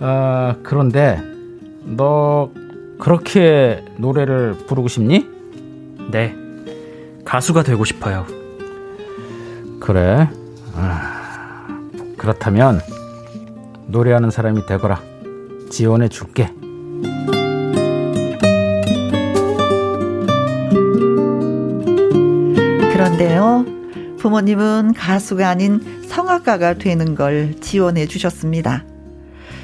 어, 0.00 0.54
그런데 0.62 1.20
너 1.84 2.50
그렇게 2.98 3.84
노래를 3.96 4.54
부르고 4.66 4.88
싶니? 4.88 5.26
네, 6.10 6.34
가수가 7.24 7.62
되고 7.62 7.84
싶어요. 7.84 8.26
그래. 9.80 10.28
아, 10.74 11.78
그렇다면 12.16 12.80
노래하는 13.86 14.30
사람이 14.30 14.66
되거라. 14.66 15.00
지원해 15.70 16.08
줄게. 16.08 16.50
그런데요, 22.92 23.64
부모님은 24.18 24.94
가수가 24.94 25.48
아닌 25.48 26.02
성악가가 26.06 26.74
되는 26.74 27.14
걸 27.14 27.54
지원해 27.60 28.06
주셨습니다. 28.06 28.84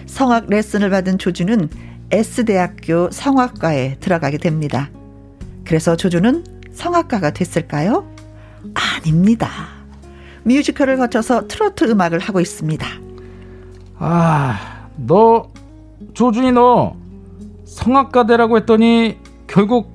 성악 0.07 0.49
레슨을 0.49 0.91
받은 0.91 1.19
조주는 1.19 1.69
S대학교 2.11 3.11
성악과에 3.11 3.97
들어가게 4.01 4.39
됩니다. 4.39 4.91
그래서 5.65 5.97
조주는 5.97 6.45
성악가가 6.73 7.33
됐을까요? 7.33 8.09
아닙니다. 8.75 9.49
뮤지컬을 10.45 10.99
거쳐서 10.99 11.49
트로트 11.49 11.91
음악을 11.91 12.19
하고 12.19 12.41
있습니다. 12.41 12.87
아, 13.99 14.89
너 14.97 15.51
조준이 16.13 16.53
너 16.53 16.97
성악가 17.65 18.27
되라고 18.27 18.59
했더니 18.59 19.19
결국 19.47 19.91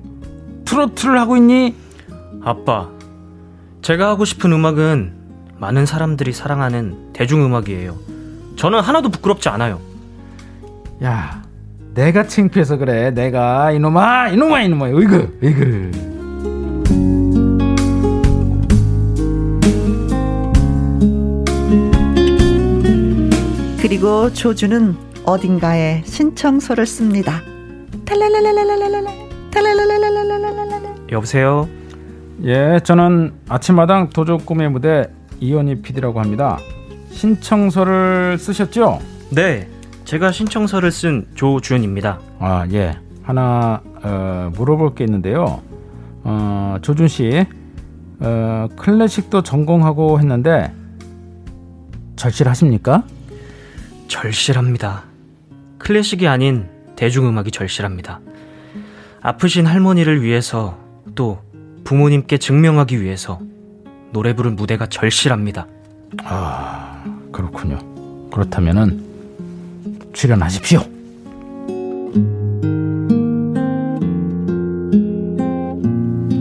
트로트를 0.64 1.18
하고 1.18 1.36
있니? 1.36 1.74
아빠, 2.42 2.90
제가 3.90 4.06
하고 4.08 4.24
싶은 4.24 4.52
음악은 4.52 5.14
많은 5.58 5.84
사람들이 5.84 6.32
사랑하는 6.32 7.12
대중음악이에요. 7.12 7.98
저는 8.54 8.78
하나도 8.78 9.08
부끄럽지 9.08 9.48
않아요. 9.48 9.80
야, 11.02 11.42
내가 11.94 12.28
창피해서 12.28 12.76
그래. 12.76 13.10
내가 13.10 13.72
이놈아, 13.72 14.28
이놈아, 14.28 14.62
이놈아, 14.62 14.90
으이그, 14.90 15.40
으이그. 15.42 15.90
그리고 23.82 24.32
조주는 24.32 24.96
어딘가에 25.24 26.02
신청서를 26.04 26.86
씁니다. 26.86 27.42
탈랄랄랄랄랄랄랄, 28.04 29.50
탈랄랄랄랄랄랄랄. 29.50 30.94
여보세요? 31.10 31.79
예, 32.44 32.80
저는 32.82 33.34
아침마당 33.48 34.10
도조 34.10 34.38
꿈의 34.38 34.70
무대 34.70 35.10
이현희 35.40 35.82
PD라고 35.82 36.20
합니다. 36.20 36.58
신청서를 37.10 38.38
쓰셨죠? 38.38 38.98
네, 39.30 39.68
제가 40.04 40.32
신청서를 40.32 40.90
쓴 40.90 41.26
조준입니다. 41.34 42.18
아, 42.38 42.66
예. 42.72 42.98
하나 43.22 43.82
어, 44.02 44.50
물어볼 44.56 44.94
게 44.94 45.04
있는데요. 45.04 45.60
어, 46.24 46.76
조준 46.80 47.08
씨, 47.08 47.46
어, 48.20 48.68
클래식도 48.74 49.42
전공하고 49.42 50.18
했는데 50.18 50.72
절실하십니까? 52.16 53.04
절실합니다. 54.08 55.04
클래식이 55.78 56.26
아닌 56.26 56.68
대중음악이 56.96 57.50
절실합니다. 57.50 58.20
아프신 59.20 59.66
할머니를 59.66 60.22
위해서 60.22 60.78
또 61.14 61.38
부모님께 61.84 62.38
증명하기 62.38 63.00
위해서 63.02 63.40
노래 64.12 64.34
부른 64.34 64.56
무대가 64.56 64.86
절실합니다. 64.86 65.66
아, 66.24 67.04
그렇군요. 67.32 67.78
그렇다면은 68.30 69.02
출연하십시오. 70.12 70.80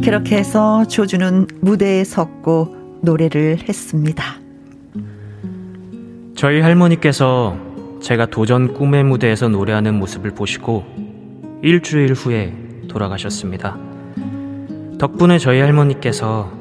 그렇게 0.04 0.38
해서 0.38 0.86
조주는 0.86 1.48
무대에 1.62 2.04
섰고 2.04 3.00
노래를 3.02 3.60
했습니다. 3.68 4.24
저희 6.36 6.62
할머니께서 6.62 7.58
제가 8.02 8.28
도전 8.28 8.74
꿈의 8.74 9.04
무대에서 9.04 9.50
노래하는 9.50 9.96
모습을 10.00 10.32
보시고 10.32 10.86
일주일 11.62 12.14
후에 12.14 12.54
돌아가셨습니다. 12.88 13.89
덕분에 15.00 15.40
저희 15.40 15.62
할머니께서 15.62 16.52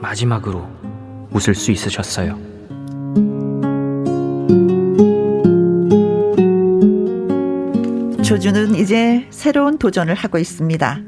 마지막으로 0.00 0.66
웃을 1.30 1.54
수 1.54 1.70
있으셨어요. 1.70 2.38
조주는 8.24 8.76
이제 8.76 9.26
새로운 9.28 9.76
도전을 9.76 10.14
하고 10.14 10.38
있습니다. 10.38 11.00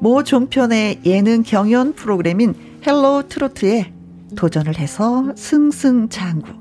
모 0.00 0.22
종편의 0.22 1.00
예능 1.06 1.42
경연 1.42 1.94
프로그램인 1.94 2.54
헬로 2.86 3.28
트로트에 3.30 3.90
도전을 4.36 4.78
해서 4.78 5.32
승승장구. 5.34 6.52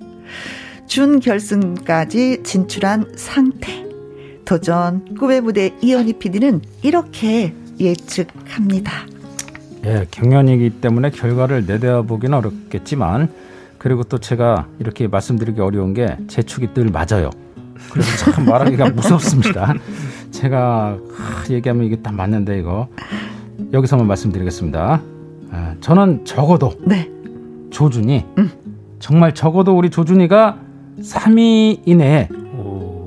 준결승까지 0.87 2.43
진출한 2.43 3.11
상태. 3.17 3.85
도전 4.45 5.15
꿈의 5.15 5.41
무대 5.41 5.75
이현희 5.81 6.13
PD는 6.13 6.61
이렇게 6.81 7.53
예측합니다. 7.77 9.18
예, 9.85 10.05
경연이기 10.11 10.81
때문에 10.81 11.09
결과를 11.11 11.65
내다보기는 11.65 12.37
어렵겠지만 12.37 13.29
그리고 13.77 14.03
또 14.03 14.17
제가 14.17 14.67
이렇게 14.79 15.07
말씀드리기 15.07 15.61
어려운 15.61 15.93
게 15.93 16.17
제 16.27 16.41
촉이 16.43 16.73
늘 16.73 16.89
맞아요. 16.91 17.29
그래서 17.91 18.31
참 18.31 18.45
말하기가 18.45 18.89
무섭습니다. 18.91 19.73
제가 20.31 20.97
하, 21.15 21.49
얘기하면 21.53 21.85
이게 21.85 21.95
딱 21.97 22.13
맞는데 22.13 22.59
이거 22.59 22.87
여기서만 23.71 24.05
말씀드리겠습니다. 24.07 25.01
아, 25.51 25.75
저는 25.79 26.25
적어도 26.25 26.73
네. 26.85 27.09
조준이 27.69 28.25
정말 28.99 29.33
적어도 29.33 29.77
우리 29.77 29.89
조준이가 29.89 30.59
3위 31.01 31.81
이내에 31.85 32.27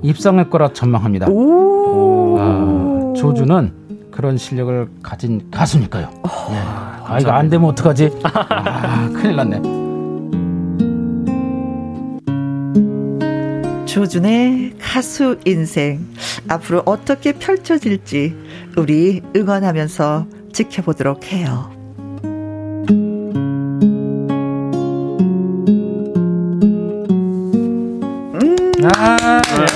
입상할 0.02 0.48
거라 0.48 0.72
전망합니다. 0.72 1.28
오. 1.28 2.36
아, 2.40 3.12
조준은 3.14 3.72
그런 4.12 4.36
실력을 4.36 4.88
가진 5.02 5.50
가수니까요. 5.50 6.10
예. 6.50 6.56
아 7.04 7.18
이거 7.20 7.32
안 7.32 7.48
되면 7.50 7.68
어떡하지? 7.70 8.10
아 8.22 9.08
큰일 9.08 9.36
났네. 9.36 9.82
조준의 13.86 14.74
가수 14.80 15.38
인생 15.44 16.06
앞으로 16.48 16.82
어떻게 16.86 17.32
펼쳐질지 17.32 18.36
우리 18.76 19.22
응원하면서 19.34 20.26
지켜보도록 20.52 21.32
해요. 21.32 21.70
아, 28.84 29.42
그래. 29.44 29.66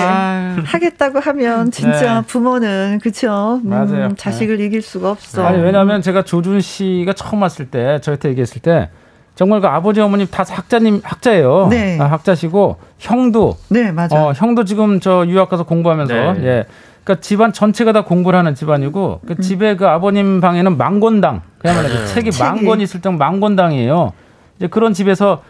아, 0.00 0.56
하겠다고 0.64 1.20
하면 1.20 1.70
진짜 1.70 2.20
네. 2.20 2.26
부모는 2.26 3.00
그쵸? 3.02 3.60
음, 3.64 3.68
맞아요. 3.70 4.08
네. 4.08 4.14
자식을 4.16 4.60
이길 4.60 4.82
수가 4.82 5.10
없어. 5.10 5.44
아니 5.44 5.60
왜냐하면 5.62 6.02
제가 6.02 6.22
조준 6.22 6.60
씨가 6.60 7.12
처음 7.14 7.42
왔을 7.42 7.66
때 7.66 8.00
저한테 8.00 8.28
얘기했을 8.30 8.60
때 8.62 8.90
정말 9.34 9.60
그 9.60 9.66
아버지 9.66 10.00
어머님 10.00 10.26
다 10.30 10.44
학자님 10.48 11.00
학자예요. 11.02 11.66
네. 11.68 11.98
아, 12.00 12.04
학자시고 12.06 12.76
형도 12.98 13.56
네 13.68 13.90
맞아. 13.92 14.16
어, 14.28 14.32
형도 14.32 14.64
지금 14.64 15.00
저 15.00 15.24
유학 15.26 15.48
가서 15.48 15.64
공부하면서 15.64 16.14
네. 16.14 16.34
예. 16.44 16.64
그러니까 17.02 17.20
집안 17.20 17.52
전체가 17.52 17.92
다 17.92 18.04
공부를 18.04 18.38
하는 18.38 18.54
집안이고 18.54 19.20
그 19.26 19.36
집에 19.40 19.76
그 19.76 19.86
아버님 19.86 20.40
방에는 20.40 20.76
망권당 20.78 21.42
그야말로 21.58 21.88
그 21.88 22.06
책이 22.06 22.30
책이. 22.30 22.42
망권 22.42 22.80
있을 22.80 23.00
때 23.00 23.10
망권당이에요. 23.10 24.12
이제 24.56 24.68
그런 24.68 24.94
집에서 24.94 25.42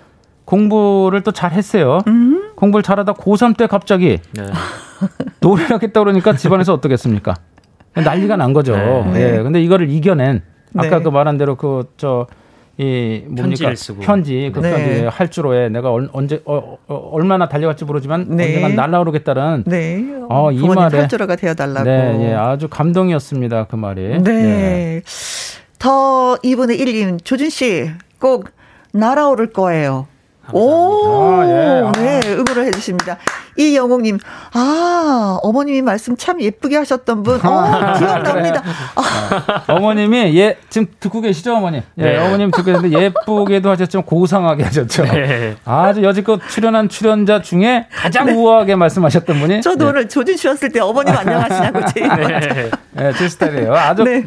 공부를 0.46 1.20
또 1.22 1.30
잘 1.30 1.52
했어요. 1.52 1.98
음? 2.08 2.33
공부를 2.56 2.82
잘하다 2.82 3.14
고3 3.14 3.56
때 3.56 3.66
갑자기 3.66 4.18
네. 4.32 4.42
노래를 5.40 5.72
하겠다 5.72 6.00
그러니까 6.00 6.34
집안에서 6.36 6.72
어떻겠습니까? 6.74 7.34
난리가 7.94 8.36
난 8.36 8.52
거죠. 8.52 8.76
네. 8.76 9.38
예. 9.38 9.42
근데 9.42 9.62
이거를 9.62 9.88
이겨낸 9.90 10.42
아까 10.76 10.98
네. 10.98 11.02
그 11.04 11.08
말한 11.08 11.38
대로 11.38 11.56
그저 11.56 12.26
이 12.76 13.22
뭡니까. 13.28 13.72
편지 14.00 14.50
그 14.52 14.58
네. 14.58 14.70
편지 14.70 15.04
할 15.06 15.30
줄로에 15.30 15.68
내가 15.68 15.92
얼, 15.92 16.08
언제 16.12 16.42
어, 16.44 16.76
어, 16.88 16.94
얼마나 17.12 17.48
달려갈지 17.48 17.84
모르지만 17.84 18.26
네. 18.30 18.46
언젠간 18.48 18.74
날아오르겠다는 18.74 19.62
네. 19.66 20.04
어, 20.28 20.50
이 20.50 20.58
부모님 20.58 20.82
말에- 20.88 20.96
활주로가 20.98 21.36
되어달라고. 21.36 21.84
네, 21.88 22.30
예, 22.30 22.34
아주 22.34 22.66
감동이었습니다 22.68 23.66
그 23.70 23.76
말이. 23.76 24.20
네. 24.20 24.30
예. 24.32 25.02
더 25.78 26.36
이분의 26.42 26.78
1님 26.80 27.24
조준 27.24 27.48
씨 27.50 27.90
꼭 28.18 28.48
날아오를 28.92 29.52
거예요. 29.52 30.08
오, 30.52 31.40
아, 31.40 31.46
예. 31.48 31.82
아. 31.84 31.92
네, 31.92 32.20
응원을 32.26 32.66
해주십니다. 32.66 33.16
이영옥님, 33.56 34.18
아, 34.52 35.38
어머님이 35.42 35.82
말씀 35.82 36.16
참 36.16 36.40
예쁘게 36.40 36.76
하셨던 36.78 37.22
분, 37.22 37.34
어, 37.36 37.38
기억납니다. 37.98 38.62
아, 38.96 39.64
어머님이 39.68 40.36
예 40.38 40.56
지금 40.68 40.88
듣고 41.00 41.20
계시죠 41.20 41.54
어머니? 41.54 41.82
예, 41.98 42.02
네. 42.02 42.18
어머님 42.18 42.50
듣고 42.50 42.64
계시는데 42.64 42.98
예쁘게도 42.98 43.70
하셨지만 43.70 44.04
고상하게 44.04 44.64
하셨죠. 44.64 45.04
네. 45.04 45.56
아주 45.64 46.02
여지껏 46.02 46.40
출연한 46.48 46.88
출연자 46.88 47.42
중에 47.42 47.86
가장 47.94 48.28
우아하게 48.28 48.74
말씀하셨던 48.76 49.38
분이 49.38 49.62
저도 49.62 49.84
예, 49.86 49.88
오늘 49.90 50.08
조준 50.08 50.36
씨 50.36 50.48
왔을 50.48 50.70
때 50.70 50.80
어머님 50.80 51.14
안녕하시냐고 51.16 51.80
제 51.94 52.00
네. 52.00 52.70
예, 53.00 53.12
제 53.12 53.28
스타일이에요. 53.28 53.72
아주 53.74 54.02
네. 54.04 54.24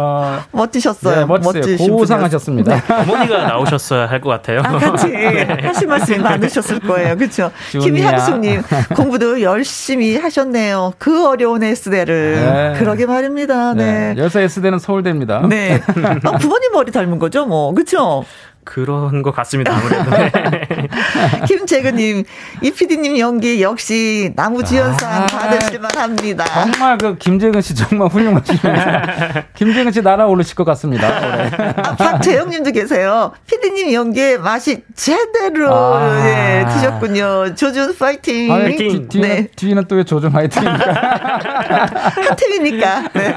어, 0.00 0.42
멋지셨어요. 0.52 1.20
네, 1.20 1.24
멋지세요. 1.26 1.96
고상하셨습니다. 1.96 2.82
어머니가 3.02 3.44
나오셨어야 3.48 4.06
할 4.08 4.20
것 4.20 4.28
같아요. 4.30 4.60
아, 4.60 4.78
같이 4.78 5.06
하실 5.62 5.88
말씀이 5.88 6.18
많으셨을 6.18 6.80
거예요. 6.80 7.16
그렇죠. 7.16 7.50
김향숙님, 7.70 8.62
공부도 8.94 9.40
열심히 9.42 10.16
하셨네요. 10.18 10.92
그 10.98 11.26
어려운 11.26 11.62
S대를. 11.62 12.34
네. 12.34 12.78
그러게 12.78 13.06
말입니다. 13.06 13.74
네. 13.74 14.14
네. 14.14 14.20
열사 14.20 14.40
S대는 14.40 14.78
서울대입니다. 14.78 15.46
네. 15.48 15.80
아, 16.24 16.32
부모님 16.38 16.72
머리 16.72 16.92
닮은 16.92 17.18
거죠, 17.18 17.46
뭐. 17.46 17.72
그쵸? 17.74 18.24
그런 18.64 19.22
것 19.22 19.34
같습니다. 19.34 19.74
아무래도. 19.74 20.10
네. 20.90 21.40
김재근님, 21.46 22.24
이 22.62 22.70
PD님 22.72 23.18
연기 23.18 23.62
역시 23.62 24.32
나무지연상 24.34 25.12
아. 25.22 25.26
받으실만 25.26 25.90
합니다. 25.96 26.44
정말 26.44 26.98
그 26.98 27.16
김재근 27.16 27.60
씨 27.60 27.74
정말 27.74 28.08
훌륭하십니다. 28.08 29.44
김재근 29.54 29.92
씨 29.92 30.02
날아오르실 30.02 30.56
것 30.56 30.64
같습니다. 30.64 31.06
아, 31.76 31.94
박재영님도 31.96 32.72
계세요. 32.72 33.32
피디님 33.46 33.92
연기에 33.92 34.38
맛이 34.38 34.82
제대로 34.96 35.72
아. 35.72 36.26
예, 36.26 36.66
드셨군요. 36.74 37.54
조준 37.54 37.96
파이팅. 37.96 38.52
아니, 38.52 38.62
화이팅! 38.64 38.88
뒤, 38.88 39.08
뒤는, 39.08 39.28
네. 39.28 39.46
뒤는 39.54 39.84
또 39.86 40.00
왜 40.00 40.04
조정 40.04 40.34
화이팅입니까? 40.34 40.92
한 42.00 42.36
팀이니까. 42.36 43.02
네. 43.12 43.36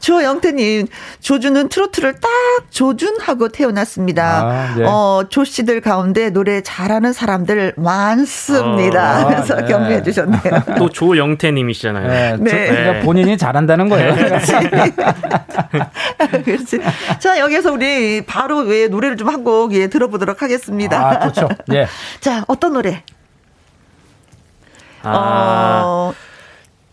조영태님, 0.00 0.88
조준은 1.20 1.68
트로트를 1.68 2.14
딱 2.14 2.28
조준하고 2.70 3.48
태어났습니다. 3.50 4.24
아, 4.24 4.74
네. 4.76 4.84
어, 4.84 5.24
조 5.28 5.44
씨들 5.44 5.80
가운데 5.80 6.30
노래 6.32 6.60
잘하는 6.62 7.12
사람들 7.12 7.74
많습니다. 7.76 9.24
어, 9.24 9.28
그래서 9.28 9.56
네. 9.56 9.66
격려해 9.66 10.02
주셨네요. 10.02 10.42
또 10.78 10.88
조영태님이시잖아요. 10.88 12.08
네, 12.08 12.36
네. 12.38 12.66
저- 12.66 12.72
그러니까 12.74 13.04
본인이 13.06 13.36
잘한다는 13.38 13.88
거예요. 13.88 14.14
그렇지. 16.44 16.80
자, 17.20 17.38
여기서 17.38 17.72
우리 17.72 18.24
바로 18.24 18.58
왜 18.58 18.88
노래를 18.88 19.16
좀 19.16 19.28
한 19.28 19.42
곡 19.44 19.72
예, 19.74 19.86
들어보도록 19.88 20.42
하겠습니다. 20.42 21.08
아, 21.08 21.20
좋죠. 21.30 21.48
예. 21.72 21.86
자, 22.20 22.44
어떤 22.48 22.74
노래? 22.74 23.02
아, 25.02 25.82
어, 25.84 26.14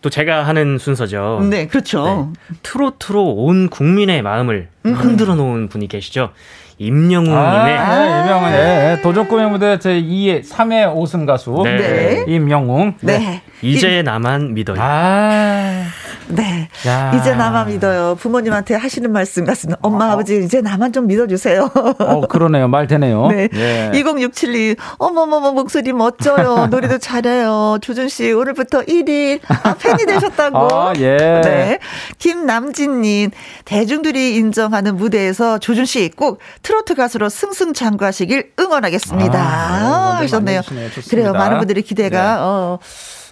또 0.01 0.09
제가 0.09 0.43
하는 0.47 0.77
순서죠. 0.79 1.41
네, 1.49 1.67
그렇죠. 1.67 2.31
트로트로 2.63 3.23
온 3.35 3.69
국민의 3.69 4.21
마음을 4.21 4.69
흔들어 4.83 5.35
놓은 5.35 5.67
분이 5.69 5.87
계시죠. 5.89 6.31
임영웅님의 6.79 7.77
아, 7.77 7.99
네, 7.99 8.21
유명한 8.21 8.53
예, 8.53 8.99
도전 9.03 9.27
꿈의 9.27 9.49
무대 9.49 9.77
제 9.79 10.01
2회 10.01 10.47
3회 10.47 10.95
5승 10.95 11.25
가수 11.27 11.61
네. 11.65 11.77
네. 11.77 12.25
임영웅. 12.27 12.95
네. 13.01 13.41
이제 13.61 14.01
나만 14.01 14.53
믿어요. 14.53 14.77
아, 14.79 15.83
네. 16.29 16.69
야. 16.87 17.11
이제 17.15 17.33
나만 17.33 17.67
믿어요. 17.67 18.15
부모님한테 18.19 18.75
하시는 18.75 19.11
말씀 19.11 19.45
같습니다. 19.45 19.79
엄마, 19.81 20.11
아버지, 20.11 20.41
이제 20.43 20.61
나만 20.61 20.93
좀 20.93 21.07
믿어주세요. 21.07 21.69
어 21.99 22.21
그러네요. 22.27 22.67
말 22.67 22.87
되네요. 22.87 23.27
네. 23.27 23.49
예. 23.53 23.91
2067님, 23.93 24.77
어머머머, 24.97 25.51
목소리 25.51 25.91
멋져요. 25.91 26.67
노래도 26.67 26.97
잘해요. 26.99 27.79
조준씨, 27.81 28.31
오늘부터 28.31 28.81
1일. 28.81 29.39
아, 29.47 29.73
팬이 29.75 30.05
되셨다고. 30.05 30.57
아, 30.57 30.93
예. 30.97 31.17
네. 31.17 31.79
김남진님, 32.19 33.31
대중들이 33.65 34.35
인정하는 34.35 34.95
무대에서 34.97 35.57
조준씨 35.57 36.11
꼭 36.15 36.39
트로트 36.63 36.95
가수로 36.95 37.29
승승장구하시길 37.29 38.51
응원하겠습니다. 38.59 39.39
아, 39.39 40.11
네, 40.19 40.25
하셨네요. 40.25 40.61
그래요. 41.09 41.33
많은 41.33 41.57
분들이 41.57 41.81
기대가, 41.81 42.35
네. 42.35 42.41
어, 42.41 42.79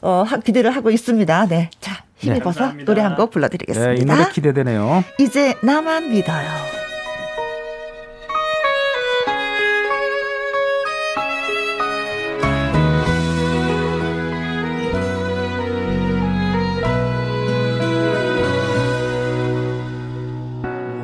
어, 0.02 0.24
하- 0.28 0.38
기대를 0.39 0.76
하고 0.76 0.91
있습니다. 0.91 1.48
네. 1.48 1.70
자, 1.80 2.04
힘입어서 2.18 2.59
감사합니다. 2.59 2.91
노래 2.91 3.01
한곡 3.01 3.30
네, 3.30 3.34
불러드리겠습니다. 3.34 3.93
이 3.93 4.05
노래 4.05 4.30
기대되네요. 4.32 5.03
이제 5.20 5.53
나만 5.61 6.09
믿어요. 6.09 6.47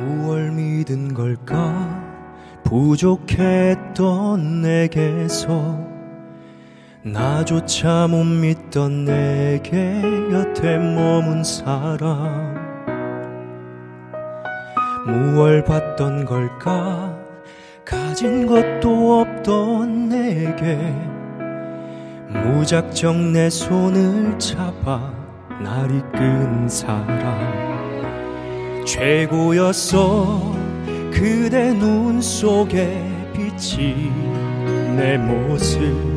무얼 0.00 0.50
믿은 0.52 1.14
걸까 1.14 2.02
부족했던 2.64 4.62
내게서 4.62 5.93
나조차 7.06 8.06
못 8.08 8.24
믿던 8.24 9.04
내게 9.04 10.00
여태 10.32 10.78
머문 10.78 11.44
사람. 11.44 12.54
무얼 15.06 15.62
봤던 15.64 16.24
걸까? 16.24 17.14
가진 17.84 18.46
것도 18.46 19.20
없던 19.20 20.08
내게. 20.08 20.78
무작정 22.30 23.34
내 23.34 23.50
손을 23.50 24.38
잡아 24.38 25.12
날 25.62 25.94
이끈 25.94 26.70
사람. 26.70 27.22
최고였어 28.86 30.54
그대 31.12 31.74
눈 31.74 32.22
속에 32.22 32.98
비친 33.34 34.10
내 34.96 35.18
모습 35.18 36.13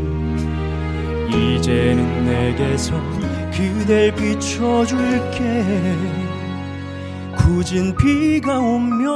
이제는 1.29 2.25
내게서 2.25 2.93
그댈 3.51 4.13
비춰줄게. 4.15 5.63
굳은 7.35 7.95
비가 7.95 8.59
오면 8.59 9.07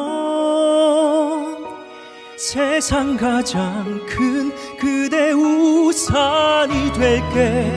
세상 2.37 3.17
가장 3.17 3.99
큰 4.07 4.51
그대 4.77 5.31
우산이 5.31 6.91
될게. 6.93 7.71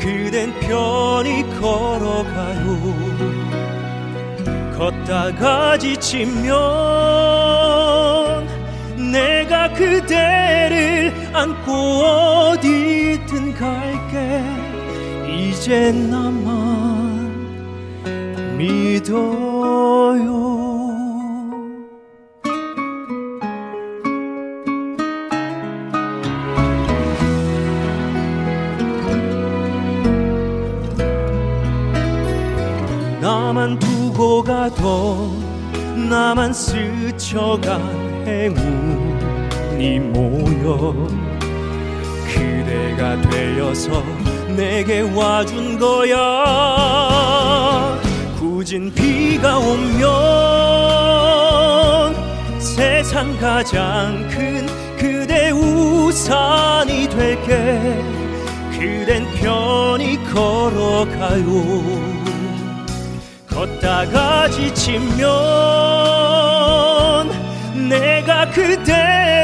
그댄 0.00 0.52
편히 0.60 1.42
걸어가요. 1.60 2.96
걷다가 4.76 5.78
지치면 5.78 7.35
내가 9.10 9.72
그대를 9.72 11.12
안고 11.32 11.72
어디든 11.72 13.54
갈게. 13.54 14.42
이제 15.28 15.92
나만 15.92 17.26
믿어요. 18.56 20.46
나만 33.20 33.78
두고 33.78 34.42
가던 34.42 36.08
나만 36.08 36.52
스쳐간 36.52 37.80
행운 38.26 38.95
이 39.78 39.98
모여 39.98 41.06
그대가 42.26 43.20
되어서 43.30 44.02
내게 44.56 45.00
와준 45.00 45.78
거야. 45.78 46.16
굳은 48.38 48.94
비가 48.94 49.58
오면 49.58 50.06
세상 52.58 53.36
가장 53.38 54.26
큰 54.30 54.66
그대 54.96 55.50
우산이 55.50 57.08
될게. 57.10 58.02
그댄 58.72 59.26
편히 59.34 60.16
걸어가요. 60.32 61.82
걷다가 63.46 64.48
지치면 64.50 65.26
내가 67.88 68.50
그대를 68.50 69.35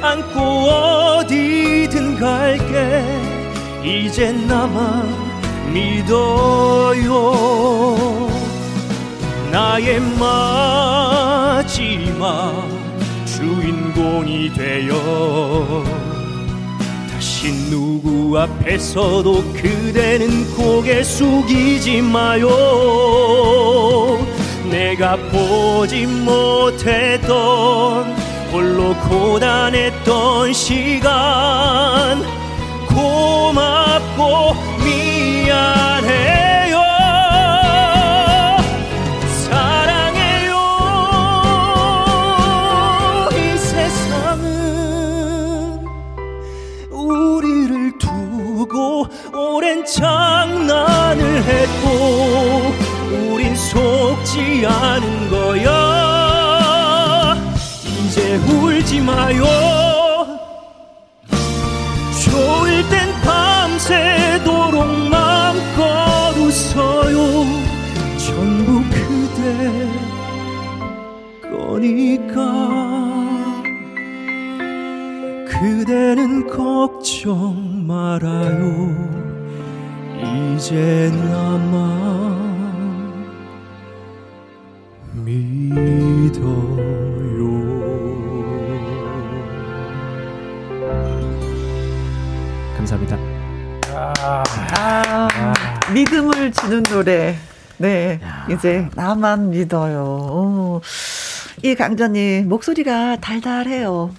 안고 0.00 0.40
어디든 0.40 2.16
갈게. 2.16 3.04
이제 3.84 4.32
나만 4.32 5.28
믿어요. 5.72 7.58
나의 9.50 10.00
마지막 10.18 11.68
주인공이 13.24 14.52
되어 14.52 15.84
다시 17.10 17.50
누구 17.70 18.38
앞에서도 18.38 19.52
그대는 19.54 20.54
고개 20.54 21.02
숙이지 21.02 22.02
마요. 22.02 22.48
내가 24.70 25.16
보지 25.16 26.06
못했던 26.06 26.98
홀로 28.52 28.94
고단 29.08 29.74
했던 30.08 30.52
시간. 30.54 32.24
고맙고 32.88 34.54
미안해요. 34.82 36.78
사랑해요. 39.44 40.54
이 43.32 43.58
세상은 43.58 44.46
우리를 46.90 47.98
두고 47.98 49.06
오랜 49.34 49.84
장난을 49.84 51.44
했고 51.44 52.72
우린 53.12 53.54
속지 53.54 54.64
않은 54.66 55.28
거야. 55.28 55.98
울지 58.48 59.00
마요. 59.00 59.57
걱정 76.50 77.86
말아요 77.86 78.94
이제 80.56 81.10
나만 81.30 82.48
믿어요 85.24 86.88
감사합니다. 92.76 93.18
아, 94.78 95.28
믿음을 95.92 96.52
주는 96.52 96.82
노래. 96.84 97.36
네. 97.76 98.20
이제 98.50 98.88
나만 98.94 99.50
믿어요. 99.50 100.02
오. 100.02 100.80
이 101.62 101.74
강자님, 101.74 102.48
목소리가 102.48 103.16
달달해요. 103.20 104.14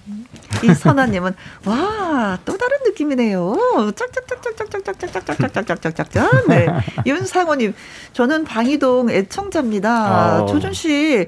이 0.63 0.73
선아님은, 0.73 1.33
와, 1.65 2.37
또 2.43 2.57
다른 2.57 2.77
느낌이네요. 2.85 3.55
짝짝짝짝짝짝짝짝짝짝짝짝짝짝짝. 3.95 6.47
네. 6.47 6.67
윤상호님, 7.05 7.73
저는 8.13 8.45
방이동 8.45 9.09
애청자입니다. 9.09 10.43
어. 10.43 10.45
조준 10.47 10.73
씨, 10.73 11.27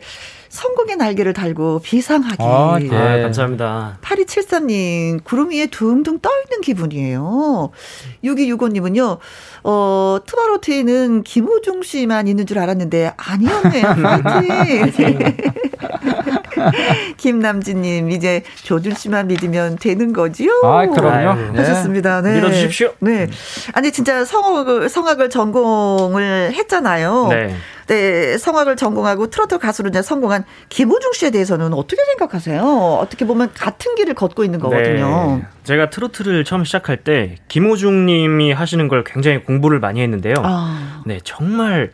성공의 0.51 0.97
날개를 0.97 1.31
달고 1.31 1.79
비상하기. 1.79 2.35
아, 2.39 2.77
네. 2.77 2.89
아, 2.93 3.21
감사합니다. 3.21 3.97
8273님, 4.01 5.23
구름 5.23 5.51
위에 5.51 5.67
둥둥 5.67 6.19
떠있는 6.19 6.59
기분이에요. 6.61 7.71
6265님은요, 8.25 9.17
어, 9.63 10.17
투바로트에는 10.25 11.23
김호중 11.23 11.83
씨만 11.83 12.27
있는 12.27 12.45
줄 12.45 12.59
알았는데, 12.59 13.13
아니었네요. 13.15 13.83
파이팅! 14.23 15.19
김남진님, 17.15 18.11
이제 18.11 18.43
조준 18.63 18.95
씨만 18.95 19.27
믿으면 19.27 19.77
되는 19.77 20.11
거지요? 20.11 20.51
아, 20.65 20.85
그럼요. 20.85 21.53
네. 21.53 21.59
하셨습니다. 21.59 22.21
네. 22.21 22.35
믿어주십시오. 22.35 22.91
네. 22.99 23.29
아니, 23.71 23.93
진짜 23.93 24.25
성악을, 24.25 24.89
성악을 24.89 25.29
전공을 25.29 26.51
했잖아요. 26.55 27.27
네. 27.29 27.55
네, 27.91 28.37
성악을 28.37 28.77
전공하고 28.77 29.29
트로트 29.29 29.57
가수로 29.57 29.89
이제 29.89 30.01
성공한 30.01 30.45
김호중 30.69 31.11
씨에 31.11 31.29
대해서는 31.29 31.73
어떻게 31.73 32.01
생각하세요? 32.05 32.61
어떻게 32.63 33.25
보면 33.25 33.51
같은 33.53 33.95
길을 33.95 34.13
걷고 34.13 34.45
있는 34.45 34.59
거거든요. 34.61 35.41
네. 35.41 35.47
제가 35.65 35.89
트로트를 35.89 36.45
처음 36.45 36.63
시작할 36.63 37.03
때 37.03 37.35
김호중 37.49 38.05
님이 38.05 38.53
하시는 38.53 38.87
걸 38.87 39.03
굉장히 39.03 39.43
공부를 39.43 39.81
많이 39.81 40.01
했는데요. 40.01 40.35
아, 40.37 41.01
네, 41.05 41.19
정말 41.25 41.91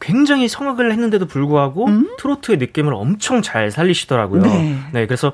굉장히 0.00 0.48
성악을 0.48 0.90
했는데도 0.90 1.26
불구하고 1.26 1.86
트로트의 2.18 2.58
느낌을 2.58 2.92
엄청 2.92 3.40
잘 3.40 3.70
살리시더라고요. 3.70 4.42
네. 4.42 5.06
그래서 5.06 5.32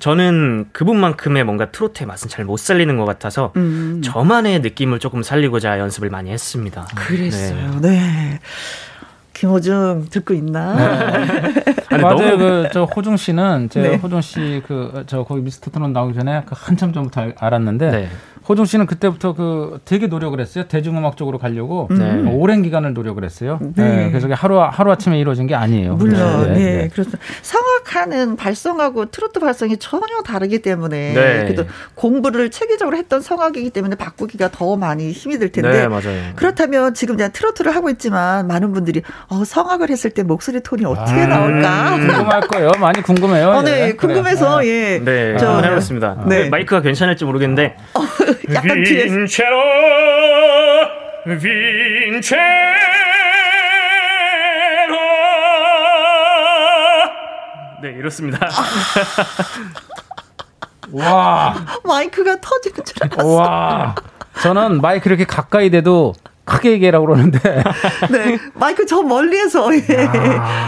저는 0.00 0.66
그분만큼의 0.72 1.44
뭔가 1.44 1.70
트로트의 1.70 2.06
맛은 2.06 2.28
잘 2.28 2.44
못 2.44 2.58
살리는 2.58 2.94
것 2.98 3.06
같아서 3.06 3.52
음. 3.56 4.02
저만의 4.04 4.60
느낌을 4.60 4.98
조금 4.98 5.22
살리고자 5.22 5.78
연습을 5.78 6.10
많이 6.10 6.30
했습니다. 6.30 6.86
그랬어요. 6.94 7.80
네. 7.80 8.38
김호중 9.36 10.06
듣고 10.10 10.32
있나? 10.34 10.72
아니, 11.90 12.02
맞아요. 12.02 12.36
너무- 12.38 12.62
그저 12.64 12.84
호중 12.84 13.16
씨는 13.18 13.68
제 13.70 13.82
네. 13.82 13.96
호중 13.96 14.20
씨 14.22 14.62
그 14.66 15.04
저 15.06 15.22
거기 15.24 15.42
미스터 15.42 15.70
트롯 15.70 15.90
나오기 15.90 16.14
전에 16.14 16.42
그 16.46 16.54
한참 16.56 16.92
전부터 16.92 17.20
알- 17.20 17.34
알았는데 17.38 17.90
네. 17.90 18.08
호중 18.48 18.64
씨는 18.64 18.86
그때부터 18.86 19.32
그 19.34 19.80
되게 19.84 20.06
노력을 20.06 20.38
했어요. 20.38 20.64
대중음악 20.68 21.16
쪽으로 21.16 21.38
가려고 21.38 21.88
네. 21.90 22.04
어, 22.26 22.30
오랜 22.32 22.62
기간을 22.62 22.94
노력을 22.94 23.22
했어요. 23.24 23.58
네. 23.60 23.72
네. 24.04 24.10
그래서 24.10 24.28
하루 24.32 24.60
하루 24.60 24.92
아침에 24.92 25.18
이루어진 25.18 25.46
게 25.48 25.54
아니에요. 25.56 25.94
물론, 25.96 26.44
네, 26.52 26.52
네, 26.52 26.76
네. 26.82 26.88
그렇습니다. 26.88 27.18
성악하는 27.42 28.36
발성하고 28.36 29.06
트로트 29.06 29.40
발성이 29.40 29.76
전혀 29.78 30.22
다르기 30.24 30.62
때문에 30.62 31.12
네. 31.14 31.44
그래도 31.44 31.64
공부를 31.96 32.50
체계적으로 32.50 32.96
했던 32.96 33.20
성악이기 33.20 33.70
때문에 33.70 33.96
바꾸기가 33.96 34.50
더 34.52 34.76
많이 34.76 35.10
힘이 35.10 35.38
들 35.38 35.50
텐데 35.50 35.70
네, 35.82 35.88
맞아요. 35.88 36.32
그렇다면 36.36 36.94
지금 36.94 37.16
제가 37.18 37.30
트로트를 37.32 37.74
하고 37.74 37.90
있지만 37.90 38.46
많은 38.46 38.72
분들이 38.72 39.02
어, 39.28 39.44
성악을 39.44 39.90
했을 39.90 40.10
때 40.10 40.22
목소리 40.22 40.60
톤이 40.60 40.84
어떻게 40.84 41.22
아, 41.22 41.26
나올까? 41.26 41.96
궁금할 41.96 42.40
거예요. 42.42 42.70
많이 42.78 43.02
궁금해요. 43.02 43.48
어, 43.50 43.62
네, 43.62 43.88
예. 43.88 43.92
궁금해서 43.94 44.60
네. 44.60 44.66
예, 44.68 45.00
네, 45.04 45.36
저- 45.38 45.46
한번 45.48 45.64
해보겠습니다. 45.64 46.24
네. 46.28 46.48
마이크가 46.48 46.80
괜찮을지 46.82 47.24
모르겠는데. 47.24 47.76
약간 48.52 48.82
뒤에서 48.82 49.14
빈체로 49.14 49.56
빈체로 51.24 52.36
네, 57.82 57.90
이렇습니다. 57.90 58.48
와, 60.92 61.54
마이크가 61.84 62.40
터지는 62.40 62.84
줄 62.84 62.96
알았어요. 63.02 63.34
와. 63.34 63.94
저는 64.40 64.80
마이크 64.80 65.08
이렇게 65.08 65.24
가까이 65.24 65.70
대도 65.70 66.14
크게 66.46 66.70
얘기하라고 66.72 67.06
그러는데 67.06 67.38
네, 68.10 68.38
마이크 68.54 68.86
저 68.86 69.02
멀리에서 69.02 69.68
예, 69.74 69.80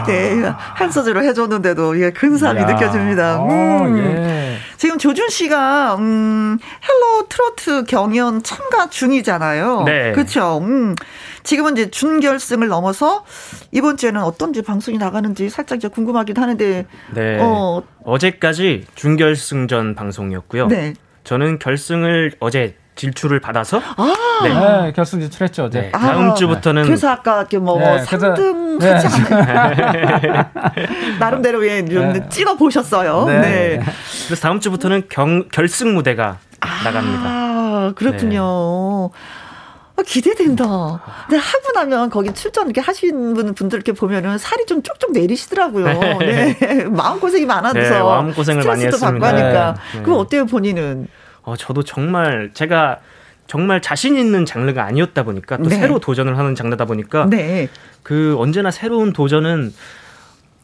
네, 0.07 0.43
한 0.45 0.91
소절을 0.91 1.25
해줬는데도 1.25 2.01
예, 2.01 2.11
근사함이 2.11 2.61
야. 2.61 2.67
느껴집니다. 2.67 3.41
어, 3.41 3.47
음. 3.47 3.99
예. 3.99 4.57
지금 4.77 4.99
조준 4.99 5.29
씨가 5.29 5.97
음, 5.97 6.59
헬로 6.61 7.29
트로트 7.29 7.85
경연 7.85 8.43
참가 8.43 8.91
중이잖아요. 8.91 9.85
네. 9.85 10.13
그렇죠. 10.13 10.59
음. 10.59 10.95
지금은 11.43 11.73
이제 11.77 11.91
준결승을 11.91 12.69
넘어서 12.69 13.25
이번 13.73 13.97
주에는 13.97 14.21
어떤지 14.23 14.63
방송이 14.63 14.99
나가는지 14.99 15.49
살짝 15.49 15.79
이제 15.79 15.89
궁금하기도 15.89 16.41
하는데 16.41 16.87
네. 17.15 17.39
어, 17.41 17.83
어제까지 18.05 18.87
준결승전 18.95 19.95
방송이었고요. 19.95 20.67
네. 20.67 20.95
저는 21.25 21.59
결승을 21.59 22.35
어제 22.41 22.77
질출을 23.03 23.41
받아서 23.41 23.81
아, 23.97 24.15
네. 24.43 24.49
네, 24.87 24.93
결승 24.93 25.21
진출했죠 25.21 25.65
어제. 25.65 25.81
네. 25.83 25.91
다음 25.93 26.31
아, 26.33 26.35
주부터는 26.35 26.83
그래서 26.83 27.09
아까 27.09 27.39
이렇게 27.39 27.59
뭐 27.59 27.79
네, 27.79 28.05
그래서- 28.09 28.35
3등 28.35 28.79
네. 28.81 28.91
하지 28.91 29.07
않아요. 29.35 30.45
나름대로 31.21 31.67
예, 31.67 31.85
좀 31.85 32.13
네. 32.13 32.29
찍어 32.29 32.57
보셨어요. 32.57 33.25
네. 33.27 33.41
네. 33.41 33.81
그래서 34.27 34.43
다음 34.43 34.61
주부터는 34.61 35.05
경, 35.09 35.49
결승 35.51 35.95
무대가 35.95 36.39
나갑니다. 36.85 37.23
아, 37.25 37.93
그렇군요. 37.95 39.11
아, 39.97 40.03
기대된다. 40.07 40.65
근데 41.29 41.37
하고 41.43 41.73
나면 41.75 42.11
거기 42.11 42.33
출전 42.33 42.67
이렇게 42.67 42.81
하신 42.81 43.35
분- 43.35 43.55
분들 43.55 43.77
이렇게 43.79 43.93
보면은 43.93 44.39
살이 44.39 44.65
좀 44.67 44.83
쭉쭉 44.83 45.13
내리시더라고요. 45.13 46.19
네. 46.21 46.57
마음고생이 46.91 47.47
많아서. 47.47 47.79
네, 47.79 47.91
마음고생을 47.91 48.63
많이 48.65 48.81
스트레스도 48.83 49.05
받고 49.07 49.25
했습니다. 49.25 49.45
하니까. 49.45 49.75
네. 49.95 50.03
그럼 50.03 50.19
어때요, 50.19 50.47
본인은? 50.47 51.09
어, 51.49 51.57
저도 51.57 51.83
정말 51.83 52.51
제가 52.53 52.99
정말 53.47 53.81
자신 53.81 54.19
있는 54.19 54.45
장르가 54.45 54.85
아니었다 54.85 55.23
보니까 55.23 55.57
또 55.57 55.71
네. 55.71 55.77
새로 55.77 55.99
도전을 55.99 56.37
하는 56.37 56.55
장르다 56.55 56.85
보니까 56.85 57.27
네. 57.31 57.69
그 58.03 58.37
언제나 58.39 58.71
새로운 58.71 59.15
도전은 59.15 59.73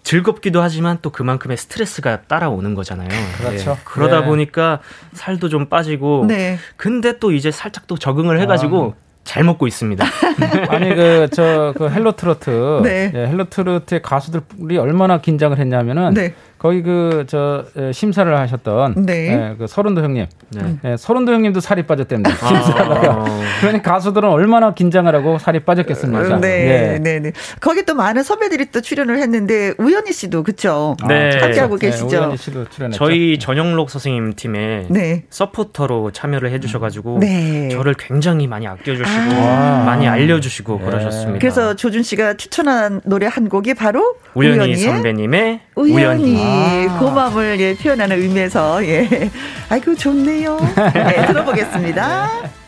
즐겁기도 0.02 0.60
하지만 0.60 0.98
또 1.00 1.08
그만큼의 1.08 1.56
스트레스가 1.56 2.22
따라오는 2.22 2.74
거잖아요. 2.74 3.08
그렇죠. 3.38 3.70
예, 3.70 3.76
그러다 3.84 4.20
네. 4.20 4.26
보니까 4.26 4.80
살도 5.14 5.48
좀 5.48 5.70
빠지고 5.70 6.26
네. 6.28 6.58
근데 6.76 7.18
또 7.18 7.32
이제 7.32 7.50
살짝 7.50 7.86
또 7.86 7.96
적응을 7.96 8.38
해가지고 8.40 8.94
잘 9.24 9.42
먹고 9.44 9.66
있습니다. 9.66 10.04
아니 10.68 10.94
그저그 10.94 11.88
헬로 11.88 12.12
트로트 12.12 12.80
네. 12.82 13.10
예, 13.14 13.26
헬로 13.28 13.48
트로트의 13.48 14.02
가수들이 14.02 14.76
얼마나 14.76 15.22
긴장을 15.22 15.56
했냐면은 15.58 16.12
네. 16.12 16.34
거기 16.64 16.80
그 16.80 17.24
저 17.26 17.64
심사를 17.92 18.38
하셨던 18.38 19.06
네. 19.06 19.12
예, 19.32 19.54
그 19.58 19.66
설운도 19.66 20.02
형님, 20.02 20.26
네. 20.50 20.76
예, 20.84 20.96
설운도 20.96 21.32
형님도 21.32 21.60
살이 21.60 21.82
빠졌답니다. 21.82 22.30
아. 22.30 22.34
심사하다가 22.36 23.24
그러니 23.60 23.82
가수들은 23.82 24.28
얼마나 24.28 24.72
긴장을 24.72 25.12
하고 25.14 25.38
살이 25.38 25.60
빠졌겠습니까? 25.60 26.38
네, 26.38 26.94
예. 26.94 26.98
네, 26.98 27.20
네. 27.20 27.32
거기 27.60 27.84
또 27.84 27.94
많은 27.94 28.22
선배들이 28.22 28.70
또 28.70 28.80
출연을 28.80 29.18
했는데 29.18 29.74
우연이 29.78 30.12
씨도 30.12 30.42
그쵸? 30.42 30.96
네. 31.08 31.38
함께하고 31.38 31.78
네, 31.78 31.86
계시죠? 31.90 32.06
우연이 32.16 32.36
씨도 32.36 32.68
출연했죠. 32.70 32.98
저희 32.98 33.38
전영록 33.38 33.90
선생님 33.90 34.34
팀에 34.34 34.86
네. 34.90 35.24
서포터로 35.30 36.12
참여를 36.12 36.50
해주셔가지고 36.52 37.18
네. 37.20 37.68
저를 37.70 37.94
굉장히 37.98 38.46
많이 38.46 38.66
아껴주시고 38.66 39.34
아. 39.34 39.82
많이 39.84 40.06
알려주시고 40.06 40.78
네. 40.78 40.84
그러셨습니다. 40.84 41.38
그래서 41.40 41.74
조준 41.74 42.02
씨가 42.02 42.34
추천한 42.34 43.00
노래 43.04 43.26
한 43.26 43.48
곡이 43.48 43.74
바로 43.74 44.16
우연히 44.34 44.56
우연히의 44.58 44.76
선배님의 44.76 45.60
우연히 45.76 45.94
우연히 45.94 46.53
그 46.98 47.04
마음을 47.04 47.60
예, 47.60 47.74
표현하는 47.74 48.20
의미에서 48.20 48.84
예. 48.86 49.30
아이고 49.68 49.94
좋네요. 49.94 50.58
네, 50.94 51.26
들어보겠습니다. 51.26 52.30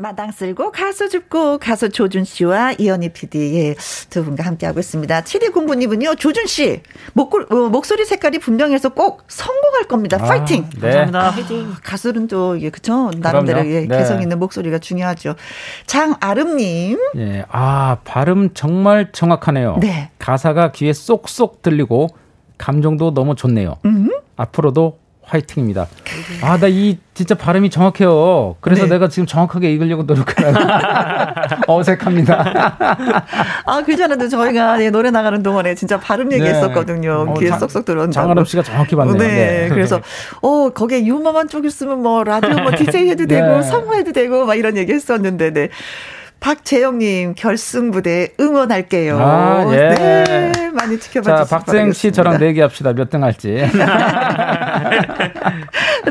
마당 0.00 0.30
쓸고 0.30 0.70
가수 0.70 1.08
줍고 1.08 1.58
가수 1.58 1.90
조준 1.90 2.22
씨와 2.22 2.72
이현희 2.78 3.08
PD 3.08 3.56
예, 3.56 3.74
두 4.08 4.24
분과 4.24 4.44
함께하고 4.44 4.78
있습니다. 4.78 5.22
7209님은요. 5.22 6.16
조준 6.16 6.46
씨 6.46 6.82
목골, 7.14 7.48
어, 7.50 7.54
목소리 7.68 8.04
색깔이 8.04 8.38
분명해서 8.38 8.90
꼭 8.90 9.24
성공할 9.26 9.84
겁니다. 9.88 10.16
아, 10.20 10.24
파이팅. 10.24 10.70
네. 10.74 10.80
감사합니다. 10.80 11.30
화이팅. 11.30 11.74
가수는 11.82 12.28
또 12.28 12.54
이게 12.54 12.70
그쵸 12.70 13.10
나름대로 13.18 13.58
그럼요. 13.58 13.74
예, 13.74 13.86
네. 13.88 13.98
개성 13.98 14.22
있는 14.22 14.38
목소리가 14.38 14.78
중요하죠. 14.78 15.34
장아름님 15.86 16.98
예, 17.16 17.44
아 17.50 17.98
발음 18.04 18.50
정말 18.54 19.10
정확하네요. 19.10 19.78
네. 19.80 20.10
가사가 20.20 20.70
귀에 20.72 20.92
쏙쏙 20.92 21.62
들리고 21.62 22.06
감정도 22.56 23.12
너무 23.14 23.34
좋네요. 23.34 23.78
음? 23.84 24.10
앞으로도 24.36 25.00
화이팅입니다. 25.28 25.86
아, 26.42 26.56
나 26.58 26.66
이 26.68 26.98
진짜 27.14 27.34
발음이 27.34 27.68
정확해요. 27.70 28.56
그래서 28.60 28.84
네. 28.84 28.90
내가 28.90 29.08
지금 29.08 29.26
정확하게 29.26 29.72
읽으려고 29.72 30.04
노력하는 30.04 30.54
어색합니다. 31.66 32.76
아 33.66 33.82
그전에도 33.82 34.28
저희가 34.28 34.80
예, 34.84 34.90
노래 34.90 35.10
나가는 35.10 35.42
동안에 35.42 35.74
진짜 35.74 35.98
발음 35.98 36.32
얘기했었거든요. 36.32 37.26
어, 37.28 37.34
귀에 37.34 37.48
장- 37.48 37.58
쏙쏙 37.58 37.84
들어온다고. 37.84 38.12
장아름 38.12 38.44
씨가 38.44 38.62
정확히 38.62 38.94
봤네요. 38.96 39.16
네, 39.18 39.68
그래서 39.68 40.00
어 40.42 40.70
거기에 40.70 41.04
유머만 41.04 41.48
쪽 41.48 41.64
있으면 41.64 42.02
뭐 42.02 42.22
라디오 42.24 42.54
뭐 42.54 42.70
DJ 42.76 43.08
해도 43.08 43.26
되고 43.26 43.46
네. 43.58 43.62
성우 43.62 43.94
해도 43.96 44.12
되고 44.12 44.46
막 44.46 44.54
이런 44.54 44.76
얘기 44.76 44.92
했었는데 44.92 45.52
네. 45.52 45.68
박재영님 46.40 47.34
결승 47.34 47.90
무대 47.90 48.32
응원할게요. 48.38 49.18
아, 49.20 49.66
예. 49.74 49.88
네, 49.94 50.70
많이 50.72 50.98
지켜봐 50.98 51.24
자, 51.24 51.36
주시기 51.44 51.50
박재영 51.50 51.92
씨 51.92 52.12
저랑. 52.12 52.38
내기합시다. 52.38 52.92
몇 52.92 53.10
등 53.10 53.24
할지. 53.24 53.58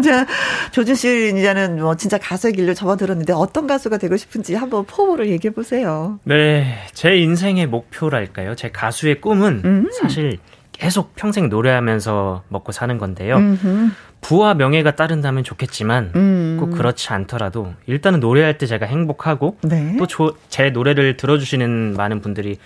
자, 0.03 0.25
조준 0.71 0.95
씨 0.95 1.33
이제는 1.37 1.79
뭐 1.81 1.95
진짜 1.95 2.17
가수의 2.17 2.53
길로 2.53 2.73
접어들었는데 2.73 3.33
어떤 3.33 3.67
가수가 3.67 3.97
되고 3.97 4.15
싶은지 4.17 4.55
한번 4.55 4.85
포부를 4.85 5.29
얘기해 5.29 5.53
보세요. 5.53 6.19
네, 6.23 6.77
제 6.93 7.15
인생의 7.17 7.67
목표랄까요? 7.67 8.55
제 8.55 8.69
가수의 8.69 9.21
꿈은 9.21 9.61
음. 9.65 9.89
사실 10.01 10.37
계속 10.77 11.15
평생 11.15 11.49
노래하면서 11.49 12.43
먹고 12.49 12.71
사는 12.71 12.97
건데요. 12.97 13.37
음흠. 13.37 13.89
부와 14.21 14.53
명예가 14.55 14.95
따른다면 14.95 15.43
좋겠지만 15.43 16.11
음. 16.15 16.57
꼭 16.59 16.71
그렇지 16.71 17.09
않더라도 17.13 17.73
일단은 17.85 18.19
노래할 18.19 18.57
때 18.57 18.65
제가 18.65 18.85
행복하고 18.85 19.57
네. 19.61 19.95
또제 19.97 20.71
노래를 20.71 21.17
들어주시는 21.17 21.93
많은 21.95 22.21
분들이 22.21 22.57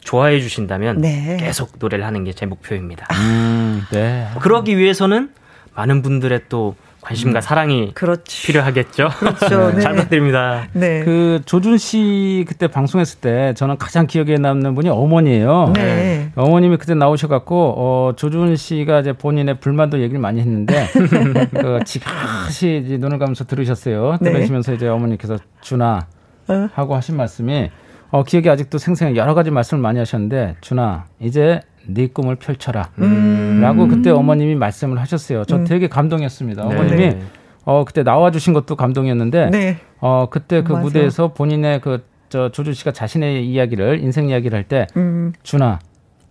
좋아해 0.00 0.40
주신다면 0.40 0.98
네. 1.00 1.36
계속 1.38 1.72
노래를 1.78 2.06
하는 2.06 2.24
게 2.24 2.32
제 2.32 2.46
목표입니다. 2.46 3.06
음, 3.12 3.82
네. 3.92 4.28
그러기 4.40 4.78
위해서는 4.78 5.30
많은 5.74 6.02
분들의 6.02 6.42
또 6.48 6.74
관심과 7.00 7.40
사랑이 7.40 7.92
그렇지. 7.94 8.46
필요하겠죠. 8.46 9.08
그렇죠. 9.18 9.72
네. 9.74 9.80
잘 9.80 9.94
부탁드립니다. 9.94 10.66
네. 10.72 11.02
그 11.04 11.40
조준 11.44 11.78
씨 11.78 12.44
그때 12.46 12.66
방송했을 12.66 13.20
때 13.20 13.54
저는 13.54 13.78
가장 13.78 14.06
기억에 14.06 14.36
남는 14.36 14.74
분이 14.74 14.88
어머니예요. 14.88 15.72
네. 15.74 16.30
어머님이 16.36 16.76
그때 16.76 16.94
나오셔갖고 16.94 17.74
어, 17.76 18.12
조준 18.16 18.56
씨가 18.56 19.00
이제 19.00 19.12
본인의 19.12 19.60
불만도 19.60 20.00
얘기를 20.00 20.20
많이 20.20 20.40
했는데 20.40 20.86
그 21.52 21.80
지그시 21.84 22.82
이제 22.84 22.96
눈을 22.98 23.18
감면서 23.18 23.44
들으셨어요. 23.44 24.18
네. 24.20 24.32
들으시면서 24.32 24.74
이제 24.74 24.88
어머니께서 24.88 25.38
준아 25.62 26.06
어. 26.48 26.68
하고 26.74 26.94
하신 26.96 27.16
말씀이 27.16 27.70
어, 28.10 28.24
기억이 28.24 28.50
아직도 28.50 28.78
생생해 28.78 29.16
여러 29.16 29.34
가지 29.34 29.50
말씀을 29.50 29.80
많이 29.80 29.98
하셨는데 29.98 30.56
준아 30.60 31.06
이제 31.20 31.60
네 31.94 32.06
꿈을 32.06 32.36
펼쳐라. 32.36 32.90
음. 32.98 33.60
라고 33.62 33.88
그때 33.88 34.10
어머님이 34.10 34.54
말씀을 34.54 34.98
하셨어요. 34.98 35.44
저 35.44 35.64
되게 35.64 35.88
감동했습니다. 35.88 36.68
네. 36.68 36.74
어머님이 36.74 36.96
네. 36.96 37.22
어, 37.64 37.84
그때 37.84 38.02
나와주신 38.02 38.52
것도 38.52 38.76
감동이었는데 38.76 39.50
네. 39.50 39.78
어, 40.00 40.28
그때 40.30 40.62
그 40.62 40.72
맞아. 40.72 40.82
무대에서 40.82 41.28
본인의 41.32 41.80
그, 41.80 42.04
저, 42.28 42.50
조준 42.50 42.74
씨가 42.74 42.92
자신의 42.92 43.46
이야기를, 43.46 44.00
인생 44.00 44.28
이야기를 44.28 44.56
할 44.56 44.64
때, 44.64 44.86
음. 44.96 45.32
준아, 45.42 45.78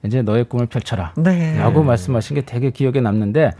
이제 0.05 0.21
너의 0.21 0.45
꿈을 0.45 0.65
펼쳐라. 0.65 1.13
네. 1.17 1.57
라고 1.57 1.83
말씀하신 1.83 2.35
게 2.35 2.41
되게 2.41 2.71
기억에 2.71 3.01
남는데, 3.01 3.51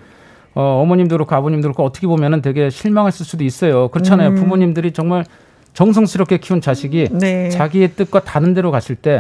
어, 0.56 0.82
어머님도 0.82 1.16
그렇고 1.16 1.36
아버님도 1.36 1.68
그렇고 1.68 1.84
어떻게 1.84 2.08
보면은 2.08 2.42
되게 2.42 2.70
실망했을 2.70 3.26
수도 3.26 3.44
있어요. 3.44 3.90
그렇잖아요. 3.90 4.34
부모님들이 4.36 4.94
정말 4.94 5.26
정성스럽게 5.74 6.40
키운 6.40 6.60
자식이 6.60 7.10
음. 7.12 7.20
네. 7.20 7.50
자기의 7.50 7.92
뜻과 7.94 8.24
다른 8.24 8.54
데로 8.54 8.72
갔을 8.72 8.96
때, 8.96 9.20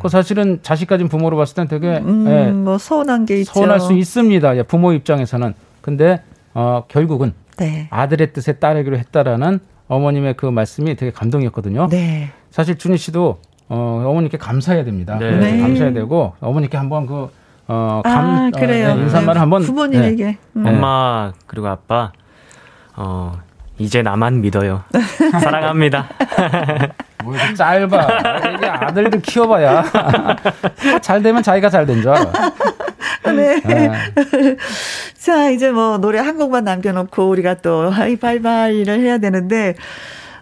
그 0.00 0.08
사실은 0.08 0.58
자식 0.62 0.86
가진 0.88 1.08
부모로 1.08 1.36
봤을 1.36 1.54
땐 1.54 1.68
되게 1.68 1.98
음, 1.98 2.26
예, 2.28 2.50
뭐 2.50 2.78
서운한 2.78 3.26
게 3.26 3.38
있죠. 3.40 3.52
서운할 3.52 3.80
수 3.80 3.92
있습니다. 3.92 4.56
예, 4.56 4.62
부모 4.62 4.92
입장에서는. 4.92 5.54
근데, 5.80 6.22
어, 6.54 6.84
결국은 6.88 7.32
네. 7.58 7.86
아들의 7.90 8.32
뜻에 8.32 8.54
따르기로 8.54 8.98
했다라는 8.98 9.60
어머님의 9.88 10.34
그 10.36 10.46
말씀이 10.46 10.96
되게 10.96 11.12
감동이었거든요. 11.12 11.88
네. 11.88 12.30
사실 12.50 12.76
준희 12.76 12.96
씨도 12.96 13.38
어, 13.68 14.04
어머니께 14.06 14.36
감사해야 14.38 14.84
됩니다. 14.84 15.16
네. 15.18 15.36
네. 15.36 15.60
감사해야 15.60 15.92
되고 15.92 16.34
어머니께 16.40 16.76
한번 16.76 17.06
그 17.06 17.30
어, 17.68 18.02
감, 18.04 18.26
아, 18.26 18.50
그래요. 18.50 18.90
어, 18.90 18.94
네, 18.96 19.02
인사말을 19.02 19.40
한번 19.40 19.62
부모님에게. 19.62 20.38
음. 20.56 20.62
네. 20.62 20.70
엄마 20.70 21.32
그리고 21.46 21.68
아빠 21.68 22.12
어 22.96 23.38
이제 23.78 24.02
나만 24.02 24.40
믿어요. 24.40 24.84
사랑합니다. 25.40 26.08
뭐 27.24 27.34
이렇게 27.34 27.54
짧아. 27.54 28.06
이게 28.56 28.66
아들들 28.66 29.20
키워봐야 29.22 29.84
잘 31.00 31.22
되면 31.22 31.42
자기가 31.42 31.70
잘 31.70 31.86
된 31.86 32.00
줄 32.02 32.10
알아. 32.10 32.32
네. 33.34 33.60
네. 33.62 33.90
자, 35.16 35.48
이제 35.50 35.70
뭐 35.70 35.98
노래 35.98 36.18
한 36.18 36.36
곡만 36.36 36.64
남겨놓고 36.64 37.28
우리가 37.28 37.54
또 37.54 37.88
하이바이바이를 37.90 38.98
해야 39.00 39.18
되는데, 39.18 39.74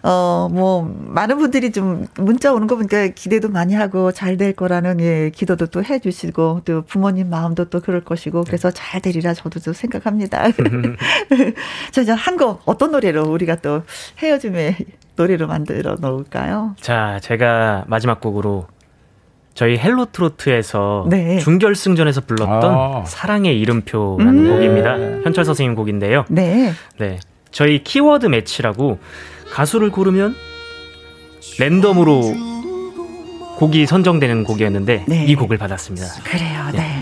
어, 0.03 0.49
뭐, 0.51 0.91
많은 0.99 1.37
분들이 1.37 1.71
좀 1.71 2.07
문자 2.15 2.53
오는 2.53 2.67
거 2.67 2.75
보니까 2.75 3.07
기대도 3.07 3.49
많이 3.49 3.75
하고 3.75 4.11
잘 4.11 4.31
될 4.37 4.53
거라는 4.53 5.01
예, 5.01 5.29
기도도 5.29 5.67
또 5.67 5.83
해주시고, 5.83 6.61
또 6.63 6.81
부모님 6.83 7.29
마음도 7.29 7.65
또 7.65 7.81
그럴 7.81 8.01
것이고, 8.03 8.45
그래서 8.45 8.71
잘 8.71 9.01
되리라 9.01 9.33
저도 9.33 9.59
좀 9.59 9.73
생각합니다. 9.73 10.45
자, 11.91 12.01
이제 12.01 12.11
한 12.11 12.37
곡, 12.37 12.61
어떤 12.65 12.91
노래로 12.91 13.23
우리가 13.23 13.55
또 13.57 13.83
헤어짐의 14.19 14.77
노래로 15.17 15.47
만들어 15.47 15.95
놓을까요? 15.99 16.75
자, 16.79 17.19
제가 17.21 17.83
마지막 17.87 18.21
곡으로 18.21 18.67
저희 19.53 19.77
헬로 19.77 20.05
트로트에서 20.13 21.07
네. 21.09 21.37
준결승전에서 21.39 22.21
불렀던 22.21 22.73
아. 22.73 23.03
사랑의 23.05 23.59
이름표라는 23.59 24.45
음. 24.45 24.49
곡입니다. 24.49 24.97
현철 25.23 25.43
선생님 25.43 25.75
곡인데요. 25.75 26.25
네. 26.29 26.71
네. 26.97 27.19
저희 27.51 27.83
키워드 27.83 28.27
match라고 28.27 28.99
가수를 29.51 29.91
고르면 29.91 30.35
랜덤으로 31.59 32.21
곡이 33.57 33.85
선정되는 33.85 34.43
곡이었는데 34.43 35.05
네. 35.07 35.25
이 35.25 35.35
곡을 35.35 35.57
받았습니다. 35.57 36.07
그래요, 36.23 36.69
네. 36.73 37.01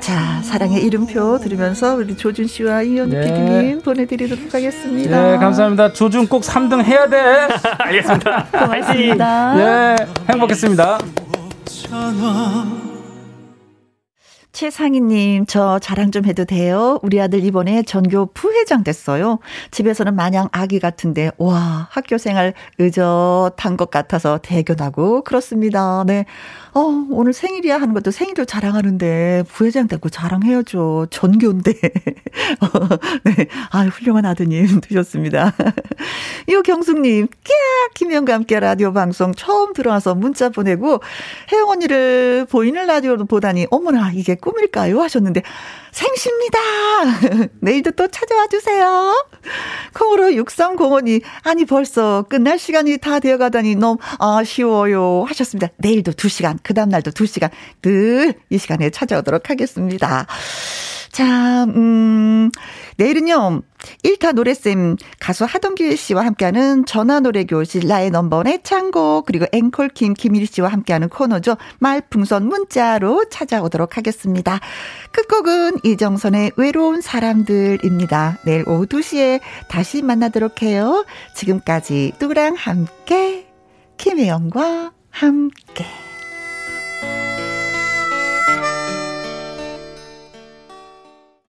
자, 0.00 0.40
사랑의 0.42 0.82
이름표 0.84 1.38
들으면서 1.38 1.94
우리 1.94 2.16
조준 2.16 2.46
씨와 2.46 2.82
이현희 2.82 3.10
네. 3.10 3.20
PD님 3.20 3.82
보내드리도록 3.82 4.52
하겠습니다. 4.52 5.30
네, 5.32 5.38
감사합니다. 5.38 5.92
조준 5.92 6.26
꼭 6.26 6.42
3등 6.42 6.82
해야 6.82 7.08
돼. 7.08 7.18
알겠습니다. 7.78 8.46
고맙습니다. 8.50 9.60
예, 9.60 9.96
행복했습니다. 10.30 10.98
최상희님, 14.52 15.46
저 15.46 15.78
자랑 15.78 16.10
좀 16.10 16.26
해도 16.26 16.44
돼요? 16.44 16.98
우리 17.02 17.18
아들 17.20 17.42
이번에 17.42 17.82
전교 17.82 18.26
부회장 18.34 18.84
됐어요. 18.84 19.38
집에서는 19.70 20.14
마냥 20.14 20.48
아기 20.52 20.78
같은데, 20.78 21.30
와, 21.38 21.88
학교 21.90 22.18
생활 22.18 22.52
의젓한 22.78 23.78
것 23.78 23.90
같아서 23.90 24.38
대견하고, 24.42 25.22
그렇습니다. 25.24 26.04
네. 26.06 26.26
어, 26.74 26.80
오늘 27.10 27.34
생일이야 27.34 27.74
하는 27.74 27.92
것도 27.92 28.10
생일도 28.10 28.46
자랑하는데, 28.46 29.44
부회장 29.46 29.88
됐고 29.88 30.08
자랑해야죠. 30.08 31.08
전교인데. 31.10 31.72
어, 32.62 32.88
네. 33.24 33.46
아 33.70 33.82
훌륭한 33.84 34.24
아드님 34.24 34.80
되셨습니다. 34.88 35.52
이경숙님, 36.46 37.28
끼야! 37.44 37.56
김현과 37.94 38.32
함께 38.32 38.58
라디오 38.58 38.94
방송 38.94 39.34
처음 39.34 39.74
들어와서 39.74 40.14
문자 40.14 40.48
보내고, 40.48 41.00
혜영 41.52 41.68
언니를 41.68 42.46
보이는 42.50 42.86
라디오로 42.86 43.26
보다니, 43.26 43.66
어머나, 43.70 44.12
이게 44.14 44.34
꿈일까요? 44.34 45.02
하셨는데, 45.02 45.42
생십니다! 45.92 46.58
내일도 47.60 47.92
또 47.92 48.08
찾아와 48.08 48.46
주세요. 48.48 49.14
콩으로 49.94 50.30
6305니, 50.30 51.22
아니, 51.44 51.64
벌써 51.64 52.24
끝날 52.28 52.58
시간이 52.58 52.98
다 52.98 53.20
되어 53.20 53.36
가다니 53.38 53.76
너무 53.76 53.98
아쉬워요. 54.18 55.24
하셨습니다. 55.28 55.68
내일도 55.76 56.12
2시간, 56.12 56.58
그 56.62 56.74
다음날도 56.74 57.10
2시간, 57.12 57.50
늘 57.82 58.34
이 58.50 58.58
시간에 58.58 58.90
찾아오도록 58.90 59.50
하겠습니다. 59.50 60.26
자, 61.10 61.64
음, 61.64 62.50
내일은요, 63.02 63.62
1타 64.04 64.32
노래쌤 64.32 64.96
가수 65.18 65.44
하동길 65.44 65.96
씨와 65.96 66.24
함께하는 66.24 66.86
전화노래교실 66.86 67.88
나의 67.88 68.10
넘버의 68.10 68.60
창고 68.62 69.22
그리고 69.22 69.46
앵콜킴 69.50 70.14
김일 70.14 70.46
씨와 70.46 70.68
함께하는 70.68 71.08
코너죠. 71.08 71.56
말풍선 71.80 72.46
문자로 72.46 73.24
찾아오도록 73.28 73.96
하겠습니다. 73.96 74.60
끝곡은 75.10 75.78
이정선의 75.82 76.52
외로운 76.56 77.00
사람들입니다. 77.00 78.38
내일 78.44 78.68
오후 78.68 78.86
2시에 78.86 79.40
다시 79.68 80.02
만나도록 80.02 80.62
해요. 80.62 81.04
지금까지 81.34 82.12
뚜랑 82.20 82.54
함께 82.54 83.48
김혜영과 83.96 84.92
함께 85.10 85.86